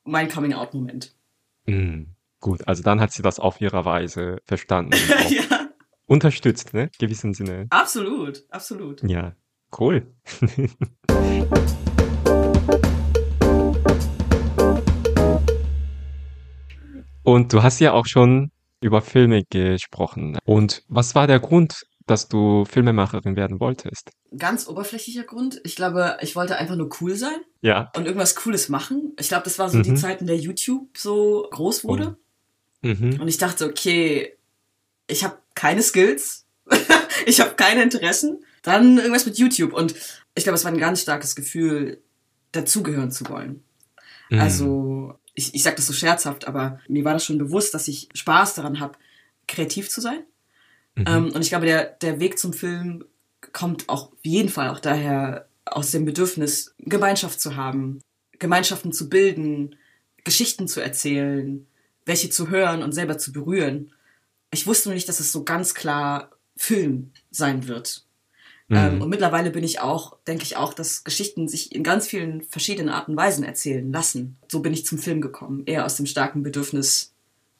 mein 0.03 0.29
Coming-out-Moment. 0.29 1.13
Mm, 1.67 2.05
Gut, 2.39 2.67
also 2.67 2.81
dann 2.81 2.99
hat 2.99 3.11
sie 3.11 3.21
das 3.21 3.39
auf 3.39 3.61
ihre 3.61 3.85
Weise 3.85 4.39
verstanden 4.45 4.93
ja, 5.29 5.69
unterstützt, 6.07 6.73
ne? 6.73 6.89
Gewissem 6.97 7.35
Sinne. 7.35 7.67
absolut, 7.69 8.43
absolut. 8.49 9.03
Ja, 9.07 9.35
cool. 9.79 10.07
Und 17.23 17.53
du 17.53 17.63
hast 17.63 17.79
ja 17.79 17.93
auch 17.93 18.05
schon 18.05 18.51
über 18.81 19.01
Filme 19.01 19.43
gesprochen. 19.49 20.37
Und 20.45 20.83
was 20.87 21.15
war 21.15 21.27
der 21.27 21.39
Grund, 21.39 21.85
dass 22.07 22.27
du 22.27 22.65
Filmemacherin 22.65 23.35
werden 23.35 23.59
wolltest? 23.59 24.09
Ganz 24.37 24.67
oberflächlicher 24.67 25.23
Grund. 25.23 25.61
Ich 25.63 25.75
glaube, 25.75 26.17
ich 26.21 26.35
wollte 26.35 26.57
einfach 26.57 26.75
nur 26.75 26.89
cool 26.99 27.15
sein 27.15 27.37
Ja. 27.61 27.91
und 27.95 28.05
irgendwas 28.05 28.35
Cooles 28.35 28.69
machen. 28.69 29.13
Ich 29.19 29.27
glaube, 29.29 29.43
das 29.43 29.59
war 29.59 29.69
so 29.69 29.81
die 29.81 29.91
Mhm. 29.91 29.97
Zeit, 29.97 30.19
in 30.21 30.27
der 30.27 30.37
YouTube 30.37 30.97
so 30.97 31.47
groß 31.51 31.83
wurde. 31.83 32.17
Mhm. 32.81 33.19
Und 33.21 33.27
ich 33.27 33.37
dachte, 33.37 33.65
okay, 33.67 34.35
ich 35.07 35.23
habe 35.23 35.37
keine 35.53 35.83
Skills, 35.83 36.45
ich 37.25 37.39
habe 37.39 37.51
keine 37.55 37.83
Interessen, 37.83 38.43
dann 38.63 38.97
irgendwas 38.97 39.25
mit 39.25 39.37
YouTube. 39.37 39.73
Und 39.73 39.93
ich 40.35 40.43
glaube, 40.43 40.55
es 40.55 40.63
war 40.65 40.71
ein 40.71 40.77
ganz 40.79 41.01
starkes 41.01 41.35
Gefühl, 41.35 42.01
dazugehören 42.51 43.11
zu 43.11 43.27
wollen. 43.29 43.63
Mhm. 44.29 44.39
Also, 44.39 45.13
ich, 45.33 45.53
ich 45.53 45.63
sage 45.63 45.77
das 45.77 45.87
so 45.87 45.93
scherzhaft, 45.93 46.47
aber 46.47 46.79
mir 46.87 47.05
war 47.05 47.13
das 47.13 47.25
schon 47.25 47.37
bewusst, 47.37 47.73
dass 47.73 47.87
ich 47.87 48.09
Spaß 48.13 48.55
daran 48.55 48.79
habe, 48.79 48.97
kreativ 49.47 49.89
zu 49.89 50.01
sein. 50.01 50.23
Mhm. 50.95 51.05
Ähm, 51.07 51.31
und 51.33 51.41
ich 51.41 51.49
glaube, 51.49 51.65
der, 51.65 51.85
der 51.85 52.19
Weg 52.19 52.37
zum 52.37 52.53
Film 52.53 53.05
kommt 53.53 53.89
auch 53.89 54.11
auf 54.11 54.19
jeden 54.23 54.49
Fall 54.49 54.69
auch 54.69 54.79
daher 54.79 55.47
aus 55.65 55.91
dem 55.91 56.05
Bedürfnis, 56.05 56.75
Gemeinschaft 56.79 57.39
zu 57.39 57.55
haben, 57.55 58.01
Gemeinschaften 58.39 58.91
zu 58.91 59.09
bilden, 59.09 59.75
Geschichten 60.23 60.67
zu 60.67 60.81
erzählen, 60.81 61.65
welche 62.05 62.29
zu 62.29 62.49
hören 62.49 62.83
und 62.83 62.91
selber 62.91 63.17
zu 63.17 63.31
berühren. 63.31 63.93
Ich 64.51 64.67
wusste 64.67 64.89
nur 64.89 64.95
nicht, 64.95 65.07
dass 65.07 65.19
es 65.19 65.31
so 65.31 65.43
ganz 65.43 65.73
klar 65.73 66.31
Film 66.57 67.11
sein 67.29 67.67
wird. 67.67 68.05
Ähm, 68.73 68.95
Mhm. 68.95 69.01
und 69.01 69.09
mittlerweile 69.09 69.51
bin 69.51 69.63
ich 69.63 69.79
auch, 69.81 70.17
denke 70.27 70.43
ich 70.43 70.55
auch, 70.57 70.73
dass 70.73 71.03
Geschichten 71.03 71.47
sich 71.47 71.75
in 71.75 71.83
ganz 71.83 72.07
vielen 72.07 72.41
verschiedenen 72.43 72.89
Arten 72.89 73.11
und 73.11 73.17
Weisen 73.17 73.43
erzählen 73.43 73.91
lassen. 73.91 74.37
So 74.49 74.61
bin 74.61 74.73
ich 74.73 74.85
zum 74.85 74.97
Film 74.97 75.21
gekommen, 75.21 75.63
eher 75.65 75.85
aus 75.85 75.95
dem 75.97 76.05
starken 76.05 76.43
Bedürfnis 76.43 77.13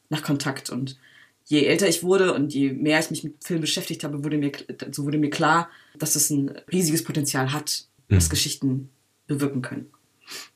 nach 0.09 0.23
Kontakt. 0.23 0.69
Und 0.69 0.97
je 1.45 1.65
älter 1.65 1.87
ich 1.87 2.03
wurde 2.03 2.33
und 2.33 2.53
je 2.53 2.71
mehr 2.73 2.99
ich 2.99 3.11
mich 3.11 3.23
mit 3.23 3.43
Film 3.43 3.61
beschäftigt 3.61 4.03
habe, 4.03 4.23
wurde 4.23 4.37
mir, 4.37 4.51
so 4.91 5.03
wurde 5.05 5.17
mir 5.17 5.29
klar, 5.29 5.69
dass 5.97 6.15
es 6.15 6.29
ein 6.29 6.49
riesiges 6.71 7.03
Potenzial 7.03 7.51
hat, 7.51 7.85
was 8.09 8.25
Mhm. 8.25 8.29
Geschichten 8.29 8.89
bewirken 9.27 9.61
können. 9.61 9.91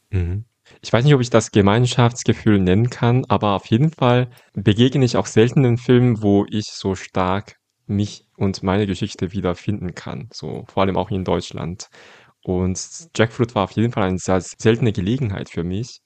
Mhm. 0.10 0.46
Ich 0.82 0.92
weiß 0.92 1.04
nicht, 1.06 1.14
ob 1.14 1.22
ich 1.22 1.30
das 1.30 1.52
Gemeinschaftsgefühl 1.52 2.60
nennen 2.60 2.90
kann, 2.90 3.26
aber 3.26 3.52
auf 3.52 3.68
jeden 3.68 3.92
Fall 3.92 4.30
begegne 4.54 5.06
ich 5.06 5.16
auch 5.18 5.28
selten 5.28 5.64
in 5.64 5.78
Filmen, 5.78 6.22
wo 6.24 6.46
ich 6.50 6.66
so 6.66 6.96
stark 6.96 7.58
mich 7.88 8.28
und 8.38 8.64
meine 8.64 8.88
Geschichte 8.88 9.32
wiederfinden 9.32 9.96
kann. 9.96 10.30
So, 10.34 10.66
vor 10.68 10.84
allem 10.84 10.98
auch 10.98 11.12
in 11.12 11.24
Deutschland. 11.24 11.88
Und 12.44 12.80
Jackfruit 13.16 13.56
war 13.56 13.64
auf 13.66 13.72
jeden 13.72 13.92
Fall 13.92 14.04
eine 14.04 14.20
sehr 14.20 14.42
seltene 14.42 14.92
Gelegenheit 14.94 15.50
für 15.50 15.64
mich. 15.64 16.02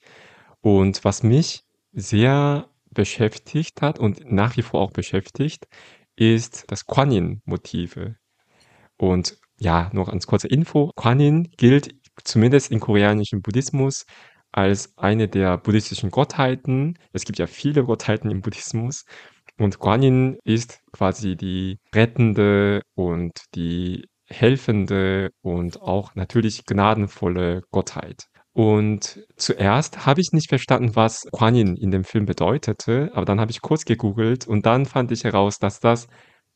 Und 0.61 1.03
was 1.03 1.23
mich 1.23 1.63
sehr 1.93 2.69
beschäftigt 2.91 3.81
hat 3.81 3.99
und 3.99 4.31
nach 4.31 4.57
wie 4.57 4.61
vor 4.61 4.81
auch 4.81 4.91
beschäftigt, 4.91 5.67
ist 6.15 6.65
das 6.67 6.85
Kwanyin-Motive. 6.85 8.15
Und 8.97 9.37
ja, 9.57 9.89
noch 9.93 10.09
als 10.09 10.27
kurze 10.27 10.47
Info. 10.47 10.91
Kwanyin 10.95 11.49
gilt 11.57 11.95
zumindest 12.23 12.71
im 12.71 12.79
koreanischen 12.79 13.41
Buddhismus 13.41 14.05
als 14.51 14.97
eine 14.97 15.27
der 15.27 15.57
buddhistischen 15.57 16.11
Gottheiten. 16.11 16.97
Es 17.13 17.25
gibt 17.25 17.39
ja 17.39 17.47
viele 17.47 17.83
Gottheiten 17.83 18.31
im 18.31 18.41
Buddhismus. 18.41 19.05
Und 19.59 19.79
Guanyin 19.79 20.37
ist 20.45 20.79
quasi 20.93 21.35
die 21.35 21.79
rettende 21.93 22.81
und 22.95 23.33
die 23.55 24.05
helfende 24.29 25.31
und 25.41 25.81
auch 25.81 26.15
natürlich 26.15 26.63
gnadenvolle 26.65 27.63
Gottheit. 27.71 28.27
Und 28.53 29.19
zuerst 29.35 30.05
habe 30.05 30.21
ich 30.21 30.31
nicht 30.31 30.49
verstanden, 30.49 30.95
was 30.95 31.27
Guanyin 31.31 31.75
in 31.75 31.91
dem 31.91 32.03
Film 32.05 32.25
bedeutete, 32.25 33.11
aber 33.13 33.25
dann 33.25 33.39
habe 33.41 33.51
ich 33.51 33.61
kurz 33.61 33.85
gegoogelt 33.85 34.47
und 34.47 34.65
dann 34.65 34.85
fand 34.85 35.11
ich 35.11 35.23
heraus, 35.25 35.57
dass 35.59 35.79
das 35.79 36.07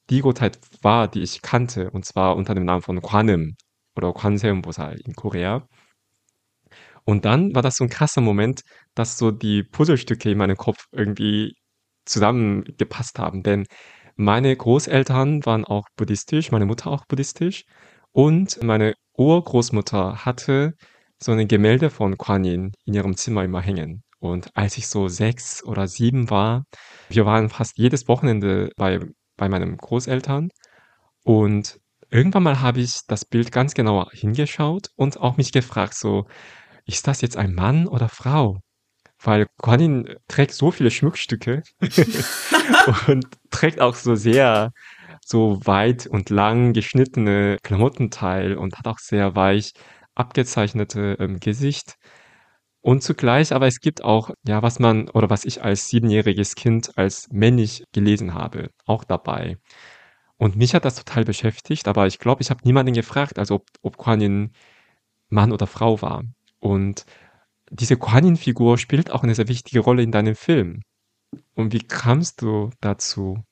die 0.10 0.22
Gottheit 0.22 0.60
war, 0.82 1.08
die 1.08 1.22
ich 1.22 1.42
kannte, 1.42 1.92
und 1.92 2.06
zwar 2.06 2.36
unter 2.36 2.56
dem 2.56 2.66
Namen 2.66 2.82
von 2.82 3.02
Gwanim 3.02 3.56
oder 3.96 4.14
Kwanseum-Bosal 4.14 5.00
in 5.06 5.14
Korea. 5.14 5.68
Und 7.06 7.26
dann 7.26 7.54
war 7.54 7.62
das 7.62 7.76
so 7.76 7.84
ein 7.84 7.90
krasser 7.90 8.22
Moment, 8.22 8.62
dass 8.96 9.18
so 9.18 9.32
die 9.32 9.64
Puzzlestücke 9.64 10.32
in 10.32 10.38
meinem 10.38 10.58
Kopf 10.58 10.86
irgendwie 10.92 11.54
zusammengepasst 12.06 13.20
haben. 13.20 13.44
Denn 13.44 13.66
meine 14.16 14.56
Großeltern 14.56 15.46
waren 15.46 15.66
auch 15.66 15.86
buddhistisch, 15.96 16.52
meine 16.52 16.66
Mutter 16.66 16.92
auch 16.92 17.06
buddhistisch. 17.08 17.66
Und 18.12 18.62
meine 18.64 18.94
Urgroßmutter 19.18 20.26
hatte 20.26 20.74
so 21.20 21.32
ein 21.32 21.48
Gemälde 21.48 21.90
von 21.90 22.18
Kuan 22.18 22.44
Yin 22.44 22.72
in 22.86 22.94
ihrem 22.94 23.18
Zimmer 23.18 23.44
immer 23.44 23.62
hängen. 23.62 24.04
Und 24.20 24.56
als 24.56 24.78
ich 24.78 24.88
so 24.88 25.08
sechs 25.08 25.64
oder 25.64 25.88
sieben 25.88 26.30
war, 26.30 26.64
wir 27.10 27.26
waren 27.26 27.50
fast 27.50 27.78
jedes 27.78 28.08
Wochenende 28.08 28.70
bei, 28.78 29.00
bei 29.36 29.50
meinen 29.50 29.78
Großeltern. 29.78 30.50
Und 31.24 31.80
irgendwann 32.10 32.44
mal 32.44 32.62
habe 32.62 32.82
ich 32.82 33.02
das 33.08 33.26
Bild 33.26 33.52
ganz 33.52 33.74
genau 33.74 34.10
hingeschaut 34.12 34.90
und 34.96 35.20
auch 35.20 35.38
mich 35.38 35.52
gefragt, 35.52 35.96
so, 35.96 36.26
ist 36.86 37.08
das 37.08 37.22
jetzt 37.22 37.38
ein 37.38 37.54
Mann 37.54 37.88
oder 37.88 38.10
Frau? 38.10 38.60
Weil 39.24 39.48
Guanin 39.58 40.16
trägt 40.28 40.54
so 40.54 40.72
viele 40.72 40.92
Schmuckstücke 40.92 41.64
und 43.08 43.26
trägt 43.50 43.80
auch 43.80 43.96
so 43.96 44.16
sehr 44.16 44.72
so 45.26 45.66
weit 45.66 46.08
und 46.08 46.30
lang 46.30 46.74
geschnittene 46.74 47.58
Klamottenteil 47.64 48.58
und 48.58 48.78
hat 48.78 48.88
auch 48.88 49.00
sehr 49.00 49.36
weich 49.36 49.74
abgezeichnete 50.16 51.18
ähm, 51.20 51.40
Gesicht. 51.40 51.96
Und 52.82 53.02
zugleich, 53.02 53.54
aber 53.54 53.68
es 53.68 53.80
gibt 53.80 54.04
auch, 54.04 54.32
ja, 54.46 54.62
was 54.62 54.80
man 54.80 55.10
oder 55.10 55.30
was 55.30 55.46
ich 55.46 55.64
als 55.64 55.88
siebenjähriges 55.88 56.56
Kind 56.56 56.98
als 56.98 57.30
männlich 57.32 57.86
gelesen 57.94 58.34
habe, 58.34 58.72
auch 58.86 59.06
dabei. 59.06 59.58
Und 60.38 60.58
mich 60.58 60.76
hat 60.76 60.84
das 60.84 60.96
total 60.96 61.24
beschäftigt, 61.24 61.88
aber 61.88 62.08
ich 62.08 62.20
glaube, 62.20 62.42
ich 62.42 62.50
habe 62.50 62.62
niemanden 62.66 62.94
gefragt, 62.94 63.40
also 63.40 63.56
ob, 63.56 63.68
ob 63.82 63.98
Guanin 63.98 64.52
Mann 65.30 65.54
oder 65.54 65.68
Frau 65.68 66.02
war. 66.02 66.24
Und 66.60 67.06
diese 67.74 67.98
Guanin-Figur 67.98 68.78
spielt 68.78 69.12
auch 69.12 69.24
eine 69.24 69.36
sehr 69.36 69.48
wichtige 69.48 69.80
Rolle 69.82 70.04
in 70.04 70.12
deinem 70.12 70.36
Film. 70.36 70.82
Und 71.56 71.74
wie 71.74 71.80
kamst 71.80 72.42
du 72.42 72.70
dazu? 72.82 73.44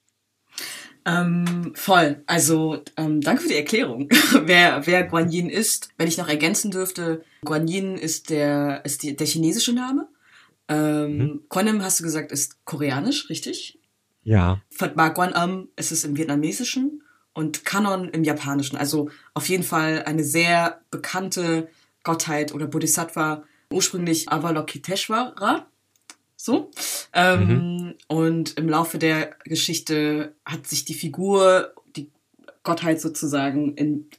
Ähm, 1.05 1.71
voll. 1.73 2.23
Also 2.27 2.83
ähm, 2.95 3.21
danke 3.21 3.41
für 3.41 3.49
die 3.49 3.55
Erklärung, 3.55 4.07
wer, 4.43 4.85
wer 4.85 5.03
Guan 5.03 5.31
Yin 5.31 5.49
ist. 5.49 5.89
Wenn 5.97 6.07
ich 6.07 6.17
noch 6.17 6.27
ergänzen 6.29 6.69
dürfte, 6.69 7.23
Guan 7.43 7.67
Yin 7.67 7.95
ist 7.97 8.29
der, 8.29 8.85
ist 8.85 9.01
die, 9.03 9.15
der 9.15 9.27
chinesische 9.27 9.73
Name. 9.73 10.07
Ähm, 10.67 11.17
Mhm. 11.17 11.43
Quanim, 11.49 11.83
hast 11.83 11.99
du 11.99 12.03
gesagt, 12.03 12.31
ist 12.31 12.63
koreanisch, 12.65 13.29
richtig? 13.29 13.79
Ja. 14.23 14.61
Fatma 14.69 15.09
Guan 15.09 15.33
Am 15.33 15.69
ist 15.75 15.91
es 15.91 16.03
im 16.03 16.15
Vietnamesischen 16.15 17.03
und 17.33 17.65
Kanon 17.65 18.09
im 18.09 18.23
Japanischen. 18.23 18.77
Also 18.77 19.09
auf 19.33 19.49
jeden 19.49 19.63
Fall 19.63 20.03
eine 20.05 20.23
sehr 20.23 20.81
bekannte 20.91 21.67
Gottheit 22.03 22.53
oder 22.53 22.67
Bodhisattva, 22.67 23.43
ursprünglich 23.71 24.29
Avalokiteshvara. 24.29 25.65
So. 26.35 26.71
Ähm, 27.13 27.95
Und 28.07 28.57
im 28.57 28.67
Laufe 28.67 28.97
der 28.97 29.35
Geschichte 29.43 30.33
hat 30.45 30.67
sich 30.67 30.85
die 30.85 30.93
Figur, 30.93 31.73
die 31.95 32.09
Gottheit 32.63 32.99
sozusagen, 32.99 33.75
in 33.75 34.09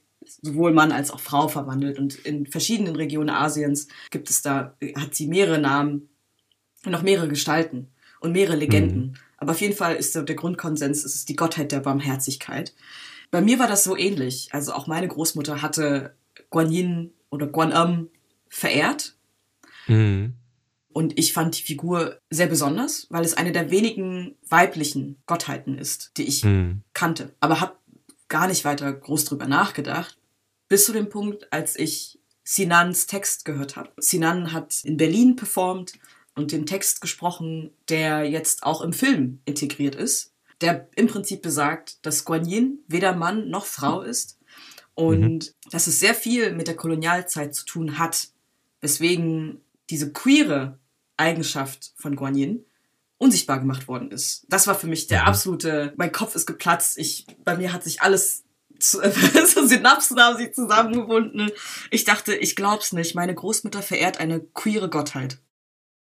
sowohl 0.42 0.72
Mann 0.72 0.92
als 0.92 1.10
auch 1.10 1.20
Frau 1.20 1.48
verwandelt. 1.48 1.98
Und 1.98 2.14
in 2.14 2.46
verschiedenen 2.46 2.96
Regionen 2.96 3.30
Asiens 3.30 3.88
gibt 4.10 4.30
es 4.30 4.42
da, 4.42 4.76
hat 4.96 5.14
sie 5.14 5.26
mehrere 5.26 5.58
Namen 5.58 6.08
und 6.84 6.92
noch 6.92 7.02
mehrere 7.02 7.28
Gestalten 7.28 7.88
und 8.20 8.32
mehrere 8.32 8.56
Legenden. 8.56 9.18
Aber 9.36 9.52
auf 9.52 9.60
jeden 9.60 9.74
Fall 9.74 9.96
ist 9.96 10.14
der, 10.14 10.22
der 10.22 10.36
Grundkonsens, 10.36 11.04
es 11.04 11.14
ist 11.14 11.28
die 11.28 11.36
Gottheit 11.36 11.72
der 11.72 11.80
Barmherzigkeit. 11.80 12.72
Bei 13.30 13.40
mir 13.40 13.58
war 13.58 13.66
das 13.66 13.84
so 13.84 13.96
ähnlich. 13.96 14.48
Also 14.52 14.72
auch 14.72 14.86
meine 14.86 15.08
Großmutter 15.08 15.62
hatte 15.62 16.14
Guan 16.50 16.70
Yin 16.70 17.12
oder 17.30 17.46
Guan 17.46 17.72
Am 17.72 18.08
verehrt. 18.48 19.16
Mhm. 19.86 20.34
Und 20.92 21.18
ich 21.18 21.32
fand 21.32 21.58
die 21.58 21.62
Figur 21.62 22.18
sehr 22.28 22.48
besonders, 22.48 23.06
weil 23.08 23.24
es 23.24 23.34
eine 23.34 23.52
der 23.52 23.70
wenigen 23.70 24.36
weiblichen 24.48 25.22
Gottheiten 25.26 25.78
ist, 25.78 26.12
die 26.16 26.24
ich 26.24 26.44
Mhm. 26.44 26.82
kannte. 26.92 27.34
Aber 27.40 27.60
habe 27.60 27.76
gar 28.28 28.46
nicht 28.46 28.64
weiter 28.64 28.92
groß 28.92 29.24
drüber 29.24 29.46
nachgedacht, 29.46 30.18
bis 30.68 30.84
zu 30.84 30.92
dem 30.92 31.08
Punkt, 31.08 31.52
als 31.52 31.76
ich 31.76 32.18
Sinans 32.44 33.06
Text 33.06 33.44
gehört 33.44 33.76
habe. 33.76 33.90
Sinan 33.98 34.52
hat 34.52 34.82
in 34.84 34.96
Berlin 34.96 35.36
performt 35.36 35.92
und 36.34 36.52
den 36.52 36.66
Text 36.66 37.00
gesprochen, 37.00 37.70
der 37.88 38.24
jetzt 38.24 38.62
auch 38.64 38.80
im 38.82 38.92
Film 38.92 39.40
integriert 39.44 39.94
ist, 39.94 40.32
der 40.60 40.88
im 40.96 41.06
Prinzip 41.06 41.42
besagt, 41.42 42.04
dass 42.04 42.24
Guan 42.24 42.48
Yin 42.48 42.78
weder 42.88 43.14
Mann 43.14 43.48
noch 43.48 43.66
Frau 43.66 44.02
ist 44.02 44.38
und 44.94 45.20
mhm. 45.20 45.70
dass 45.70 45.86
es 45.86 46.00
sehr 46.00 46.14
viel 46.14 46.52
mit 46.52 46.68
der 46.68 46.76
Kolonialzeit 46.76 47.54
zu 47.54 47.64
tun 47.64 47.98
hat, 47.98 48.28
weswegen 48.80 49.60
diese 49.92 50.12
queere 50.12 50.78
Eigenschaft 51.16 51.92
von 51.96 52.16
Guan 52.16 52.34
Yin 52.34 52.64
unsichtbar 53.18 53.60
gemacht 53.60 53.86
worden 53.86 54.10
ist. 54.10 54.46
Das 54.48 54.66
war 54.66 54.74
für 54.74 54.88
mich 54.88 55.06
der 55.06 55.26
absolute, 55.26 55.92
mein 55.96 56.10
Kopf 56.10 56.34
ist 56.34 56.46
geplatzt, 56.46 56.98
ich, 56.98 57.26
bei 57.44 57.56
mir 57.56 57.72
hat 57.72 57.84
sich 57.84 58.02
alles 58.02 58.42
so 58.82 59.00
Synapsen 59.64 60.18
haben 60.18 60.38
sich 60.38 60.54
zusammengebunden. 60.54 61.52
Ich 61.92 62.04
dachte, 62.04 62.34
ich 62.34 62.56
glaub's 62.56 62.92
nicht. 62.92 63.14
Meine 63.14 63.32
Großmutter 63.32 63.80
verehrt 63.80 64.18
eine 64.18 64.40
queere 64.40 64.90
Gottheit. 64.90 65.38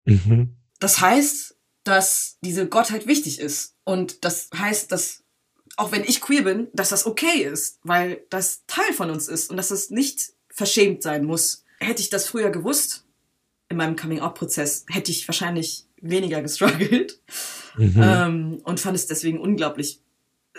Mhm. 0.05 0.55
Das 0.79 1.01
heißt, 1.01 1.57
dass 1.83 2.37
diese 2.41 2.69
Gottheit 2.69 3.05
wichtig 3.05 3.39
ist. 3.39 3.75
Und 3.83 4.23
das 4.23 4.49
heißt, 4.55 4.93
dass 4.93 5.23
auch 5.75 5.91
wenn 5.91 6.05
ich 6.05 6.21
queer 6.21 6.43
bin, 6.43 6.67
dass 6.71 6.87
das 6.87 7.05
okay 7.05 7.43
ist, 7.43 7.79
weil 7.83 8.23
das 8.29 8.63
Teil 8.67 8.93
von 8.93 9.09
uns 9.09 9.27
ist 9.27 9.49
und 9.49 9.57
dass 9.57 9.71
es 9.71 9.89
nicht 9.89 10.31
verschämt 10.49 11.03
sein 11.03 11.25
muss. 11.25 11.65
Hätte 11.79 12.01
ich 12.01 12.09
das 12.09 12.27
früher 12.27 12.49
gewusst, 12.49 13.05
in 13.69 13.77
meinem 13.77 13.95
Coming-out-Prozess, 13.95 14.85
hätte 14.89 15.11
ich 15.11 15.27
wahrscheinlich 15.27 15.85
weniger 16.01 16.41
gestruggelt 16.41 17.19
mhm. 17.77 18.01
ähm, 18.01 18.61
und 18.63 18.79
fand 18.79 18.95
es 18.95 19.07
deswegen 19.07 19.39
unglaublich, 19.39 20.01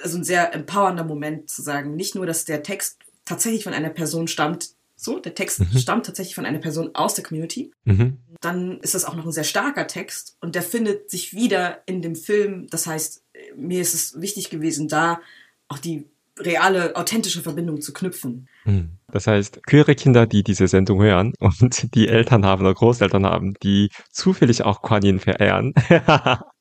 also 0.03 0.19
ein 0.19 0.25
sehr 0.25 0.55
empowernder 0.55 1.05
Moment 1.05 1.51
zu 1.51 1.63
sagen, 1.63 1.97
nicht 1.97 2.15
nur, 2.15 2.27
dass 2.27 2.45
der 2.45 2.63
Text 2.63 3.01
tatsächlich 3.25 3.65
von 3.65 3.75
einer 3.75 3.91
Person 3.91 4.29
stammt, 4.29 4.71
so, 4.97 5.19
der 5.19 5.35
Text 5.35 5.61
mhm. 5.61 5.79
stammt 5.79 6.07
tatsächlich 6.07 6.35
von 6.35 6.45
einer 6.45 6.59
Person 6.59 6.91
aus 6.95 7.15
der 7.15 7.25
Community. 7.25 7.73
Mhm. 7.85 8.19
Dann 8.41 8.81
ist 8.81 8.95
das 8.95 9.07
auch 9.07 9.15
noch 9.15 9.25
ein 9.25 9.33
sehr 9.33 9.45
starker 9.45 9.87
Text 9.87 10.37
und 10.41 10.55
der 10.55 10.63
findet 10.63 11.11
sich 11.11 11.33
wieder 11.33 11.83
in 11.87 12.03
dem 12.03 12.15
Film. 12.15 12.67
Das 12.69 12.87
heißt, 12.87 13.25
mir 13.57 13.81
ist 13.81 13.95
es 13.95 14.21
wichtig 14.21 14.51
gewesen, 14.51 14.89
da 14.89 15.21
auch 15.69 15.79
die 15.79 16.05
reale, 16.41 16.97
authentische 16.97 17.43
Verbindung 17.43 17.81
zu 17.81 17.93
knüpfen. 17.93 18.49
Mhm. 18.65 18.91
Das 19.13 19.27
heißt, 19.27 19.67
queere 19.67 19.95
Kinder, 19.95 20.27
die 20.27 20.43
diese 20.43 20.69
Sendung 20.69 21.03
hören 21.03 21.33
und 21.41 21.95
die 21.95 22.09
Eltern 22.09 22.45
haben 22.45 22.63
oder 22.63 22.75
Großeltern 22.75 23.27
haben, 23.27 23.55
die 23.63 23.91
zufällig 24.11 24.63
auch 24.63 24.83
Kuan 24.83 25.03
Yin 25.03 25.21
verehren. 25.21 25.75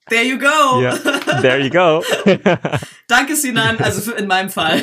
There 0.09 0.23
you 0.23 0.39
go. 0.39 0.81
Yeah, 0.81 0.95
there 1.41 1.59
you 1.59 1.69
go. 1.69 2.03
Danke, 3.07 3.35
Sinan, 3.35 3.77
also 3.77 4.11
in 4.13 4.25
meinem 4.25 4.49
Fall. 4.49 4.81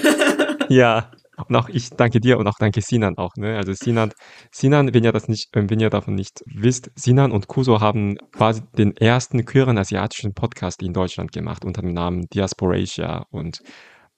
ja. 0.69 1.11
Und 1.49 1.55
auch 1.55 1.69
ich 1.69 1.91
danke 1.91 2.21
dir 2.21 2.39
und 2.39 2.47
auch 2.47 2.59
danke 2.59 2.81
Sinan 2.81 3.19
auch. 3.19 3.37
Ne? 3.37 3.57
Also 3.57 3.73
Sinan, 3.75 4.13
Sinan, 4.51 4.95
wenn 4.95 5.05
ihr 5.05 5.13
das 5.13 5.29
nicht, 5.29 5.55
äh, 5.55 5.69
wenn 5.69 5.81
ihr 5.81 5.91
davon 5.91 6.15
nicht 6.15 6.43
wisst, 6.47 6.91
Sinan 6.95 7.31
und 7.31 7.47
Kuso 7.47 7.81
haben 7.81 8.17
quasi 8.33 8.63
den 8.79 8.97
ersten 8.97 9.45
queeren 9.45 9.77
asiatischen 9.77 10.33
Podcast 10.33 10.83
in 10.83 10.95
Deutschland 10.95 11.33
gemacht 11.33 11.65
unter 11.65 11.83
dem 11.83 11.93
Namen 11.93 12.27
Diasporatia. 12.33 13.27
Und 13.31 13.61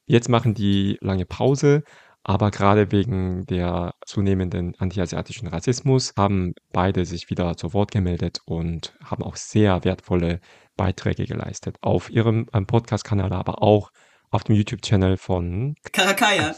jetzt 0.09 0.29
machen 0.29 0.55
die 0.55 0.99
lange 1.01 1.27
Pause, 1.27 1.85
aber 2.25 2.51
gerade 2.51 2.91
wegen 2.93 3.47
der 3.47 3.95
zunehmenden 4.05 4.75
antiasiatischen 4.79 5.49
Rassismus 5.49 6.13
haben 6.17 6.53
beide 6.73 7.05
sich 7.05 7.31
wieder 7.31 7.57
zu 7.57 7.73
Wort 7.73 7.91
gemeldet 7.91 8.41
und 8.45 8.95
haben 9.05 9.23
auch 9.23 9.37
sehr 9.37 9.85
wertvolle 9.85 10.41
Beiträge 10.77 11.27
geleistet 11.27 11.77
auf 11.81 12.11
ihrem 12.11 12.47
Podcast-Kanal, 12.47 13.33
aber 13.33 13.63
auch 13.63 13.91
auf 14.31 14.45
dem 14.45 14.57
YouTube-Channel 14.57 15.17
von 15.17 15.75
Karakaya 15.93 16.55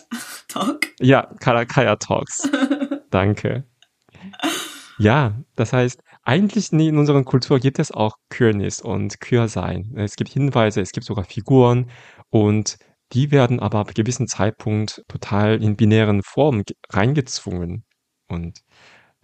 Talk. 0.48 0.86
Ja, 0.98 1.32
Karakaya 1.40 1.96
Talks. 1.96 2.48
Danke. 3.10 3.64
Ja, 4.98 5.40
das 5.56 5.72
heißt, 5.72 6.02
eigentlich 6.24 6.72
in 6.72 6.98
unserer 6.98 7.22
Kultur 7.24 7.58
gibt 7.58 7.78
es 7.78 7.90
auch 7.90 8.16
Queerness 8.28 8.80
und 8.80 9.20
Queersein. 9.20 9.94
Es 9.96 10.16
gibt 10.16 10.30
Hinweise, 10.30 10.80
es 10.80 10.92
gibt 10.92 11.06
sogar 11.06 11.24
Figuren 11.24 11.90
und 12.28 12.76
die 13.12 13.30
werden 13.30 13.60
aber 13.60 13.80
ab 13.80 13.94
gewissen 13.94 14.28
Zeitpunkt 14.28 15.02
total 15.08 15.62
in 15.62 15.76
binären 15.76 16.22
Formen 16.22 16.64
reingezwungen. 16.90 17.84
Und 18.28 18.60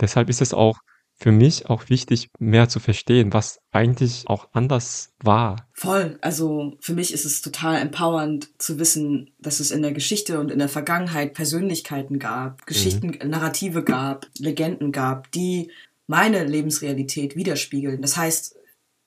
deshalb 0.01 0.28
ist 0.28 0.43
es 0.43 0.53
auch 0.53 0.78
für 1.18 1.32
mich 1.32 1.70
auch 1.70 1.89
wichtig, 1.89 2.28
mehr 2.39 2.68
zu 2.68 2.78
verstehen, 2.78 3.32
was 3.32 3.59
eigentlich 3.70 4.24
auch 4.26 4.49
anders 4.53 5.14
war. 5.22 5.66
Voll. 5.72 6.18
Also 6.20 6.76
für 6.80 6.93
mich 6.93 7.12
ist 7.12 7.24
es 7.24 7.41
total 7.41 7.80
empowernd 7.80 8.51
zu 8.61 8.78
wissen, 8.78 9.30
dass 9.39 9.61
es 9.61 9.70
in 9.70 9.80
der 9.80 9.93
Geschichte 9.93 10.39
und 10.39 10.51
in 10.51 10.59
der 10.59 10.68
Vergangenheit 10.68 11.32
Persönlichkeiten 11.32 12.18
gab, 12.18 12.66
Geschichten, 12.66 13.18
mhm. 13.22 13.30
Narrative 13.30 13.82
gab, 13.82 14.26
Legenden 14.39 14.93
gab, 14.93 15.30
die 15.32 15.70
meine 16.07 16.45
Lebensrealität 16.45 17.34
widerspiegeln. 17.34 18.03
Das 18.03 18.16
heißt, 18.16 18.57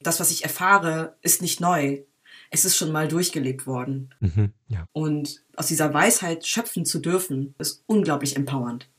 das, 0.01 0.19
was 0.19 0.32
ich 0.32 0.43
erfahre, 0.43 1.15
ist 1.21 1.41
nicht 1.41 1.61
neu. 1.61 1.99
Es 2.50 2.66
ist 2.66 2.78
schon 2.78 2.91
mal 2.91 3.08
durchgelebt 3.08 3.68
worden. 3.68 4.14
Mhm, 4.20 4.54
ja. 4.68 4.86
Und 4.91 5.43
aus 5.56 5.68
dieser 5.68 5.93
Weisheit 5.93 6.45
schöpfen 6.45 6.86
zu 6.86 7.00
dürfen, 7.00 7.54
ist 7.60 7.84
unglaublich 7.86 8.36
empowernd. 8.36 8.89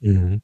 Mhm. 0.00 0.42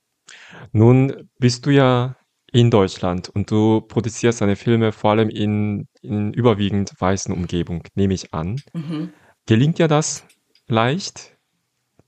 Nun 0.73 1.29
bist 1.39 1.67
du 1.67 1.71
ja 1.71 2.17
in 2.51 2.71
Deutschland 2.71 3.29
und 3.29 3.51
du 3.51 3.83
produzierst 3.83 4.41
deine 4.41 4.57
Filme 4.57 4.93
vor 4.93 5.11
allem 5.11 5.29
in, 5.29 5.87
in 6.01 6.33
überwiegend 6.33 6.93
weißen 6.99 7.33
Umgebung, 7.35 7.83
nehme 7.95 8.15
ich 8.15 8.33
an. 8.33 8.61
Mhm. 8.73 9.13
Gelingt 9.47 9.79
dir 9.79 9.89
das 9.89 10.27
leicht, 10.67 11.37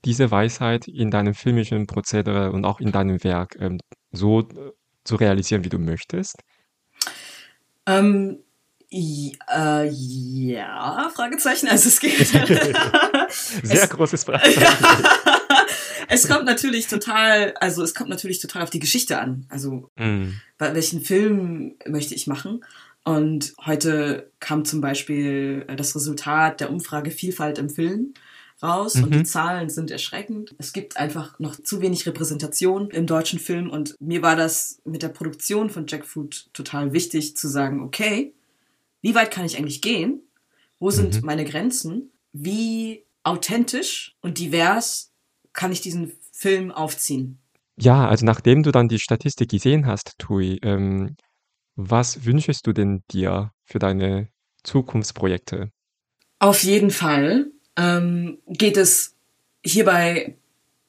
diese 0.05 0.31
Weisheit 0.31 0.87
in 0.87 1.11
deinem 1.11 1.35
filmischen 1.35 1.85
Prozedere 1.85 2.51
und 2.51 2.65
auch 2.65 2.79
in 2.79 2.91
deinem 2.91 3.23
Werk 3.23 3.55
ähm, 3.59 3.79
so 4.11 4.41
äh, 4.41 4.71
zu 5.03 5.15
realisieren, 5.15 5.63
wie 5.63 5.69
du 5.69 5.77
möchtest? 5.77 6.37
Ähm, 7.85 8.39
äh, 8.91 9.89
ja, 9.89 11.11
Fragezeichen. 11.15 11.67
Also 11.69 11.87
es 11.87 11.99
geht. 11.99 12.17
Sehr 13.63 13.83
es, 13.83 13.89
großes 13.89 14.25
Fragezeichen. 14.25 15.05
es 16.09 16.27
kommt 16.27 16.45
natürlich 16.45 16.87
total, 16.87 17.53
also 17.59 17.83
es 17.83 17.95
kommt 17.95 18.09
natürlich 18.09 18.39
total 18.39 18.63
auf 18.63 18.69
die 18.69 18.79
Geschichte 18.79 19.19
an. 19.19 19.45
Also 19.49 19.89
mm. 19.97 20.29
welchen 20.57 21.01
Film 21.01 21.75
möchte 21.87 22.15
ich 22.15 22.27
machen? 22.27 22.63
Und 23.03 23.53
heute 23.65 24.31
kam 24.39 24.65
zum 24.65 24.81
Beispiel 24.81 25.65
äh, 25.67 25.75
das 25.75 25.95
Resultat 25.95 26.59
der 26.59 26.69
Umfrage 26.69 27.11
Vielfalt 27.11 27.57
im 27.57 27.69
Film 27.69 28.13
raus 28.61 28.95
mhm. 28.95 29.03
und 29.03 29.13
die 29.13 29.19
mhm. 29.19 29.25
Zahlen 29.25 29.69
sind 29.69 29.89
erschreckend. 29.89 30.53
Es 30.59 30.71
gibt 30.71 30.97
einfach 30.97 31.39
noch 31.39 31.55
zu 31.55 31.81
wenig 31.81 32.05
Repräsentation 32.05 32.91
im 32.91 33.07
deutschen 33.07 33.39
Film 33.39 33.69
und 33.69 33.95
mir 33.99 34.21
war 34.21 34.35
das 34.35 34.79
mit 34.85 35.01
der 35.01 35.09
Produktion 35.09 35.69
von 35.69 35.87
Jackfruit 35.87 36.49
total 36.53 36.93
wichtig 36.93 37.35
zu 37.35 37.47
sagen, 37.47 37.81
okay, 37.81 38.33
wie 39.01 39.15
weit 39.15 39.31
kann 39.31 39.45
ich 39.45 39.57
eigentlich 39.57 39.81
gehen? 39.81 40.21
Wo 40.79 40.91
sind 40.91 41.21
mhm. 41.21 41.25
meine 41.25 41.45
Grenzen? 41.45 42.11
Wie 42.33 43.05
authentisch 43.23 44.15
und 44.21 44.39
divers 44.39 45.11
kann 45.53 45.71
ich 45.71 45.81
diesen 45.81 46.13
Film 46.31 46.71
aufziehen? 46.71 47.39
Ja, 47.77 48.07
also 48.07 48.25
nachdem 48.25 48.63
du 48.63 48.71
dann 48.71 48.87
die 48.87 48.99
Statistik 48.99 49.49
gesehen 49.49 49.85
hast, 49.85 50.13
Tui, 50.17 50.59
ähm, 50.63 51.15
was 51.75 52.25
wünschst 52.25 52.65
du 52.67 52.73
denn 52.73 53.03
dir 53.11 53.51
für 53.63 53.79
deine 53.79 54.29
Zukunftsprojekte? 54.63 55.71
Auf 56.39 56.63
jeden 56.63 56.91
Fall 56.91 57.51
ähm, 57.77 58.39
geht 58.47 58.77
es 58.77 59.15
hierbei, 59.63 60.35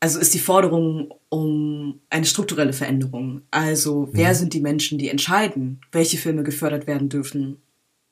also 0.01 0.19
ist 0.19 0.35
die 0.35 0.39
Forderung 0.39 1.15
um 1.29 2.01
eine 2.11 2.27
strukturelle 2.27 2.73
Veränderung. 2.73 3.43
Also 3.51 4.09
wer 4.13 4.31
mhm. 4.31 4.35
sind 4.35 4.55
die 4.55 4.61
Menschen, 4.61 4.99
die 4.99 5.09
entscheiden, 5.09 5.81
welche 5.93 6.19
Filme 6.19 6.43
gefördert 6.43 6.87
werden 6.87 7.09
dürfen 7.09 7.63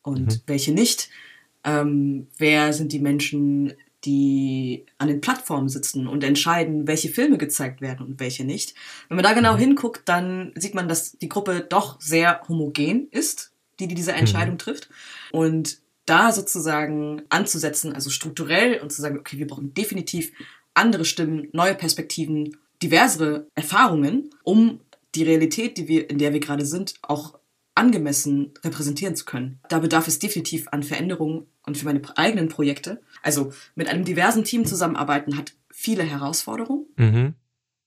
und 0.03 0.27
mhm. 0.27 0.41
welche 0.47 0.73
nicht? 0.73 1.11
Ähm, 1.65 2.29
wer 2.39 2.73
sind 2.73 2.93
die 2.93 3.01
Menschen, 3.01 3.75
die 4.05 4.87
an 4.99 5.09
den 5.09 5.21
Plattformen 5.21 5.69
sitzen 5.69 6.07
und 6.07 6.25
entscheiden, 6.25 6.87
welche 6.87 7.11
Filme 7.11 7.37
gezeigt 7.37 7.81
werden 7.81 8.07
und 8.07 8.21
welche 8.21 8.45
nicht. 8.45 8.75
Wenn 9.09 9.17
man 9.17 9.25
da 9.25 9.35
genau 9.35 9.55
mhm. 9.55 9.59
hinguckt, 9.59 10.09
dann 10.09 10.53
sieht 10.57 10.75
man, 10.75 10.89
dass 10.89 11.13
die 11.19 11.29
Gruppe 11.29 11.67
doch 11.69 12.01
sehr 12.01 12.41
homogen 12.49 13.09
ist, 13.11 13.53
die, 13.79 13.89
die 13.89 13.95
diese 13.95 14.13
Entscheidung 14.13 14.55
mhm. 14.55 14.59
trifft. 14.59 14.89
Und 15.33 15.79
da 16.07 16.33
sozusagen 16.33 17.23
anzusetzen, 17.29 17.93
also 17.95 18.11
strukturell 18.11 18.81
und 18.81 18.91
zu 18.91 19.03
sagen, 19.03 19.19
okay, 19.19 19.39
wir 19.39 19.47
brauchen 19.47 19.75
definitiv 19.75 20.33
andere 20.75 21.05
Stimmen, 21.05 21.49
neue 21.53 21.75
Perspektiven, 21.75 22.57
diversere 22.83 23.47
Erfahrungen, 23.55 24.31
um 24.43 24.81
die 25.15 25.25
Realität, 25.25 25.77
die 25.77 25.89
wir, 25.89 26.09
in 26.09 26.19
der 26.19 26.33
wir 26.33 26.41
gerade 26.41 26.65
sind, 26.65 26.95
auch 27.03 27.39
angemessen 27.81 28.53
repräsentieren 28.63 29.17
zu 29.17 29.25
können. 29.25 29.59
Da 29.69 29.79
bedarf 29.79 30.07
es 30.07 30.19
definitiv 30.19 30.69
an 30.71 30.83
Veränderungen 30.83 31.47
und 31.67 31.79
für 31.79 31.87
meine 31.87 32.03
eigenen 32.17 32.49
Projekte. 32.49 33.01
Also 33.23 33.53
mit 33.75 33.89
einem 33.89 34.05
diversen 34.05 34.45
Team 34.45 34.67
zusammenarbeiten 34.67 35.37
hat 35.37 35.55
viele 35.71 36.03
Herausforderungen. 36.03 36.87
Mhm. 36.97 37.35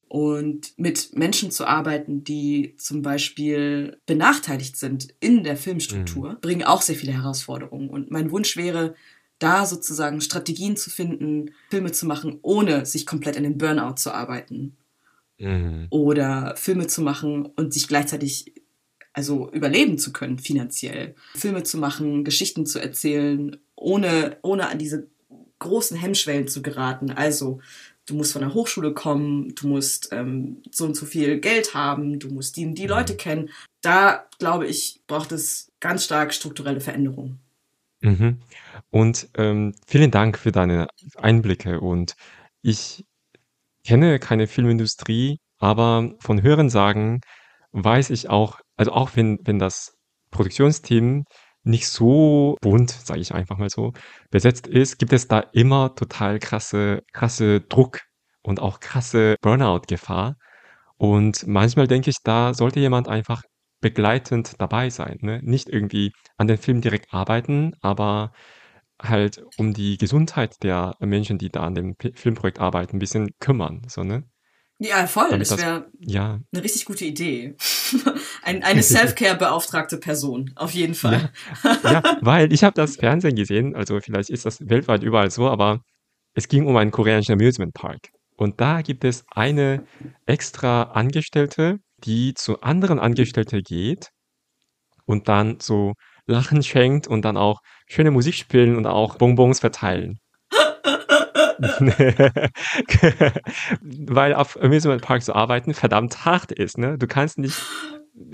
Und 0.08 0.74
mit 0.78 1.16
Menschen 1.16 1.50
zu 1.50 1.66
arbeiten, 1.66 2.24
die 2.24 2.76
zum 2.78 3.02
Beispiel 3.02 3.98
benachteiligt 4.06 4.78
sind 4.78 5.08
in 5.20 5.44
der 5.44 5.58
Filmstruktur, 5.58 6.34
mhm. 6.34 6.40
bringen 6.42 6.64
auch 6.64 6.82
sehr 6.82 6.96
viele 6.96 7.14
Herausforderungen. 7.14 7.90
Und 7.90 8.12
mein 8.12 8.32
Wunsch 8.32 8.58
wäre, 8.58 8.96
da 9.40 9.66
sozusagen 9.66 10.22
Strategien 10.22 10.78
zu 10.78 10.90
finden, 10.90 11.52
Filme 11.70 11.92
zu 11.92 12.06
machen, 12.06 12.40
ohne 12.42 12.86
sich 12.86 13.06
komplett 13.06 13.36
in 13.36 13.44
den 13.44 13.58
Burnout 13.58 13.96
zu 13.96 14.14
arbeiten. 14.14 14.78
Mhm. 15.40 15.88
Oder 15.90 16.56
Filme 16.58 16.88
zu 16.88 17.02
machen 17.02 17.46
und 17.46 17.74
sich 17.74 17.88
gleichzeitig 17.88 18.54
also 19.14 19.52
überleben 19.52 19.98
zu 19.98 20.12
können 20.12 20.40
finanziell. 20.40 21.16
Filme 21.36 21.64
zu 21.64 21.78
machen, 21.78 22.24
Geschichten 22.24 22.66
zu 22.66 22.80
erzählen, 22.80 23.58
ohne, 23.76 24.38
ohne 24.42 24.70
an 24.70 24.80
diese 24.80 25.08
großen 25.60 25.98
Hemmschwellen 25.98 26.48
zu 26.48 26.62
geraten. 26.62 27.12
Also 27.12 27.62
du 28.06 28.16
musst 28.16 28.34
von 28.34 28.42
der 28.42 28.54
Hochschule 28.54 28.94
kommen, 28.94 29.56
du 29.56 29.68
musst 29.68 30.10
ähm, 30.12 30.62
so 30.72 30.86
und 30.86 30.96
so 30.96 31.06
viel 31.06 31.40
Geld 31.40 31.74
haben, 31.74 32.20
du 32.20 32.30
musst 32.30 32.58
die, 32.58 32.74
die 32.74 32.88
Leute 32.88 33.14
mhm. 33.14 33.18
kennen. 33.18 33.50
Da, 33.82 34.26
glaube 34.40 34.68
ich, 34.68 35.02
braucht 35.08 35.32
es 35.32 35.72
ganz 35.80 36.04
stark 36.06 36.34
strukturelle 36.34 36.82
Veränderungen. 36.82 37.40
Mhm. 38.02 38.40
Und 38.90 39.30
ähm, 39.38 39.74
vielen 39.88 40.12
Dank 40.12 40.38
für 40.38 40.52
deine 40.52 40.88
Einblicke. 41.16 41.80
Und 41.80 42.16
ich 42.62 43.06
kenne 43.86 44.20
keine 44.20 44.48
Filmindustrie, 44.48 45.40
aber 45.60 46.14
von 46.20 46.42
Hörensagen 46.42 47.22
weiß 47.72 48.10
ich 48.10 48.30
auch, 48.30 48.60
also 48.76 48.92
auch 48.92 49.12
wenn, 49.16 49.40
wenn 49.44 49.60
das 49.60 49.98
Produktionsteam 50.32 51.26
nicht 51.64 51.88
so 51.88 52.58
bunt, 52.62 52.92
sage 52.92 53.22
ich 53.22 53.34
einfach 53.34 53.58
mal 53.58 53.70
so, 53.70 53.94
besetzt 54.32 54.68
ist, 54.68 55.00
gibt 55.00 55.14
es 55.14 55.28
da 55.28 55.40
immer 55.54 55.96
total 55.96 56.40
krasse, 56.40 57.04
krasse 57.14 57.62
Druck 57.62 58.02
und 58.42 58.60
auch 58.60 58.80
krasse 58.80 59.36
Burnout-Gefahr. 59.42 60.36
Und 60.98 61.48
manchmal 61.48 61.88
denke 61.88 62.10
ich, 62.10 62.18
da 62.24 62.54
sollte 62.54 62.80
jemand 62.80 63.08
einfach 63.08 63.44
begleitend 63.82 64.54
dabei 64.60 64.90
sein. 64.90 65.18
Ne? 65.22 65.40
Nicht 65.44 65.70
irgendwie 65.70 66.12
an 66.38 66.48
den 66.48 66.58
Film 66.58 66.82
direkt 66.82 67.14
arbeiten, 67.14 67.74
aber 67.82 68.32
halt 69.02 69.44
um 69.58 69.74
die 69.74 69.98
Gesundheit 69.98 70.56
der 70.64 70.96
Menschen, 71.00 71.38
die 71.38 71.50
da 71.50 71.64
an 71.64 71.76
dem 71.76 71.96
Filmprojekt 72.16 72.60
arbeiten, 72.60 72.98
ein 72.98 73.00
bisschen 73.00 73.32
kümmern. 73.40 73.82
So, 73.88 74.04
ne? 74.04 74.24
Ja, 74.80 75.08
voll. 75.08 75.30
Damit 75.30 75.50
das 75.50 75.58
wäre 75.58 75.90
ja. 76.00 76.40
eine 76.52 76.64
richtig 76.64 76.86
gute 76.86 77.06
Idee. 77.06 77.56
Ein, 78.44 78.64
eine 78.64 78.84
Self-Care-beauftragte 78.84 79.98
Person, 79.98 80.52
auf 80.56 80.72
jeden 80.72 80.96
Fall. 80.96 81.32
Ja, 81.64 81.92
ja 81.92 82.18
weil 82.22 82.52
ich 82.52 82.64
habe 82.64 82.74
das 82.74 82.98
Fernsehen 82.98 83.36
gesehen, 83.36 83.76
also 83.76 84.00
vielleicht 84.00 84.30
ist 84.30 84.46
das 84.46 84.60
weltweit 84.68 85.04
überall 85.04 85.32
so, 85.32 85.48
aber 85.48 85.82
es 86.34 86.48
ging 86.48 86.66
um 86.66 86.76
einen 86.78 86.92
koreanischen 86.92 87.34
Amusement 87.34 87.74
Park. 87.74 88.10
Und 88.36 88.60
da 88.60 88.82
gibt 88.82 89.04
es 89.04 89.24
eine 89.32 89.86
extra 90.26 90.84
Angestellte, 90.84 91.78
die 92.04 92.34
zu 92.34 92.62
anderen 92.62 93.00
Angestellten 93.00 93.62
geht 93.62 94.10
und 95.06 95.28
dann 95.28 95.60
so 95.62 95.94
Lachen 96.26 96.64
schenkt 96.64 97.08
und 97.08 97.24
dann 97.24 97.38
auch 97.38 97.60
schöne 97.88 98.12
Musik 98.12 98.36
spielen 98.36 98.76
und 98.76 98.88
auch 98.88 99.18
Bonbons 99.18 99.60
verteilen. 99.60 100.20
Weil 103.82 104.34
auf 104.34 104.62
Amusement 104.62 105.02
Park 105.02 105.24
zu 105.24 105.36
arbeiten 105.36 105.74
verdammt 105.74 106.26
hart 106.26 106.52
ist. 106.52 106.78
Ne? 106.78 106.98
Du 106.98 107.08
kannst 107.08 107.38
nicht 107.38 107.62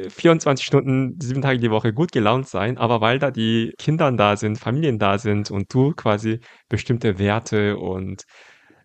24 0.10 0.66
Stunden, 0.66 1.20
sieben 1.22 1.42
Tage 1.42 1.60
die 1.60 1.72
Woche 1.72 1.94
gut 1.94 2.12
gelaunt 2.12 2.48
sein, 2.48 2.78
aber 2.78 3.00
weil 3.02 3.20
da 3.20 3.32
die 3.32 3.74
Kinder 3.78 4.12
da 4.12 4.36
sind, 4.36 4.60
Familien 4.60 5.00
da 5.00 5.18
sind 5.18 5.52
und 5.52 5.74
du 5.74 5.94
quasi 5.94 6.40
bestimmte 6.68 7.18
Werte 7.18 7.78
und 7.78 8.24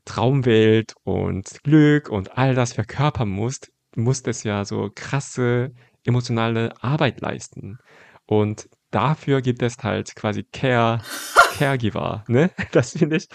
Traumwelt 0.05 0.95
und 1.03 1.63
Glück 1.65 2.09
und 2.09 2.39
all 2.39 2.55
das 2.55 2.75
verkörpern 2.75 3.29
musst, 3.29 3.73
musst 3.97 4.29
es 4.29 4.45
ja 4.45 4.65
so 4.65 4.91
krasse 4.95 5.73
emotionale 6.05 6.73
Arbeit 6.83 7.21
leisten. 7.21 7.79
Und 8.27 8.69
dafür 8.95 9.43
gibt 9.43 9.63
es 9.63 9.79
halt 9.79 10.15
quasi 10.15 10.45
Care, 10.45 11.03
Caregiver, 11.55 12.25
ne? 12.29 12.51
Das 12.73 12.93
finde 12.93 13.17
ich 13.17 13.29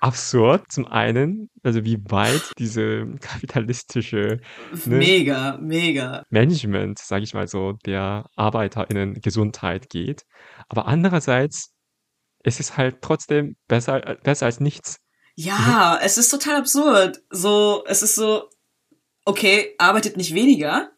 absurd. 0.00 0.70
Zum 0.70 0.86
einen, 0.86 1.50
also 1.62 1.84
wie 1.84 1.98
weit 2.08 2.52
diese 2.58 3.06
kapitalistische 3.20 4.40
ne, 4.84 4.96
mega, 4.96 5.58
mega 5.60 6.24
Management, 6.30 6.98
sage 6.98 7.24
ich 7.24 7.34
mal 7.34 7.48
so, 7.48 7.72
der 7.86 8.28
ArbeiterInnen 8.36 9.20
Gesundheit 9.20 9.88
geht. 9.88 10.24
Aber 10.68 10.86
andererseits 10.86 11.72
ist 12.44 12.60
es 12.60 12.76
halt 12.76 13.00
trotzdem 13.00 13.56
besser, 13.66 14.18
besser 14.22 14.46
als 14.46 14.60
nichts. 14.60 14.98
Ja, 15.34 15.98
es 16.02 16.18
ist 16.18 16.28
total 16.30 16.56
absurd. 16.56 17.20
So, 17.30 17.84
es 17.86 18.02
ist 18.02 18.14
so, 18.14 18.50
okay, 19.24 19.74
arbeitet 19.78 20.16
nicht 20.16 20.34
weniger, 20.34 20.90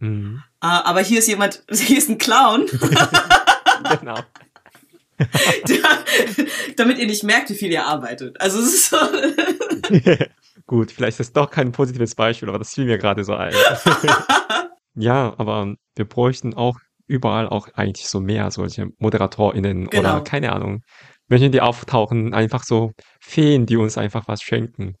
mhm. 0.00 0.42
Uh, 0.60 0.82
aber 0.82 1.00
hier 1.02 1.20
ist 1.20 1.28
jemand, 1.28 1.62
hier 1.70 1.98
ist 1.98 2.08
ein 2.08 2.18
Clown. 2.18 2.66
genau. 4.00 4.18
Der, 5.68 5.78
damit 6.76 6.98
ihr 6.98 7.06
nicht 7.06 7.24
merkt, 7.24 7.50
wie 7.50 7.54
viel 7.54 7.72
ihr 7.72 7.84
arbeitet. 7.84 8.40
Also 8.40 8.60
es 8.60 8.72
ist 8.72 8.90
so. 8.90 8.96
Gut, 10.66 10.92
vielleicht 10.92 11.18
ist 11.18 11.28
das 11.28 11.32
doch 11.32 11.50
kein 11.50 11.72
positives 11.72 12.14
Beispiel, 12.14 12.48
aber 12.48 12.58
das 12.58 12.72
fiel 12.74 12.84
mir 12.84 12.98
gerade 12.98 13.24
so 13.24 13.34
ein. 13.34 13.52
ja, 14.94 15.34
aber 15.38 15.74
wir 15.96 16.04
bräuchten 16.04 16.54
auch 16.54 16.78
überall 17.06 17.48
auch 17.48 17.68
eigentlich 17.74 18.08
so 18.08 18.20
mehr 18.20 18.50
solche 18.50 18.88
ModeratorInnen 18.98 19.88
genau. 19.88 20.16
oder 20.16 20.24
keine 20.24 20.52
Ahnung. 20.52 20.82
Menschen, 21.26 21.52
die 21.52 21.60
auftauchen, 21.60 22.32
einfach 22.32 22.64
so 22.64 22.92
Feen, 23.20 23.66
die 23.66 23.76
uns 23.76 23.98
einfach 23.98 24.28
was 24.28 24.42
schenken. 24.42 24.94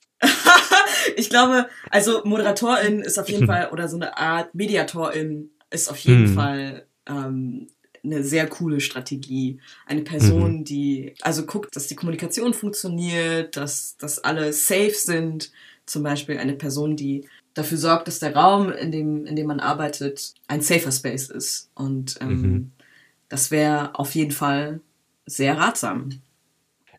ich 1.16 1.30
glaube, 1.30 1.68
also 1.90 2.22
Moderatorin 2.24 3.00
ist 3.00 3.18
auf 3.18 3.28
jeden 3.28 3.46
Fall, 3.46 3.68
oder 3.70 3.88
so 3.88 3.96
eine 3.96 4.16
Art 4.16 4.54
Mediatorin 4.54 5.50
ist 5.70 5.90
auf 5.90 5.98
jeden 5.98 6.28
hm. 6.28 6.34
Fall 6.34 6.86
ähm, 7.08 7.68
eine 8.04 8.22
sehr 8.22 8.46
coole 8.46 8.80
Strategie. 8.80 9.60
Eine 9.86 10.02
Person, 10.02 10.58
mhm. 10.58 10.64
die 10.64 11.14
also 11.20 11.46
guckt, 11.46 11.74
dass 11.76 11.86
die 11.86 11.96
Kommunikation 11.96 12.54
funktioniert, 12.54 13.56
dass, 13.56 13.96
dass 13.96 14.18
alle 14.18 14.52
safe 14.52 14.94
sind. 14.94 15.50
Zum 15.86 16.02
Beispiel 16.02 16.38
eine 16.38 16.54
Person, 16.54 16.96
die 16.96 17.26
dafür 17.54 17.78
sorgt, 17.78 18.08
dass 18.08 18.18
der 18.18 18.34
Raum, 18.34 18.70
in 18.70 18.92
dem, 18.92 19.26
in 19.26 19.36
dem 19.36 19.46
man 19.46 19.60
arbeitet, 19.60 20.34
ein 20.46 20.60
safer 20.60 20.92
Space 20.92 21.28
ist. 21.28 21.70
Und 21.74 22.16
ähm, 22.20 22.42
mhm. 22.42 22.72
das 23.28 23.50
wäre 23.50 23.98
auf 23.98 24.14
jeden 24.14 24.32
Fall 24.32 24.80
sehr 25.26 25.58
ratsam. 25.58 26.10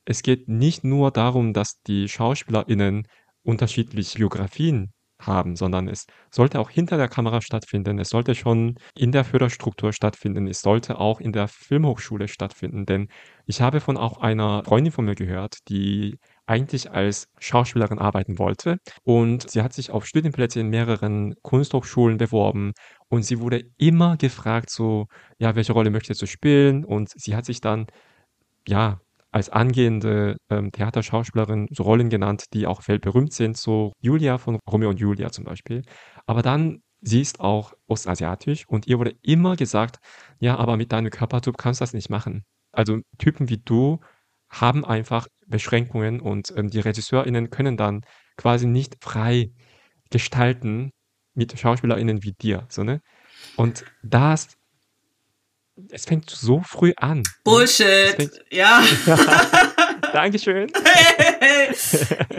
Es 0.05 0.23
geht 0.23 0.47
nicht 0.47 0.83
nur 0.83 1.11
darum, 1.11 1.53
dass 1.53 1.81
die 1.83 2.07
SchauspielerInnen 2.07 3.07
unterschiedliche 3.43 4.17
Biografien 4.17 4.91
haben, 5.21 5.55
sondern 5.55 5.87
es 5.87 6.05
sollte 6.31 6.59
auch 6.59 6.69
hinter 6.69 6.97
der 6.97 7.07
Kamera 7.09 7.41
stattfinden. 7.41 7.99
Es 7.99 8.09
sollte 8.09 8.35
schon 8.35 8.75
in 8.95 9.11
der 9.11 9.23
Förderstruktur 9.25 9.93
stattfinden. 9.93 10.47
Es 10.47 10.61
sollte 10.61 10.99
auch 10.99 11.19
in 11.19 11.33
der 11.33 11.47
Filmhochschule 11.47 12.27
stattfinden. 12.27 12.85
Denn 12.85 13.07
ich 13.45 13.61
habe 13.61 13.79
von 13.81 13.97
auch 13.97 14.17
einer 14.19 14.63
Freundin 14.63 14.91
von 14.93 15.05
mir 15.05 15.15
gehört, 15.15 15.57
die 15.69 16.17
eigentlich 16.45 16.91
als 16.91 17.27
Schauspielerin 17.39 17.99
arbeiten 17.99 18.39
wollte. 18.39 18.77
Und 19.03 19.49
sie 19.49 19.61
hat 19.61 19.73
sich 19.73 19.91
auf 19.91 20.05
Studienplätze 20.05 20.59
in 20.59 20.69
mehreren 20.69 21.35
Kunsthochschulen 21.43 22.17
beworben. 22.17 22.73
Und 23.09 23.23
sie 23.23 23.39
wurde 23.39 23.63
immer 23.77 24.17
gefragt, 24.17 24.69
so, 24.69 25.07
ja, 25.37 25.55
welche 25.55 25.73
Rolle 25.73 25.89
möchtest 25.91 26.21
du 26.21 26.25
spielen? 26.27 26.85
Und 26.85 27.09
sie 27.15 27.35
hat 27.35 27.45
sich 27.45 27.61
dann, 27.61 27.87
ja, 28.67 29.01
als 29.31 29.49
angehende 29.49 30.37
ähm, 30.49 30.71
Theaterschauspielerin 30.71 31.67
so 31.71 31.83
Rollen 31.83 32.09
genannt, 32.09 32.45
die 32.53 32.65
auch 32.65 32.87
weltberühmt 32.87 33.33
sind, 33.33 33.57
so 33.57 33.93
Julia 34.01 34.37
von 34.37 34.59
Romeo 34.69 34.89
und 34.89 34.99
Julia 34.99 35.31
zum 35.31 35.45
Beispiel. 35.45 35.83
Aber 36.25 36.41
dann, 36.41 36.81
sie 37.01 37.21
ist 37.21 37.39
auch 37.39 37.73
ostasiatisch 37.87 38.67
und 38.67 38.87
ihr 38.87 38.97
wurde 38.97 39.15
immer 39.21 39.55
gesagt, 39.55 39.99
ja, 40.39 40.57
aber 40.57 40.77
mit 40.77 40.91
deinem 40.91 41.11
Körpertyp 41.11 41.57
kannst 41.57 41.79
du 41.79 41.83
das 41.83 41.93
nicht 41.93 42.09
machen. 42.09 42.43
Also 42.71 42.99
Typen 43.17 43.49
wie 43.49 43.61
du 43.63 43.99
haben 44.49 44.83
einfach 44.83 45.27
Beschränkungen 45.47 46.19
und 46.19 46.51
ähm, 46.55 46.69
die 46.69 46.79
RegisseurInnen 46.79 47.49
können 47.51 47.77
dann 47.77 48.01
quasi 48.35 48.65
nicht 48.65 48.97
frei 49.03 49.51
gestalten 50.09 50.91
mit 51.35 51.57
SchauspielerInnen 51.57 52.23
wie 52.23 52.33
dir. 52.33 52.65
So, 52.69 52.83
ne? 52.83 53.01
Und 53.55 53.85
das 54.03 54.58
es 55.89 56.05
fängt 56.05 56.29
so 56.29 56.61
früh 56.61 56.93
an. 56.97 57.23
Bullshit. 57.43 58.15
Fängt, 58.15 58.45
ja. 58.51 58.83
Dankeschön. 60.13 60.71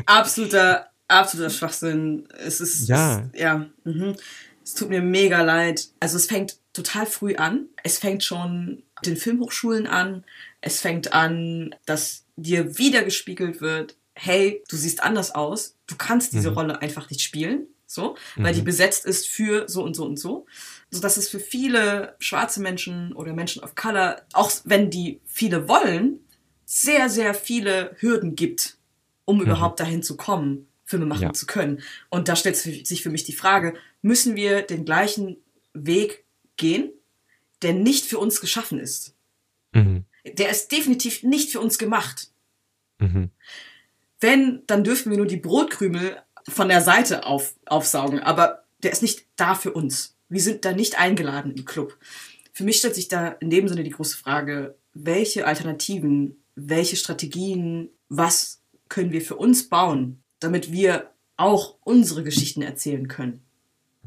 absoluter, 0.06 0.90
absoluter 1.08 1.50
Schwachsinn. 1.50 2.28
Es 2.38 2.60
ist, 2.60 2.88
ja. 2.88 3.28
Es, 3.32 3.40
ja. 3.40 3.66
Mhm. 3.84 4.16
Es 4.64 4.74
tut 4.74 4.88
mir 4.88 5.02
mega 5.02 5.42
leid. 5.42 5.88
Also 6.00 6.16
es 6.16 6.26
fängt 6.26 6.56
total 6.72 7.06
früh 7.06 7.36
an. 7.36 7.66
Es 7.82 7.98
fängt 7.98 8.22
schon 8.22 8.82
den 9.04 9.16
Filmhochschulen 9.16 9.86
an. 9.86 10.24
Es 10.60 10.80
fängt 10.80 11.12
an, 11.12 11.74
dass 11.86 12.24
dir 12.36 12.78
wieder 12.78 13.02
gespiegelt 13.02 13.60
wird, 13.60 13.96
hey, 14.14 14.62
du 14.68 14.76
siehst 14.76 15.02
anders 15.02 15.34
aus. 15.34 15.76
Du 15.86 15.96
kannst 15.96 16.32
diese 16.32 16.50
mhm. 16.50 16.56
Rolle 16.56 16.82
einfach 16.82 17.10
nicht 17.10 17.22
spielen. 17.22 17.66
So, 17.86 18.16
weil 18.36 18.52
mhm. 18.52 18.58
die 18.58 18.62
besetzt 18.62 19.04
ist 19.04 19.26
für 19.26 19.68
so 19.68 19.82
und 19.82 19.94
so 19.94 20.04
und 20.04 20.16
so 20.16 20.46
so 20.90 21.00
dass 21.00 21.16
es 21.16 21.28
für 21.28 21.40
viele 21.40 22.16
schwarze 22.18 22.60
Menschen 22.60 23.12
oder 23.12 23.32
Menschen 23.32 23.62
of 23.62 23.74
Color, 23.74 24.22
auch 24.32 24.50
wenn 24.64 24.90
die 24.90 25.20
viele 25.24 25.68
wollen, 25.68 26.20
sehr, 26.64 27.08
sehr 27.08 27.34
viele 27.34 27.96
Hürden 27.98 28.36
gibt, 28.36 28.76
um 29.24 29.36
mhm. 29.36 29.42
überhaupt 29.42 29.80
dahin 29.80 30.02
zu 30.02 30.16
kommen, 30.16 30.66
Filme 30.84 31.06
machen 31.06 31.22
ja. 31.22 31.32
zu 31.32 31.46
können. 31.46 31.82
Und 32.08 32.28
da 32.28 32.36
stellt 32.36 32.56
sich 32.56 33.02
für 33.02 33.10
mich 33.10 33.24
die 33.24 33.32
Frage, 33.32 33.74
müssen 34.02 34.36
wir 34.36 34.62
den 34.62 34.84
gleichen 34.84 35.36
Weg 35.72 36.24
gehen, 36.56 36.90
der 37.62 37.72
nicht 37.74 38.06
für 38.06 38.18
uns 38.18 38.40
geschaffen 38.40 38.80
ist? 38.80 39.14
Mhm. 39.72 40.04
Der 40.24 40.50
ist 40.50 40.72
definitiv 40.72 41.22
nicht 41.22 41.50
für 41.50 41.60
uns 41.60 41.78
gemacht. 41.78 42.30
Mhm. 42.98 43.30
Wenn, 44.18 44.62
dann 44.66 44.84
dürfen 44.84 45.10
wir 45.10 45.16
nur 45.16 45.26
die 45.26 45.36
Brotkrümel 45.36 46.20
von 46.48 46.68
der 46.68 46.82
Seite 46.82 47.24
auf, 47.24 47.54
aufsaugen, 47.66 48.20
aber 48.20 48.64
der 48.82 48.92
ist 48.92 49.02
nicht 49.02 49.26
da 49.36 49.54
für 49.54 49.72
uns. 49.72 50.16
Wir 50.30 50.40
sind 50.40 50.64
da 50.64 50.72
nicht 50.72 50.98
eingeladen 50.98 51.52
im 51.54 51.64
Club. 51.66 51.98
Für 52.52 52.64
mich 52.64 52.78
stellt 52.78 52.94
sich 52.94 53.08
da 53.08 53.28
in 53.28 53.50
dem 53.50 53.68
Sinne 53.68 53.82
die 53.82 53.90
große 53.90 54.16
Frage, 54.16 54.76
welche 54.94 55.46
Alternativen, 55.46 56.42
welche 56.54 56.96
Strategien, 56.96 57.90
was 58.08 58.62
können 58.88 59.12
wir 59.12 59.22
für 59.22 59.36
uns 59.36 59.68
bauen, 59.68 60.22
damit 60.38 60.72
wir 60.72 61.10
auch 61.36 61.76
unsere 61.82 62.22
Geschichten 62.22 62.62
erzählen 62.62 63.08
können? 63.08 63.42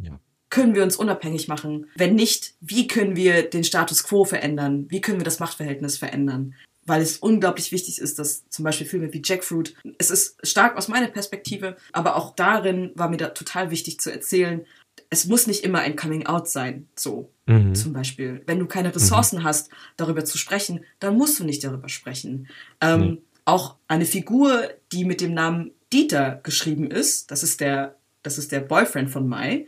Ja. 0.01 0.19
Können 0.49 0.76
wir 0.76 0.84
uns 0.84 0.95
unabhängig 0.95 1.47
machen? 1.47 1.88
Wenn 1.95 2.15
nicht, 2.15 2.53
wie 2.61 2.88
können 2.88 3.15
wir 3.15 3.49
den 3.49 3.63
Status 3.63 4.03
quo 4.03 4.24
verändern? 4.24 4.86
Wie 4.89 5.01
können 5.01 5.19
wir 5.19 5.26
das 5.26 5.39
Machtverhältnis 5.39 5.97
verändern? 5.97 6.53
Weil 6.86 7.01
es 7.01 7.17
unglaublich 7.17 7.71
wichtig 7.71 7.99
ist, 7.99 8.19
dass 8.19 8.47
zum 8.49 8.63
Beispiel 8.63 8.86
Filme 8.86 9.11
wie 9.13 9.21
Jackfruit, 9.24 9.76
es 9.97 10.11
ist 10.11 10.45
stark 10.45 10.78
aus 10.78 10.89
meiner 10.89 11.07
Perspektive, 11.07 11.76
aber 11.91 12.17
auch 12.17 12.36
darin 12.36 12.91
war 12.95 13.09
mir 13.09 13.17
da 13.17 13.30
total 13.30 13.71
wichtig 13.71 13.99
zu 13.99 14.11
erzählen, 14.11 14.65
es 15.14 15.26
muss 15.26 15.47
nicht 15.47 15.64
immer 15.64 15.80
ein 15.80 15.95
Coming 15.95 16.26
Out 16.26 16.49
sein, 16.49 16.88
so 16.95 17.32
mhm. 17.45 17.76
zum 17.76 17.93
Beispiel. 17.93 18.41
Wenn 18.47 18.59
du 18.59 18.66
keine 18.66 18.93
Ressourcen 18.93 19.39
mhm. 19.39 19.43
hast, 19.43 19.70
darüber 19.95 20.26
zu 20.26 20.38
sprechen, 20.38 20.84
dann 20.99 21.16
musst 21.16 21.39
du 21.39 21.43
nicht 21.43 21.64
darüber 21.64 21.88
sprechen. 21.88 22.47
Ähm, 22.82 22.99
mhm. 22.99 23.18
Auch 23.45 23.76
eine 23.88 24.05
Figur, 24.05 24.70
die 24.91 25.05
mit 25.05 25.22
dem 25.22 25.34
Namen 25.34 25.72
Dieter 25.91 26.39
geschrieben 26.43 26.89
ist, 26.89 27.30
das 27.30 27.43
ist 27.43 27.61
der, 27.61 27.95
das 28.24 28.38
ist 28.38 28.51
der 28.51 28.61
Boyfriend 28.61 29.11
von 29.11 29.28
Mai, 29.28 29.68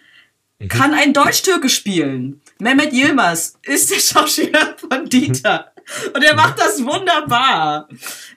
mhm. 0.58 0.68
kann 0.68 0.94
ein 0.94 1.14
Deutsch-Türke 1.14 1.70
spielen. 1.70 2.42
Mehmet 2.58 2.92
Yilmaz 2.92 3.60
ist 3.62 3.92
der 3.92 4.00
Schauspieler 4.00 4.76
von 4.78 5.08
Dieter. 5.08 5.72
Und 6.16 6.24
er 6.24 6.36
macht 6.36 6.58
das 6.58 6.84
wunderbar. 6.84 7.88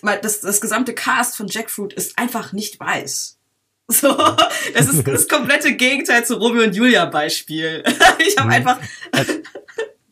Das, 0.03 0.43
das 0.43 0.61
gesamte 0.61 0.93
Cast 0.93 1.39
von 1.39 1.47
Jackfruit 1.47 1.95
ist 1.95 2.19
einfach 2.19 2.53
nicht 2.53 2.79
weiß. 2.79 3.38
So, 3.91 4.15
das 4.75 4.89
ist 4.89 5.07
das 5.07 5.29
komplette 5.29 5.75
Gegenteil 5.75 6.25
zu 6.25 6.35
Romeo 6.35 6.65
und 6.65 6.77
Julia 6.77 7.07
Beispiel. 7.07 7.83
Ich 8.19 8.37
habe 8.37 8.49
mhm. 8.49 8.55
einfach. 8.55 8.79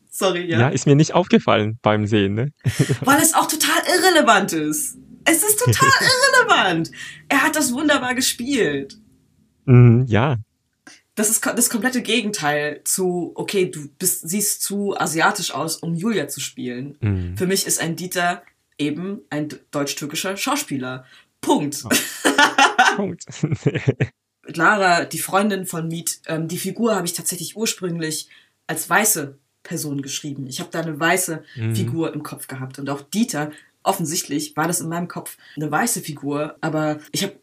Sorry, 0.09 0.45
ja. 0.45 0.59
Ja, 0.59 0.69
ist 0.69 0.87
mir 0.87 0.95
nicht 0.95 1.13
aufgefallen 1.13 1.77
beim 1.83 2.07
Sehen, 2.07 2.33
ne? 2.33 2.51
Weil 3.01 3.21
es 3.21 3.35
auch 3.35 3.47
total 3.47 3.81
irrelevant 3.85 4.51
ist. 4.53 4.97
Es 5.25 5.43
ist 5.43 5.59
total 5.59 5.91
irrelevant. 6.01 6.91
Er 7.29 7.43
hat 7.43 7.55
das 7.55 7.71
wunderbar 7.71 8.15
gespielt. 8.15 8.97
Mm, 9.65 10.05
ja. 10.07 10.37
Das 11.13 11.29
ist 11.29 11.45
das 11.45 11.69
komplette 11.69 12.01
Gegenteil 12.01 12.81
zu, 12.83 13.31
okay, 13.35 13.69
du 13.69 13.89
bist, 13.99 14.27
siehst 14.27 14.63
zu 14.63 14.97
asiatisch 14.97 15.51
aus, 15.51 15.77
um 15.77 15.93
Julia 15.93 16.27
zu 16.27 16.39
spielen. 16.39 16.97
Mm. 17.01 17.35
Für 17.35 17.45
mich 17.45 17.67
ist 17.67 17.79
ein 17.79 17.95
Dieter 17.95 18.41
eben 18.79 19.21
ein 19.29 19.49
deutsch-türkischer 19.69 20.35
Schauspieler. 20.37 21.05
Punkt. 21.41 21.83
Oh. 21.85 21.89
Punkt. 22.97 23.25
Lara, 24.55 25.05
die 25.05 25.19
Freundin 25.19 25.65
von 25.65 25.87
Meet, 25.87 26.21
ähm, 26.25 26.47
die 26.47 26.57
Figur 26.57 26.95
habe 26.95 27.05
ich 27.05 27.13
tatsächlich 27.13 27.55
ursprünglich 27.55 28.27
als 28.65 28.89
weiße 28.89 29.37
Person 29.63 30.01
geschrieben. 30.01 30.47
Ich 30.47 30.59
habe 30.59 30.69
da 30.71 30.81
eine 30.81 30.99
weiße 30.99 31.43
mhm. 31.55 31.75
Figur 31.75 32.13
im 32.13 32.23
Kopf 32.23 32.47
gehabt. 32.47 32.79
Und 32.79 32.89
auch 32.89 33.01
Dieter, 33.01 33.51
offensichtlich 33.83 34.55
war 34.55 34.67
das 34.67 34.81
in 34.81 34.89
meinem 34.89 35.07
Kopf 35.07 35.37
eine 35.55 35.69
weiße 35.69 36.01
Figur. 36.01 36.57
Aber 36.61 36.99
ich 37.11 37.23
habe 37.23 37.39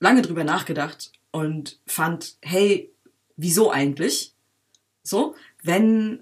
lange 0.00 0.22
drüber 0.22 0.44
nachgedacht 0.44 1.12
und 1.30 1.78
fand, 1.86 2.36
hey, 2.42 2.90
wieso 3.36 3.70
eigentlich? 3.70 4.34
So, 5.02 5.36
wenn, 5.62 6.20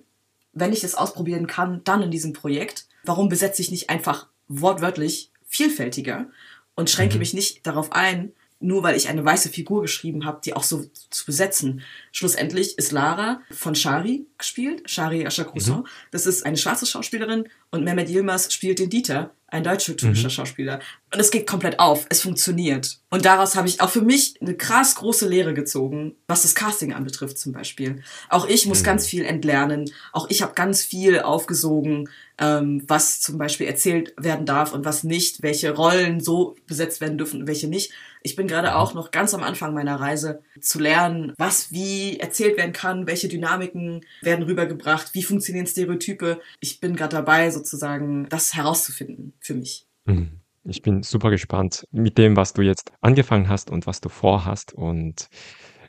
wenn 0.53 0.73
ich 0.73 0.81
das 0.81 0.95
ausprobieren 0.95 1.47
kann, 1.47 1.83
dann 1.85 2.03
in 2.03 2.11
diesem 2.11 2.33
Projekt, 2.33 2.87
warum 3.05 3.29
besetze 3.29 3.63
ich 3.63 3.71
nicht 3.71 3.91
einfach 3.91 4.27
wortwörtlich 4.49 5.31
vielfältiger 5.47 6.27
und 6.75 6.91
schränke 6.91 7.15
mhm. 7.15 7.21
mich 7.21 7.35
nicht 7.35 7.67
darauf 7.67 7.93
ein, 7.93 8.33
nur 8.63 8.83
weil 8.83 8.97
ich 8.97 9.09
eine 9.09 9.25
weiße 9.25 9.49
Figur 9.49 9.83
geschrieben 9.83 10.25
habe, 10.25 10.41
die 10.45 10.55
auch 10.55 10.63
so 10.63 10.85
zu 11.11 11.27
besetzen. 11.27 11.83
Schlussendlich 12.13 12.79
ist 12.79 12.93
Lara 12.93 13.41
von 13.51 13.75
Shari 13.75 14.27
gespielt, 14.43 14.89
Shari 14.91 15.25
Ashakruson. 15.25 15.79
Mhm. 15.79 15.87
Das 16.11 16.27
ist 16.27 16.45
eine 16.45 16.57
schwarze 16.57 16.87
Schauspielerin 16.87 17.49
und 17.71 17.85
Mehmet 17.85 18.11
Yilmaz 18.11 18.53
spielt 18.53 18.79
den 18.79 18.91
Dieter, 18.91 19.35
ein 19.49 19.65
deutscher 19.65 19.97
typischer 19.97 20.29
mhm. 20.29 20.31
Schauspieler. 20.31 20.81
Und 21.13 21.21
es 21.21 21.31
geht 21.31 21.47
komplett 21.47 21.79
auf, 21.79 22.07
es 22.09 22.23
funktioniert. 22.23 22.99
Und 23.11 23.27
daraus 23.27 23.55
habe 23.55 23.69
ich 23.69 23.83
auch 23.83 23.91
für 23.91 24.01
mich 24.01 24.35
eine 24.41 24.55
krass 24.55 24.95
große 24.95 25.29
Lehre 25.29 25.53
gezogen, 25.53 26.17
was 26.27 26.43
das 26.43 26.55
Casting 26.55 26.95
anbetrifft 26.95 27.39
zum 27.39 27.53
Beispiel. 27.53 28.03
Auch 28.31 28.47
ich 28.47 28.67
muss 28.67 28.81
mhm. 28.81 28.85
ganz 28.85 29.07
viel 29.07 29.25
entlernen, 29.25 29.91
auch 30.13 30.29
ich 30.31 30.41
habe 30.41 30.55
ganz 30.55 30.83
viel 30.83 31.21
aufgesogen, 31.21 32.09
ähm, 32.39 32.83
was 32.89 33.21
zum 33.21 33.37
Beispiel 33.37 33.67
erzählt 33.67 34.15
werden 34.17 34.47
darf 34.47 34.73
und 34.73 34.87
was 34.87 35.05
nicht, 35.05 35.43
welche 35.43 35.75
Rollen 35.75 36.21
so 36.21 36.57
besetzt 36.67 37.03
werden 37.03 37.19
dürfen 37.19 37.43
und 37.43 37.47
welche 37.47 37.69
nicht. 37.69 37.93
Ich 38.23 38.37
bin 38.37 38.47
gerade 38.47 38.77
auch 38.77 38.95
noch 38.95 39.11
ganz 39.11 39.35
am 39.35 39.43
Anfang 39.43 39.75
meiner 39.75 39.97
Reise 39.97 40.43
zu 40.61 40.79
lernen, 40.79 41.35
was 41.37 41.73
wie 41.73 42.19
erzählt 42.21 42.57
werden 42.57 42.73
kann, 42.73 43.07
welche 43.07 43.29
Dynamiken 43.29 44.07
werden 44.23 44.32
rübergebracht, 44.41 45.15
wie 45.15 45.23
funktionieren 45.23 45.67
Stereotype. 45.67 46.41
Ich 46.61 46.81
bin 46.81 46.97
gerade 46.97 47.17
dabei, 47.17 47.51
sozusagen 47.51 48.29
das 48.29 48.55
herauszufinden 48.55 49.33
für 49.41 49.55
mich. 49.55 49.87
Mhm. 50.05 50.41
Ich 50.65 50.83
bin 50.83 51.03
super 51.03 51.31
gespannt 51.31 51.89
mit 51.91 52.19
dem, 52.19 52.37
was 52.37 52.53
du 52.53 52.63
jetzt 52.63 52.93
angefangen 53.01 53.49
hast 53.49 53.71
und 53.71 53.87
was 53.87 54.01
du 54.01 54.09
vorhast. 54.09 54.73
Und 54.73 55.29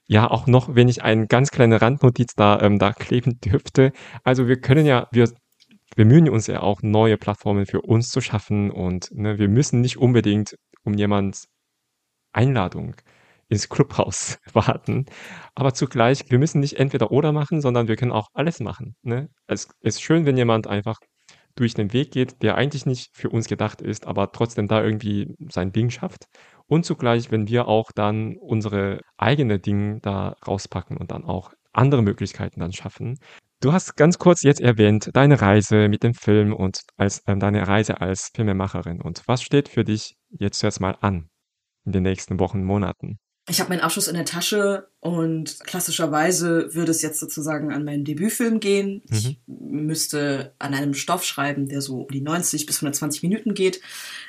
ja, 0.08 0.30
auch 0.30 0.48
noch, 0.48 0.74
wenn 0.76 0.89
ich 0.89 1.04
eine 1.04 1.28
ganz 1.28 1.52
kleine 1.52 1.80
Randnotiz 1.82 2.34
da, 2.36 2.60
ähm, 2.60 2.80
da 2.80 2.91
kleben 2.91 3.39
dürfte. 3.46 3.94
Also 4.24 4.48
wir 4.48 4.60
können 4.60 4.86
ja, 4.86 5.08
wir 5.12 5.32
bemühen 5.96 6.28
uns 6.30 6.48
ja 6.48 6.62
auch, 6.62 6.82
neue 6.82 7.18
Plattformen 7.18 7.68
für 7.68 7.82
uns 7.82 8.10
zu 8.10 8.20
schaffen. 8.20 8.72
Und 8.72 9.12
ne, 9.12 9.38
wir 9.38 9.48
müssen 9.48 9.82
nicht 9.82 9.98
unbedingt 9.98 10.58
um 10.84 10.96
jemand 10.96 11.46
Einladung 12.32 12.96
ins 13.54 13.70
Clubhaus 13.70 14.39
warten. 14.54 15.06
Aber 15.56 15.74
zugleich, 15.74 16.26
wir 16.30 16.39
müssen 16.39 16.60
nicht 16.60 16.80
entweder 16.80 17.12
oder 17.12 17.32
machen, 17.32 17.62
sondern 17.62 17.88
wir 17.88 17.95
können 17.95 18.12
auch 18.12 18.28
alles 18.34 18.60
machen. 18.60 18.95
Ne? 19.04 19.30
Es 19.47 19.70
ist 19.82 20.01
schön, 20.01 20.26
wenn 20.26 20.38
jemand 20.38 20.68
einfach 20.68 20.97
durch 21.56 21.76
den 21.76 21.93
Weg 21.93 22.12
geht, 22.12 22.41
der 22.41 22.56
eigentlich 22.56 22.88
nicht 22.88 23.16
für 23.16 23.30
uns 23.30 23.47
gedacht 23.47 23.80
ist, 23.82 24.08
aber 24.08 24.32
trotzdem 24.32 24.68
da 24.68 24.84
irgendwie 24.84 25.36
sein 25.49 25.72
Ding 25.72 25.91
schafft. 25.91 26.26
Und 26.66 26.84
zugleich, 26.84 27.32
wenn 27.32 27.47
wir 27.47 27.68
auch 27.68 27.91
dann 27.93 28.38
unsere 28.38 29.01
eigene 29.18 29.60
Dinge 29.60 29.99
da 30.01 30.36
rauspacken 30.47 30.97
und 30.97 31.12
dann 31.12 31.24
auch 31.24 31.54
andere 31.72 32.01
Möglichkeiten 32.01 32.60
dann 32.60 32.74
schaffen. 32.74 33.20
Du 33.62 33.72
hast 33.72 33.95
ganz 33.95 34.18
kurz 34.18 34.41
jetzt 34.41 34.62
erwähnt, 34.62 35.10
deine 35.14 35.39
Reise 35.41 35.88
mit 35.89 36.04
dem 36.04 36.14
Film 36.16 36.54
und 36.54 36.82
als 36.97 37.20
äh, 37.28 37.38
deine 37.38 37.68
Reise 37.68 38.01
als 38.01 38.32
Filmemacherin. 38.36 39.01
Und 39.01 39.22
was 39.28 39.43
steht 39.43 39.70
für 39.70 39.84
dich 39.84 40.16
jetzt 40.32 40.64
erstmal 40.64 40.97
an? 41.01 41.30
in 41.86 41.91
den 41.91 42.04
nächsten 42.04 42.39
Wochen, 42.39 42.64
Monaten? 42.64 43.20
Ich 43.50 43.60
habe 43.60 43.70
meinen 43.70 43.82
Abschluss 43.82 44.08
in 44.08 44.16
der 44.16 44.26
Tasche 44.26 44.88
und 45.02 45.60
klassischerweise 45.66 46.74
würde 46.74 46.91
es 46.91 47.02
jetzt 47.02 47.20
sozusagen 47.20 47.74
an 47.74 47.84
meinen 47.84 48.06
Debütfilm 48.06 48.62
gehen. 48.62 49.02
Mhm. 49.10 49.18
Ich 49.18 49.38
müsste 49.48 50.54
an 50.60 50.74
einem 50.74 50.94
Stoff 50.94 51.26
schreiben, 51.26 51.68
der 51.68 51.82
so 51.82 52.02
um 52.02 52.08
die 52.08 52.22
90 52.22 52.66
bis 52.66 52.78
120 52.78 53.22
Minuten 53.24 53.54
geht. 53.54 53.82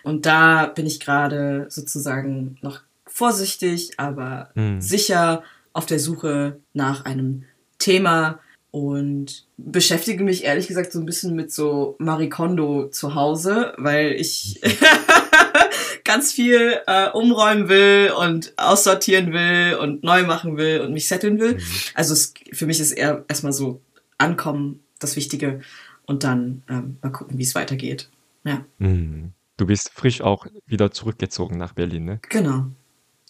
Und 0.03 0.27
da 0.27 0.67
bin 0.67 0.87
ich 0.87 0.99
gerade 0.99 1.67
sozusagen 1.69 2.59
noch 2.61 2.81
vorsichtig, 3.07 3.93
aber 3.99 4.51
mhm. 4.57 4.81
sicher 4.81 5.45
auf 5.73 5.87
der 5.87 6.01
Suche 6.01 6.59
nach 6.73 7.05
einem 7.05 7.45
Thema 7.79 8.41
und 8.73 9.47
beschäftige 9.57 10.25
mich 10.25 10.43
ehrlich 10.43 10.67
gesagt 10.67 10.91
so 10.91 10.99
ein 10.99 11.07
bisschen 11.07 11.37
mit 11.37 11.53
so 11.53 11.95
Marikondo 12.01 12.89
zu 12.89 13.15
Hause, 13.15 13.73
weil 13.77 14.13
ich 14.13 14.61
ganz 16.05 16.33
viel 16.33 16.81
äh, 16.87 17.11
umräumen 17.11 17.69
will 17.69 18.13
und 18.19 18.53
aussortieren 18.57 19.33
will 19.33 19.77
und 19.77 20.05
neu 20.05 20.25
machen 20.25 20.57
will 20.57 20.81
und 20.81 20.93
mich 20.93 21.09
setteln 21.09 21.41
will. 21.41 21.55
Mhm. 21.55 21.63
Also 21.95 22.13
es, 22.15 22.35
für 22.53 22.67
mich 22.67 22.81
ist 22.81 22.93
eher 22.93 23.25
erstmal 23.29 23.53
so 23.53 23.81
ankommen 24.19 24.81
das 24.99 25.17
Wichtige 25.17 25.61
und 26.07 26.25
dann 26.25 26.63
ähm, 26.69 26.99
mal 27.03 27.11
gucken, 27.11 27.39
wie 27.39 27.43
es 27.43 27.55
weitergeht. 27.55 28.11
Ja. 28.45 28.65
Mhm. 28.79 29.33
Du 29.57 29.67
bist 29.67 29.91
frisch 29.95 30.21
auch 30.21 30.47
wieder 30.67 30.91
zurückgezogen 30.91 31.59
nach 31.59 31.75
Berlin, 31.75 32.05
ne? 32.05 32.21
Genau. 32.29 32.67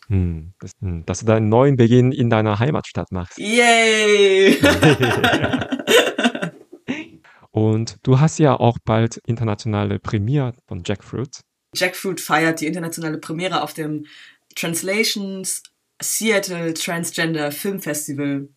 Hm, 0.09 0.53
dass, 0.59 0.73
hm, 0.81 1.05
dass 1.07 1.21
du 1.21 1.27
deinen 1.27 1.49
neuen 1.49 1.77
Beginn 1.77 2.13
in 2.13 2.31
deiner 2.31 2.59
Heimatstadt 2.59 3.13
machst. 3.13 3.39
Yay! 3.39 4.59
Und 7.55 7.99
du 8.03 8.19
hast 8.19 8.39
ja 8.39 8.59
auch 8.59 8.79
bald 8.85 9.19
internationale 9.27 10.01
Premiere 10.01 10.55
von 10.67 10.83
Jackfruit. 10.85 11.41
Jackfruit 11.75 12.21
feiert 12.21 12.61
die 12.61 12.67
internationale 12.67 13.19
Premiere 13.19 13.63
auf 13.63 13.75
dem 13.75 14.07
Translations 14.55 15.63
Seattle 16.03 16.75
Transgender 16.75 17.53
Film 17.53 17.81
Festival. 17.81 18.49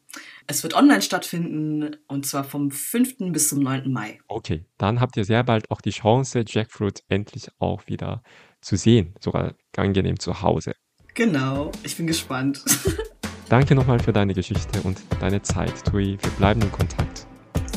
Es 0.47 0.63
wird 0.63 0.73
online 0.73 1.01
stattfinden 1.01 1.97
und 2.07 2.25
zwar 2.25 2.43
vom 2.43 2.71
5. 2.71 3.31
bis 3.31 3.49
zum 3.49 3.59
9. 3.59 3.91
Mai. 3.91 4.19
Okay, 4.27 4.65
dann 4.77 4.99
habt 4.99 5.17
ihr 5.17 5.25
sehr 5.25 5.43
bald 5.43 5.69
auch 5.69 5.81
die 5.81 5.91
Chance, 5.91 6.43
Jackfruit 6.47 7.03
endlich 7.09 7.49
auch 7.59 7.85
wieder 7.87 8.23
zu 8.61 8.75
sehen, 8.75 9.13
sogar 9.19 9.55
angenehm 9.75 10.19
zu 10.19 10.41
Hause. 10.41 10.73
Genau, 11.13 11.71
ich 11.83 11.95
bin 11.97 12.07
gespannt. 12.07 12.63
Danke 13.49 13.75
nochmal 13.75 13.99
für 13.99 14.13
deine 14.13 14.33
Geschichte 14.33 14.81
und 14.81 14.99
deine 15.19 15.41
Zeit, 15.41 15.85
Tui. 15.85 16.17
Wir 16.21 16.31
bleiben 16.31 16.61
in 16.61 16.71
Kontakt. 16.71 17.25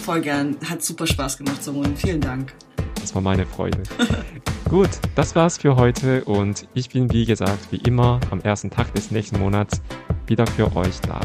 Voll 0.02 0.20
gern, 0.20 0.56
hat 0.68 0.82
super 0.82 1.06
Spaß 1.06 1.38
gemacht, 1.38 1.62
Simon. 1.62 1.96
Vielen 1.96 2.20
Dank. 2.20 2.54
Das 2.96 3.14
war 3.14 3.22
meine 3.22 3.46
Freude. 3.46 3.82
Gut, 4.70 5.00
das 5.16 5.34
war's 5.34 5.58
für 5.58 5.74
heute 5.74 6.22
und 6.26 6.68
ich 6.74 6.90
bin 6.90 7.12
wie 7.12 7.26
gesagt 7.26 7.72
wie 7.72 7.78
immer 7.78 8.20
am 8.30 8.40
ersten 8.40 8.70
Tag 8.70 8.94
des 8.94 9.10
nächsten 9.10 9.40
Monats 9.40 9.82
wieder 10.28 10.46
für 10.46 10.76
euch 10.76 11.00
da. 11.00 11.18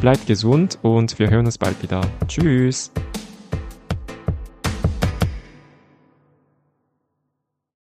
Bleibt 0.00 0.26
gesund 0.26 0.78
und 0.80 1.18
wir 1.18 1.28
hören 1.28 1.44
uns 1.44 1.58
bald 1.58 1.82
wieder. 1.82 2.00
Tschüss! 2.26 2.90